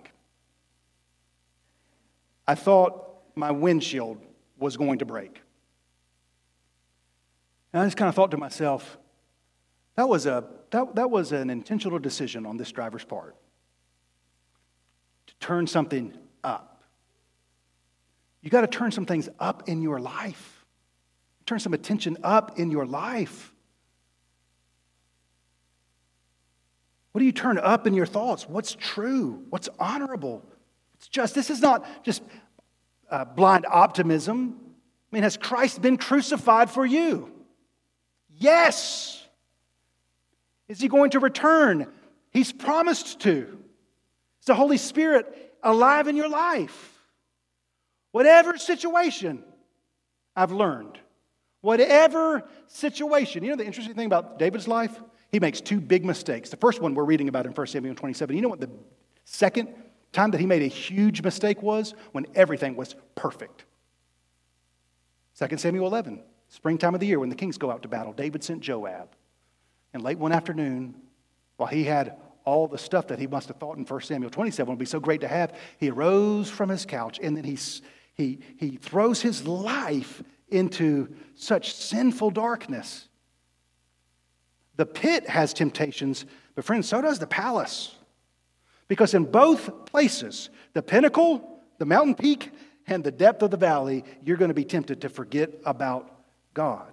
I 2.48 2.56
thought 2.56 3.16
my 3.36 3.52
windshield 3.52 4.20
was 4.60 4.78
going 4.78 5.00
to 5.00 5.06
break. 5.06 5.42
And 7.74 7.82
I 7.82 7.86
just 7.86 7.98
kind 7.98 8.10
of 8.10 8.16
thought 8.16 8.32
to 8.32 8.38
myself, 8.38 8.98
that 9.96 10.08
was, 10.08 10.26
a, 10.26 10.46
that, 10.72 10.96
that 10.96 11.12
was 11.12 11.32
an 11.32 11.50
intentional 11.50 12.00
decision 12.00 12.46
on 12.46 12.58
this 12.58 12.72
driver's 12.72 13.04
part 13.04 13.36
to 15.28 15.34
turn 15.40 15.68
something 15.68 16.14
up. 16.44 16.84
You 18.42 18.50
got 18.50 18.62
to 18.62 18.68
turn 18.68 18.92
some 18.92 19.06
things 19.06 19.30
up 19.40 19.68
in 19.68 19.82
your 19.82 20.00
life. 20.00 20.66
Turn 21.46 21.60
some 21.60 21.74
attention 21.74 22.18
up 22.24 22.60
in 22.60 22.72
your 22.72 22.86
life. 22.86 23.54
What 27.12 27.20
do 27.20 27.26
you 27.26 27.32
turn 27.32 27.58
up 27.58 27.88
in 27.88 27.94
your 27.94 28.06
thoughts? 28.06 28.48
What's 28.48 28.76
true? 28.80 29.44
What's 29.50 29.68
honorable? 29.80 30.46
It's 30.96 31.08
just, 31.08 31.36
this 31.36 31.50
is 31.50 31.60
not 31.60 32.04
just 32.04 32.22
uh, 33.10 33.26
blind 33.26 33.66
optimism. 33.70 34.60
I 35.12 35.16
mean, 35.16 35.24
has 35.24 35.38
Christ 35.38 35.82
been 35.82 35.98
crucified 35.98 36.70
for 36.70 36.86
you? 36.86 37.32
Yes. 38.30 39.24
Is 40.68 40.80
he 40.80 40.88
going 40.88 41.12
to 41.12 41.20
return? 41.20 41.88
He's 42.32 42.52
promised 42.52 43.22
to. 43.22 43.58
Is 44.40 44.46
the 44.46 44.56
Holy 44.56 44.78
Spirit 44.78 45.56
alive 45.64 46.08
in 46.08 46.16
your 46.16 46.30
life? 46.30 46.96
Whatever 48.12 48.58
situation, 48.58 49.44
I've 50.36 50.52
learned 50.52 51.00
Whatever 51.62 52.48
situation. 52.68 53.44
You 53.44 53.52
know 53.52 53.58
the 53.58 53.66
interesting 53.66 53.96
thing 53.96 54.06
about 54.06 54.40
David's 54.40 54.68
life? 54.68 55.00
He 55.32 55.40
makes 55.40 55.62
two 55.62 55.82
big 55.82 56.06
mistakes. 56.06 56.50
The 56.50 56.58
first 56.58 56.82
one 56.82 56.96
we're 56.96 57.04
reading 57.04 57.28
about 57.28 57.46
in 57.46 57.52
1 57.52 57.68
Samuel 57.68 57.96
27. 57.96 58.36
You 58.36 58.42
know 58.42 58.50
what 58.50 58.62
the 58.62 58.70
second 59.26 59.70
time 60.12 60.32
that 60.32 60.40
he 60.40 60.46
made 60.46 60.62
a 60.62 60.68
huge 60.68 61.22
mistake 61.22 61.62
was? 61.62 61.94
When 62.12 62.26
everything 62.36 62.76
was 62.76 62.96
perfect. 63.16 63.66
2 65.38 65.58
Samuel 65.58 65.88
11, 65.88 66.22
springtime 66.50 66.94
of 66.94 67.00
the 67.00 67.08
year 67.08 67.20
when 67.20 67.30
the 67.30 67.36
kings 67.36 67.58
go 67.58 67.72
out 67.72 67.82
to 67.84 67.88
battle. 67.88 68.14
David 68.14 68.44
sent 68.44 68.62
Joab. 68.62 69.10
And 69.94 70.04
late 70.04 70.18
one 70.18 70.32
afternoon, 70.32 70.96
while 71.58 71.70
he 71.70 71.84
had 71.84 72.18
all 72.46 72.68
the 72.68 72.78
stuff 72.78 73.08
that 73.08 73.20
he 73.20 73.28
must 73.28 73.48
have 73.48 73.58
thought 73.58 73.78
in 73.78 73.86
1 73.86 74.02
Samuel 74.02 74.30
27 74.30 74.72
would 74.72 74.80
be 74.80 74.86
so 74.86 75.00
great 75.00 75.22
to 75.22 75.28
have, 75.28 75.54
he 75.78 75.90
arose 75.90 76.50
from 76.50 76.70
his 76.70 76.86
couch 76.86 77.20
and 77.22 77.38
then 77.38 77.44
he, 77.44 77.58
he, 78.14 78.40
he 78.58 78.78
throws 78.78 79.22
his 79.22 79.48
life 79.48 80.24
into 80.50 81.08
such 81.36 81.74
sinful 81.74 82.32
darkness. 82.32 83.08
The 84.78 84.86
pit 84.86 85.28
has 85.30 85.54
temptations, 85.54 86.26
but 86.56 86.66
friends, 86.66 86.88
so 86.88 87.02
does 87.02 87.20
the 87.20 87.28
palace. 87.28 87.96
Because 88.90 89.14
in 89.14 89.24
both 89.24 89.86
places, 89.86 90.50
the 90.74 90.82
pinnacle, 90.82 91.62
the 91.78 91.86
mountain 91.86 92.16
peak, 92.16 92.52
and 92.88 93.04
the 93.04 93.12
depth 93.12 93.42
of 93.44 93.52
the 93.52 93.58
valley, 93.58 94.04
you're 94.26 94.36
going 94.36 94.50
to 94.50 94.56
be 94.56 94.66
tempted 94.66 95.02
to 95.02 95.10
forget 95.10 95.52
about 95.64 96.12
God. 96.54 96.92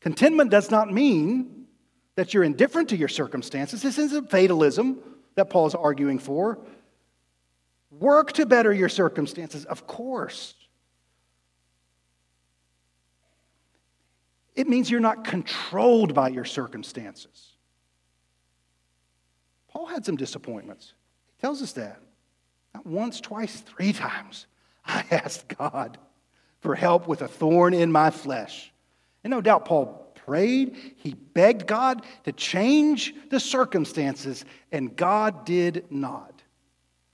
Contentment 0.00 0.50
does 0.50 0.70
not 0.70 0.90
mean 0.90 1.66
that 2.14 2.32
you're 2.32 2.44
indifferent 2.44 2.90
to 2.90 2.96
your 2.96 3.08
circumstances. 3.08 3.82
This 3.82 3.98
isn't 3.98 4.30
fatalism 4.30 5.00
that 5.34 5.50
Paul's 5.50 5.74
arguing 5.74 6.20
for. 6.20 6.60
Work 7.90 8.32
to 8.34 8.46
better 8.46 8.72
your 8.72 8.88
circumstances, 8.88 9.64
of 9.64 9.86
course. 9.88 10.54
It 14.54 14.68
means 14.68 14.88
you're 14.88 15.00
not 15.00 15.24
controlled 15.24 16.14
by 16.14 16.28
your 16.28 16.44
circumstances. 16.44 17.53
Had 19.94 20.04
some 20.04 20.16
disappointments. 20.16 20.92
He 21.36 21.40
tells 21.40 21.62
us 21.62 21.70
that. 21.74 22.00
Not 22.74 22.84
once, 22.84 23.20
twice, 23.20 23.60
three 23.60 23.92
times. 23.92 24.48
I 24.84 25.04
asked 25.12 25.56
God 25.56 25.98
for 26.58 26.74
help 26.74 27.06
with 27.06 27.22
a 27.22 27.28
thorn 27.28 27.74
in 27.74 27.92
my 27.92 28.10
flesh. 28.10 28.72
And 29.22 29.30
no 29.30 29.40
doubt 29.40 29.66
Paul 29.66 30.12
prayed, 30.16 30.94
he 30.96 31.14
begged 31.14 31.68
God 31.68 32.02
to 32.24 32.32
change 32.32 33.14
the 33.30 33.38
circumstances, 33.38 34.44
and 34.72 34.96
God 34.96 35.44
did 35.44 35.84
not. 35.90 36.42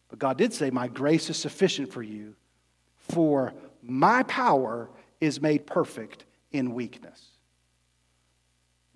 But 0.09 0.19
God 0.19 0.39
did 0.39 0.55
say, 0.55 0.71
My 0.71 0.89
grace 0.89 1.29
is 1.29 1.37
sufficient 1.37 1.93
for 1.93 2.03
you, 2.03 2.35
for 2.97 3.53
my 3.83 4.23
power 4.23 4.89
is 5.21 5.43
made 5.43 5.67
perfect 5.67 6.25
in 6.51 6.73
weakness. 6.73 7.23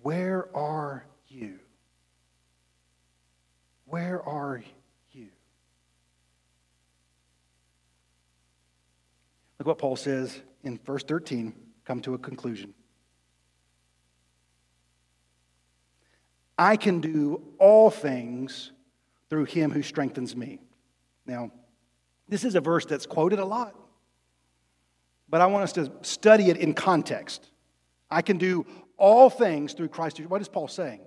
Where 0.01 0.49
are 0.57 1.05
you? 1.27 1.59
Where 3.85 4.21
are 4.21 4.63
you? 5.11 5.27
Look 9.59 9.67
what 9.67 9.77
Paul 9.77 9.95
says 9.95 10.41
in 10.63 10.79
verse 10.85 11.03
13. 11.03 11.53
Come 11.85 12.01
to 12.01 12.13
a 12.15 12.17
conclusion. 12.17 12.73
I 16.57 16.77
can 16.77 17.01
do 17.01 17.41
all 17.59 17.89
things 17.89 18.71
through 19.29 19.45
him 19.45 19.71
who 19.71 19.81
strengthens 19.81 20.35
me. 20.35 20.59
Now, 21.25 21.51
this 22.27 22.43
is 22.43 22.55
a 22.55 22.61
verse 22.61 22.85
that's 22.85 23.05
quoted 23.05 23.39
a 23.39 23.45
lot, 23.45 23.75
but 25.29 25.41
I 25.41 25.47
want 25.47 25.63
us 25.63 25.73
to 25.73 25.91
study 26.01 26.49
it 26.49 26.57
in 26.57 26.73
context. 26.73 27.51
I 28.09 28.21
can 28.21 28.37
do 28.37 28.65
all 28.97 29.29
things 29.29 29.73
through 29.73 29.89
Christ. 29.89 30.19
What 30.21 30.41
is 30.41 30.47
Paul 30.47 30.67
saying? 30.67 31.01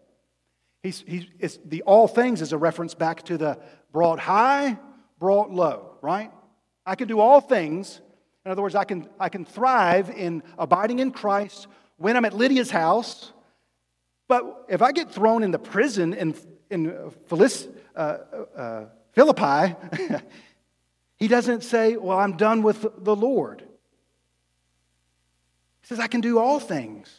He's, 0.82 1.02
he's, 1.06 1.58
the 1.64 1.82
all 1.82 2.06
things 2.06 2.40
is 2.40 2.52
a 2.52 2.58
reference 2.58 2.94
back 2.94 3.24
to 3.24 3.36
the 3.36 3.58
brought 3.92 4.20
high, 4.20 4.78
brought 5.18 5.50
low, 5.50 5.96
right? 6.02 6.30
I 6.86 6.94
can 6.94 7.08
do 7.08 7.20
all 7.20 7.40
things. 7.40 8.00
In 8.44 8.52
other 8.52 8.62
words, 8.62 8.74
I 8.74 8.84
can, 8.84 9.08
I 9.18 9.28
can 9.28 9.44
thrive 9.44 10.10
in 10.10 10.42
abiding 10.56 11.00
in 11.00 11.10
Christ 11.10 11.66
when 11.96 12.16
I'm 12.16 12.24
at 12.24 12.32
Lydia's 12.32 12.70
house. 12.70 13.32
But 14.28 14.66
if 14.68 14.82
I 14.82 14.92
get 14.92 15.10
thrown 15.10 15.42
in 15.42 15.50
the 15.50 15.58
prison 15.58 16.14
in, 16.14 16.34
in 16.70 17.12
uh, 17.30 18.00
uh, 18.56 18.84
Philippi, 19.12 19.74
he 21.16 21.28
doesn't 21.28 21.64
say, 21.64 21.96
Well, 21.96 22.18
I'm 22.18 22.36
done 22.36 22.62
with 22.62 22.86
the 22.98 23.16
Lord. 23.16 23.64
He 25.80 25.86
says, 25.88 25.98
I 25.98 26.06
can 26.06 26.20
do 26.20 26.38
all 26.38 26.60
things 26.60 27.14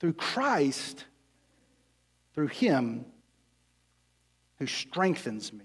through 0.00 0.14
Christ, 0.14 1.04
through 2.36 2.48
Him 2.48 3.06
who 4.58 4.66
strengthens 4.66 5.52
me. 5.52 5.64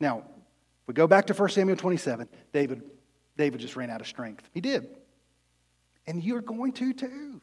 Now, 0.00 0.18
if 0.18 0.88
we 0.88 0.94
go 0.94 1.06
back 1.06 1.26
to 1.26 1.34
1 1.34 1.48
Samuel 1.50 1.76
27, 1.76 2.28
David, 2.52 2.82
David 3.36 3.60
just 3.60 3.76
ran 3.76 3.90
out 3.90 4.00
of 4.00 4.06
strength. 4.06 4.48
He 4.52 4.60
did. 4.60 4.88
And 6.06 6.24
you're 6.24 6.40
going 6.40 6.72
to 6.72 6.94
too. 6.94 7.06
You 7.06 7.40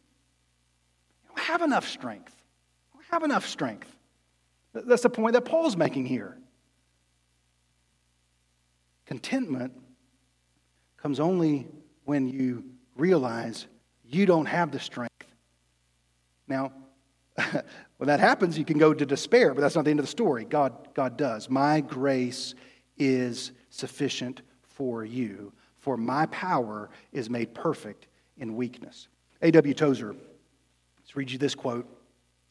don't 1.27 1.39
have 1.39 1.61
enough 1.61 1.87
strength. 1.87 2.35
You 2.93 2.99
don't 2.99 3.11
have 3.11 3.23
enough 3.23 3.45
strength. 3.47 3.95
That's 4.73 5.03
the 5.03 5.09
point 5.09 5.33
that 5.33 5.45
Paul's 5.45 5.77
making 5.77 6.07
here. 6.07 6.37
Contentment 9.05 9.73
comes 10.97 11.19
only 11.19 11.67
when 12.05 12.27
you 12.27 12.63
realize 12.95 13.67
you 14.03 14.25
don't 14.25 14.47
have 14.47 14.71
the 14.71 14.79
strength. 14.79 15.11
Now, 16.47 16.71
when 17.97 18.07
that 18.07 18.19
happens, 18.19 18.57
you 18.57 18.65
can 18.65 18.77
go 18.77 18.93
to 18.93 19.05
despair, 19.05 19.53
but 19.53 19.61
that's 19.61 19.75
not 19.75 19.85
the 19.85 19.91
end 19.91 19.99
of 19.99 20.05
the 20.05 20.11
story. 20.11 20.45
God, 20.45 20.93
God 20.93 21.17
does. 21.17 21.49
My 21.49 21.81
grace 21.81 22.55
is 22.97 23.51
sufficient 23.69 24.41
for 24.63 25.03
you, 25.03 25.53
for 25.77 25.97
my 25.97 26.25
power 26.27 26.89
is 27.11 27.29
made 27.29 27.53
perfect 27.53 28.07
in 28.37 28.55
weakness. 28.55 29.07
A.W. 29.41 29.73
Tozer, 29.73 30.15
let's 30.99 31.15
read 31.15 31.31
you 31.31 31.37
this 31.37 31.55
quote. 31.55 31.87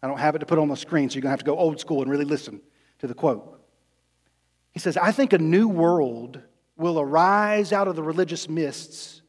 I 0.02 0.06
don't 0.06 0.18
have 0.18 0.34
it 0.34 0.40
to 0.40 0.46
put 0.46 0.58
on 0.58 0.68
the 0.68 0.76
screen, 0.76 1.08
so 1.08 1.14
you're 1.14 1.22
going 1.22 1.28
to 1.28 1.32
have 1.32 1.38
to 1.40 1.46
go 1.46 1.56
old 1.56 1.80
school 1.80 2.02
and 2.02 2.10
really 2.10 2.26
listen 2.26 2.60
to 2.98 3.06
the 3.06 3.14
quote. 3.14 3.60
He 4.72 4.80
says, 4.80 4.96
I 4.96 5.12
think 5.12 5.32
a 5.32 5.38
new 5.38 5.68
world 5.68 6.40
will 6.76 7.00
arise 7.00 7.72
out 7.72 7.88
of 7.88 7.96
the 7.96 8.02
religious 8.02 8.48
mists 8.48 9.22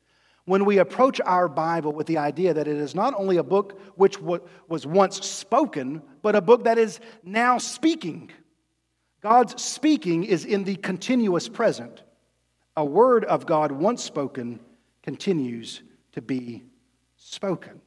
when 0.46 0.64
we 0.64 0.78
approach 0.78 1.20
our 1.26 1.48
Bible 1.48 1.92
with 1.92 2.08
the 2.08 2.20
idea 2.20 2.54
that 2.54 2.68
it 2.68 2.78
is 2.78 2.94
not 2.94 3.14
only 3.18 3.38
a 3.38 3.44
book 3.44 3.80
which 3.96 4.22
was 4.22 4.86
once 4.86 5.26
spoken, 5.26 6.02
but 6.22 6.36
a 6.36 6.42
book 6.42 6.64
that 6.64 6.78
is 6.78 7.00
now 7.24 7.58
speaking. 7.58 8.32
God's 9.22 9.62
speaking 9.62 10.24
is 10.24 10.46
in 10.46 10.64
the 10.64 10.76
continuous 10.76 11.50
present. 11.50 12.04
A 12.78 12.86
word 12.86 13.26
of 13.26 13.46
God 13.46 13.72
once 13.72 14.04
spoken 14.04 14.60
continues 15.02 15.82
to 16.12 16.22
be 16.22 16.64
spoken. 17.18 17.82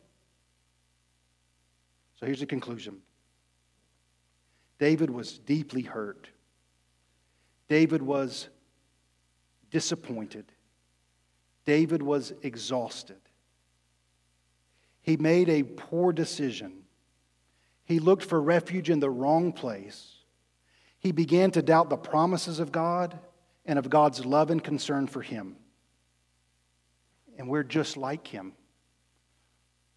So 2.17 2.27
here's 2.27 2.41
the 2.41 2.47
conclusion 2.47 2.99
David 4.81 5.11
was 5.11 5.39
deeply 5.39 5.83
hurt. 5.83 6.29
David 7.69 8.03
was 8.03 8.49
disappointed. 9.71 10.47
David 11.69 12.03
was 12.03 12.33
exhausted. 12.41 13.21
He 15.03 15.19
made 15.19 15.51
a 15.51 15.65
poor 15.65 16.15
decision. 16.15 16.73
He 17.85 17.99
looked 17.99 18.25
for 18.25 18.41
refuge 18.41 18.89
in 18.89 19.01
the 19.01 19.11
wrong 19.11 19.53
place. 19.53 20.15
He 20.99 21.13
began 21.13 21.51
to 21.51 21.61
doubt 21.61 21.91
the 21.91 21.99
promises 21.99 22.59
of 22.59 22.73
God 22.73 23.19
and 23.67 23.79
of 23.79 23.91
God's 23.91 24.25
love 24.25 24.51
and 24.51 24.65
concern 24.65 25.09
for 25.09 25.21
him. 25.21 25.57
And 27.37 27.51
we're 27.51 27.65
just 27.65 27.99
like 27.99 28.27
him. 28.27 28.55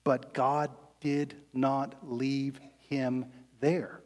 But 0.04 0.34
God 0.34 0.72
did 1.00 1.38
not 1.54 1.96
leave 2.04 2.60
him 2.90 3.28
there. 3.62 4.02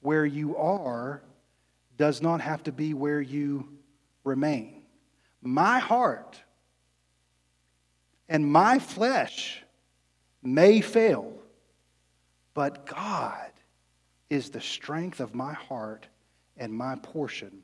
Where 0.00 0.26
you 0.26 0.56
are 0.56 1.22
does 1.96 2.20
not 2.20 2.40
have 2.40 2.64
to 2.64 2.72
be 2.72 2.92
where 2.92 3.20
you 3.20 3.68
remain. 4.24 4.82
My 5.40 5.78
heart 5.78 6.42
and 8.28 8.50
my 8.50 8.78
flesh 8.78 9.62
may 10.42 10.80
fail, 10.80 11.32
but 12.54 12.86
God 12.86 13.50
is 14.28 14.50
the 14.50 14.60
strength 14.60 15.20
of 15.20 15.34
my 15.34 15.52
heart 15.52 16.08
and 16.56 16.72
my 16.72 16.96
portion 16.96 17.62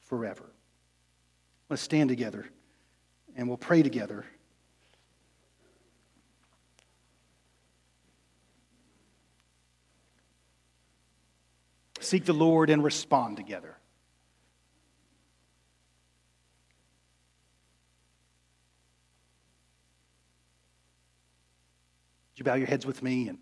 forever. 0.00 0.50
Let's 1.68 1.82
stand 1.82 2.08
together 2.08 2.46
and 3.36 3.48
we'll 3.48 3.56
pray 3.56 3.82
together. 3.82 4.24
seek 12.06 12.24
the 12.24 12.32
Lord 12.32 12.70
and 12.70 12.82
respond 12.82 13.36
together. 13.36 13.76
Would 22.36 22.40
you 22.40 22.52
bow 22.52 22.56
your 22.56 22.66
heads 22.66 22.84
with 22.84 23.02
me? 23.02 23.28
And 23.28 23.38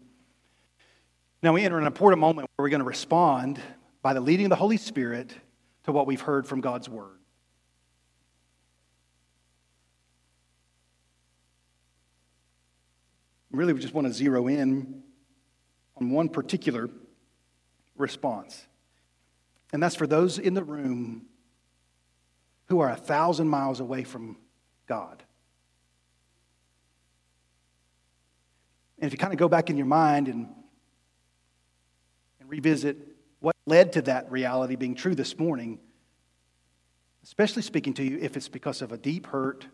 now 1.43 1.53
we 1.53 1.65
enter 1.65 1.81
an 1.81 1.87
important 1.87 2.21
moment 2.21 2.49
where 2.55 2.63
we're 2.65 2.71
going 2.71 2.79
to 2.79 2.87
respond 2.87 3.61
by 4.03 4.15
the 4.15 4.21
leading 4.21 4.47
of 4.47 4.51
the 4.51 4.57
Holy 4.57 4.77
Spirit 4.77 5.35
to 5.83 5.91
what 5.91 6.07
we've 6.07 6.21
heard 6.21 6.47
from 6.47 6.61
God's 6.61 6.89
Word. 6.89 7.19
Really, 13.51 13.73
we 13.73 13.81
just 13.81 13.95
want 13.95 14.07
to 14.07 14.13
zero 14.13 14.47
in 14.47 15.03
on 15.97 16.11
one 16.11 16.29
particular 16.29 16.89
response. 17.97 18.65
And 19.73 19.83
that's 19.83 19.97
for 19.97 20.07
those 20.07 20.39
in 20.39 20.55
the 20.55 20.63
room 20.63 21.27
who 22.67 22.79
are 22.79 22.91
a 22.91 22.97
thousand 22.97 23.49
miles 23.49 23.81
away 23.81 24.05
from 24.05 24.37
God. 24.87 25.24
And 29.05 29.13
if 29.13 29.13
you 29.13 29.19
kind 29.19 29.35
of 29.35 29.39
go 29.39 29.51
back 29.51 29.69
in 29.69 29.77
your 29.77 29.85
mind 29.85 30.29
and, 30.29 30.49
and 32.41 32.49
revisit 32.49 32.97
what 33.39 33.55
led 33.67 33.93
to 33.93 34.03
that 34.03 34.33
reality 34.33 34.77
being 34.77 34.95
true 34.95 35.15
this 35.15 35.39
morning, 35.39 35.79
especially 37.23 37.61
speaking 37.61 37.93
to 37.93 38.03
you 38.03 38.17
if 38.19 38.35
it's 38.35 38.49
because 38.49 38.81
of 38.81 38.93
a 38.93 38.97
deep 38.97 39.27
hurt, 39.27 39.67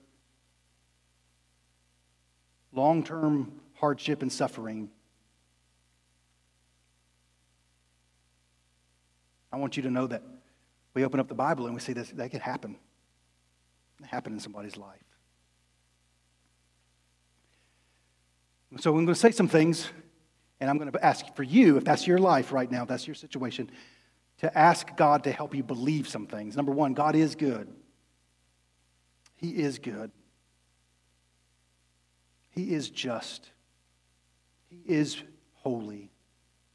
long 2.73 3.05
term 3.05 3.53
hardship 3.75 4.21
and 4.21 4.33
suffering, 4.33 4.91
I 9.53 9.59
want 9.59 9.77
you 9.77 9.85
to 9.85 9.93
know 9.93 10.09
that 10.09 10.25
we 10.93 11.05
open 11.05 11.21
up 11.21 11.29
the 11.29 11.37
Bible 11.37 11.67
and 11.67 11.75
we 11.77 11.81
see 11.81 11.93
this, 11.93 12.11
that 12.11 12.33
could 12.33 12.41
happen. 12.41 12.77
It 14.03 14.07
happen 14.07 14.33
in 14.33 14.41
somebody's 14.41 14.77
life. 14.77 15.10
So 18.79 18.91
I'm 18.91 19.05
going 19.05 19.07
to 19.09 19.15
say 19.15 19.33
some 19.33 19.49
things, 19.49 19.91
and 20.61 20.71
I'm 20.71 20.79
going 20.79 20.91
to 20.91 21.05
ask 21.05 21.35
for 21.35 21.43
you, 21.43 21.77
if 21.77 21.85
that's 21.85 22.07
your 22.07 22.19
life 22.19 22.53
right 22.53 22.71
now, 22.71 22.85
that's 22.85 23.07
your 23.07 23.17
situation, 23.17 23.71
to 24.39 24.59
ask 24.59 24.97
God 24.97 25.25
to 25.25 25.33
help 25.33 25.55
you 25.55 25.63
believe 25.63 26.09
some 26.09 26.27
things. 26.27 26.57
Number 26.57 26.73
one, 26.73 26.95
God 26.95 27.17
is 27.17 27.35
good. 27.35 27.69
He 29.37 29.51
is 29.51 29.79
good. 29.79 30.13
He 32.51 32.73
is 32.75 32.91
just. 32.91 33.51
He 34.69 34.83
is 34.87 35.21
holy. 35.55 36.11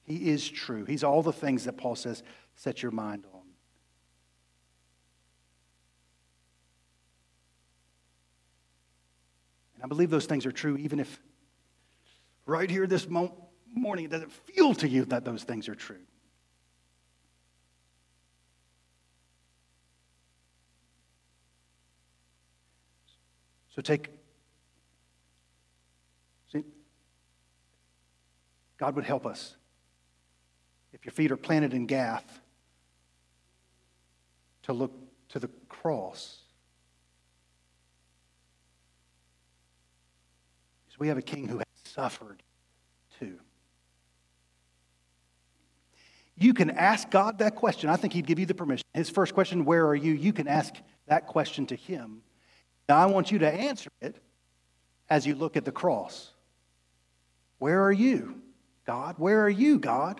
He 0.04 0.30
is 0.30 0.50
true. 0.50 0.84
He's 0.86 1.04
all 1.04 1.24
the 1.24 1.34
things 1.34 1.66
that 1.66 1.78
Paul 1.78 1.96
says 1.96 2.24
set 2.56 2.84
your 2.84 2.91
mind 2.91 3.26
on. 3.34 3.41
And 9.76 9.84
I 9.84 9.88
believe 9.88 10.10
those 10.10 10.26
things 10.26 10.46
are 10.46 10.52
true 10.52 10.78
even 10.78 11.00
if 11.00 11.20
right 12.46 12.70
here 12.70 12.88
this 12.88 13.10
mo- 13.10 13.50
morning 13.74 14.06
it 14.06 14.12
doesn't 14.12 14.32
feel 14.32 14.74
to 14.76 14.88
you 14.88 15.06
that 15.06 15.26
those 15.26 15.43
things 15.43 15.68
are 15.68 15.76
true. 15.76 16.02
So 23.76 23.82
take, 23.82 24.10
see, 26.52 26.64
God 28.78 28.96
would 28.96 29.04
help 29.04 29.26
us 29.26 29.58
if 30.93 31.04
your 31.04 31.12
feet 31.12 31.30
are 31.32 31.38
planted 31.38 31.74
in 31.74 31.86
Gath 31.86 32.39
to 34.64 34.72
look 34.72 34.93
to 35.30 35.39
the 35.39 35.50
cross. 35.68 36.39
Because 40.86 41.00
we 41.00 41.10
have 41.10 41.18
a 41.18 41.22
king 41.22 41.48
who 41.50 41.58
has 41.58 41.74
suffered 41.96 42.43
too. 43.20 43.39
You 46.38 46.54
can 46.54 46.70
ask 46.72 47.10
God 47.10 47.39
that 47.39 47.56
question. 47.56 47.89
I 47.89 47.96
think 47.96 48.12
He'd 48.12 48.28
give 48.28 48.39
you 48.39 48.46
the 48.46 48.54
permission. 48.54 48.86
His 48.93 49.10
first 49.10 49.34
question, 49.34 49.64
Where 49.64 49.88
are 49.88 49.96
you? 49.96 50.14
You 50.14 50.34
can 50.34 50.48
ask 50.48 50.76
that 51.08 51.28
question 51.28 51.66
to 51.68 51.76
Him. 51.76 52.22
Now, 52.89 52.98
I 52.98 53.06
want 53.06 53.32
you 53.32 53.39
to 53.39 53.50
answer 53.50 53.89
it 54.02 54.18
as 55.10 55.26
you 55.26 55.36
look 55.36 55.56
at 55.56 55.64
the 55.64 55.72
cross. 55.72 56.32
Where 57.60 57.82
are 57.84 57.91
you, 57.91 58.41
God? 58.86 59.16
Where 59.18 59.41
are 59.41 59.50
you, 59.50 59.80
God? 59.80 60.20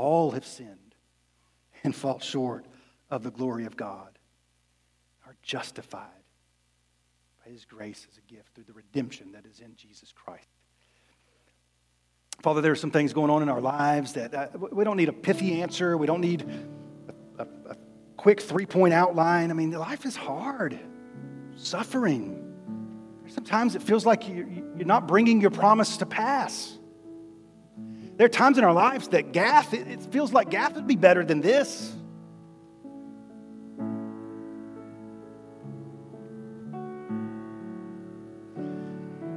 All 0.00 0.30
have 0.30 0.46
sinned 0.46 0.94
and 1.84 1.94
fall 1.94 2.20
short 2.20 2.64
of 3.10 3.22
the 3.22 3.30
glory 3.30 3.66
of 3.66 3.76
God, 3.76 4.18
are 5.26 5.36
justified 5.42 6.24
by 7.44 7.52
His 7.52 7.66
grace 7.66 8.06
as 8.10 8.16
a 8.16 8.22
gift 8.22 8.54
through 8.54 8.64
the 8.64 8.72
redemption 8.72 9.32
that 9.32 9.44
is 9.44 9.60
in 9.60 9.76
Jesus 9.76 10.10
Christ. 10.10 10.48
Father, 12.40 12.62
there 12.62 12.72
are 12.72 12.76
some 12.76 12.90
things 12.90 13.12
going 13.12 13.30
on 13.30 13.42
in 13.42 13.50
our 13.50 13.60
lives 13.60 14.14
that 14.14 14.34
uh, 14.34 14.46
we 14.72 14.84
don't 14.84 14.96
need 14.96 15.10
a 15.10 15.12
pithy 15.12 15.60
answer. 15.60 15.98
We 15.98 16.06
don't 16.06 16.22
need 16.22 16.46
a, 17.38 17.42
a, 17.42 17.72
a 17.72 17.76
quick 18.16 18.40
three 18.40 18.64
point 18.64 18.94
outline. 18.94 19.50
I 19.50 19.52
mean, 19.52 19.70
life 19.72 20.06
is 20.06 20.16
hard, 20.16 20.80
suffering. 21.56 22.42
Sometimes 23.26 23.74
it 23.74 23.82
feels 23.82 24.06
like 24.06 24.26
you're 24.26 24.46
not 24.76 25.06
bringing 25.06 25.42
your 25.42 25.50
promise 25.50 25.98
to 25.98 26.06
pass. 26.06 26.78
There 28.20 28.26
are 28.26 28.28
times 28.28 28.58
in 28.58 28.64
our 28.64 28.74
lives 28.74 29.08
that 29.08 29.32
Gath, 29.32 29.72
it 29.72 30.02
feels 30.12 30.30
like 30.30 30.50
Gath 30.50 30.74
would 30.74 30.86
be 30.86 30.94
better 30.94 31.24
than 31.24 31.40
this. 31.40 31.94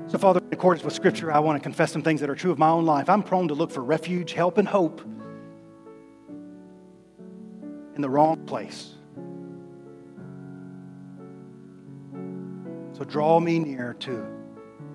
So, 0.07 0.17
Father, 0.17 0.41
in 0.41 0.51
accordance 0.51 0.83
with 0.83 0.93
Scripture, 0.93 1.31
I 1.31 1.39
want 1.39 1.55
to 1.57 1.63
confess 1.63 1.93
some 1.93 2.01
things 2.01 2.19
that 2.19 2.29
are 2.29 2.35
true 2.35 2.51
of 2.51 2.59
my 2.59 2.67
own 2.67 2.85
life. 2.85 3.07
I'm 3.07 3.23
prone 3.23 3.47
to 3.47 3.53
look 3.53 3.71
for 3.71 3.81
refuge, 3.81 4.33
help, 4.33 4.57
and 4.57 4.67
hope 4.67 4.99
in 7.95 8.01
the 8.01 8.09
wrong 8.09 8.45
place. 8.45 8.95
So, 12.97 13.05
draw 13.05 13.39
me 13.39 13.59
near 13.59 13.93
to 14.01 14.27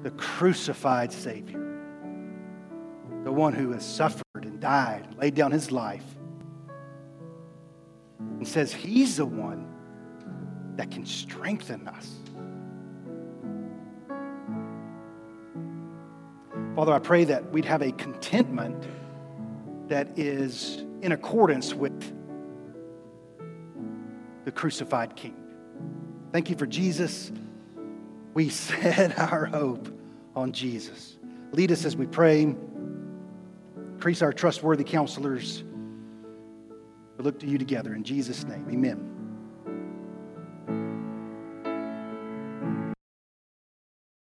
the 0.02 0.10
crucified 0.10 1.10
Savior 1.10 1.67
the 3.24 3.32
one 3.32 3.52
who 3.52 3.72
has 3.72 3.84
suffered 3.84 4.22
and 4.34 4.60
died 4.60 5.06
and 5.06 5.18
laid 5.18 5.34
down 5.34 5.50
his 5.50 5.70
life, 5.70 6.04
and 8.18 8.46
says 8.46 8.72
he's 8.72 9.16
the 9.16 9.26
one 9.26 9.66
that 10.76 10.90
can 10.90 11.04
strengthen 11.04 11.88
us. 11.88 12.14
Father, 16.76 16.92
I 16.92 17.00
pray 17.00 17.24
that 17.24 17.50
we'd 17.50 17.64
have 17.64 17.82
a 17.82 17.90
contentment 17.92 18.86
that 19.88 20.16
is 20.16 20.84
in 21.02 21.12
accordance 21.12 21.74
with 21.74 22.12
the 24.44 24.52
crucified 24.52 25.16
King. 25.16 25.36
Thank 26.32 26.50
you 26.50 26.56
for 26.56 26.66
Jesus. 26.66 27.32
We 28.34 28.48
set 28.50 29.18
our 29.18 29.46
hope 29.46 29.88
on 30.36 30.52
Jesus. 30.52 31.18
Lead 31.52 31.72
us 31.72 31.84
as 31.84 31.96
we 31.96 32.06
pray. 32.06 32.54
Increase 33.98 34.22
our 34.22 34.32
trustworthy 34.32 34.84
counselors. 34.84 35.64
We 37.16 37.24
look 37.24 37.40
to 37.40 37.48
you 37.48 37.58
together 37.58 37.96
in 37.96 38.04
Jesus' 38.04 38.44
name. 38.44 38.64
Amen. 38.70 39.17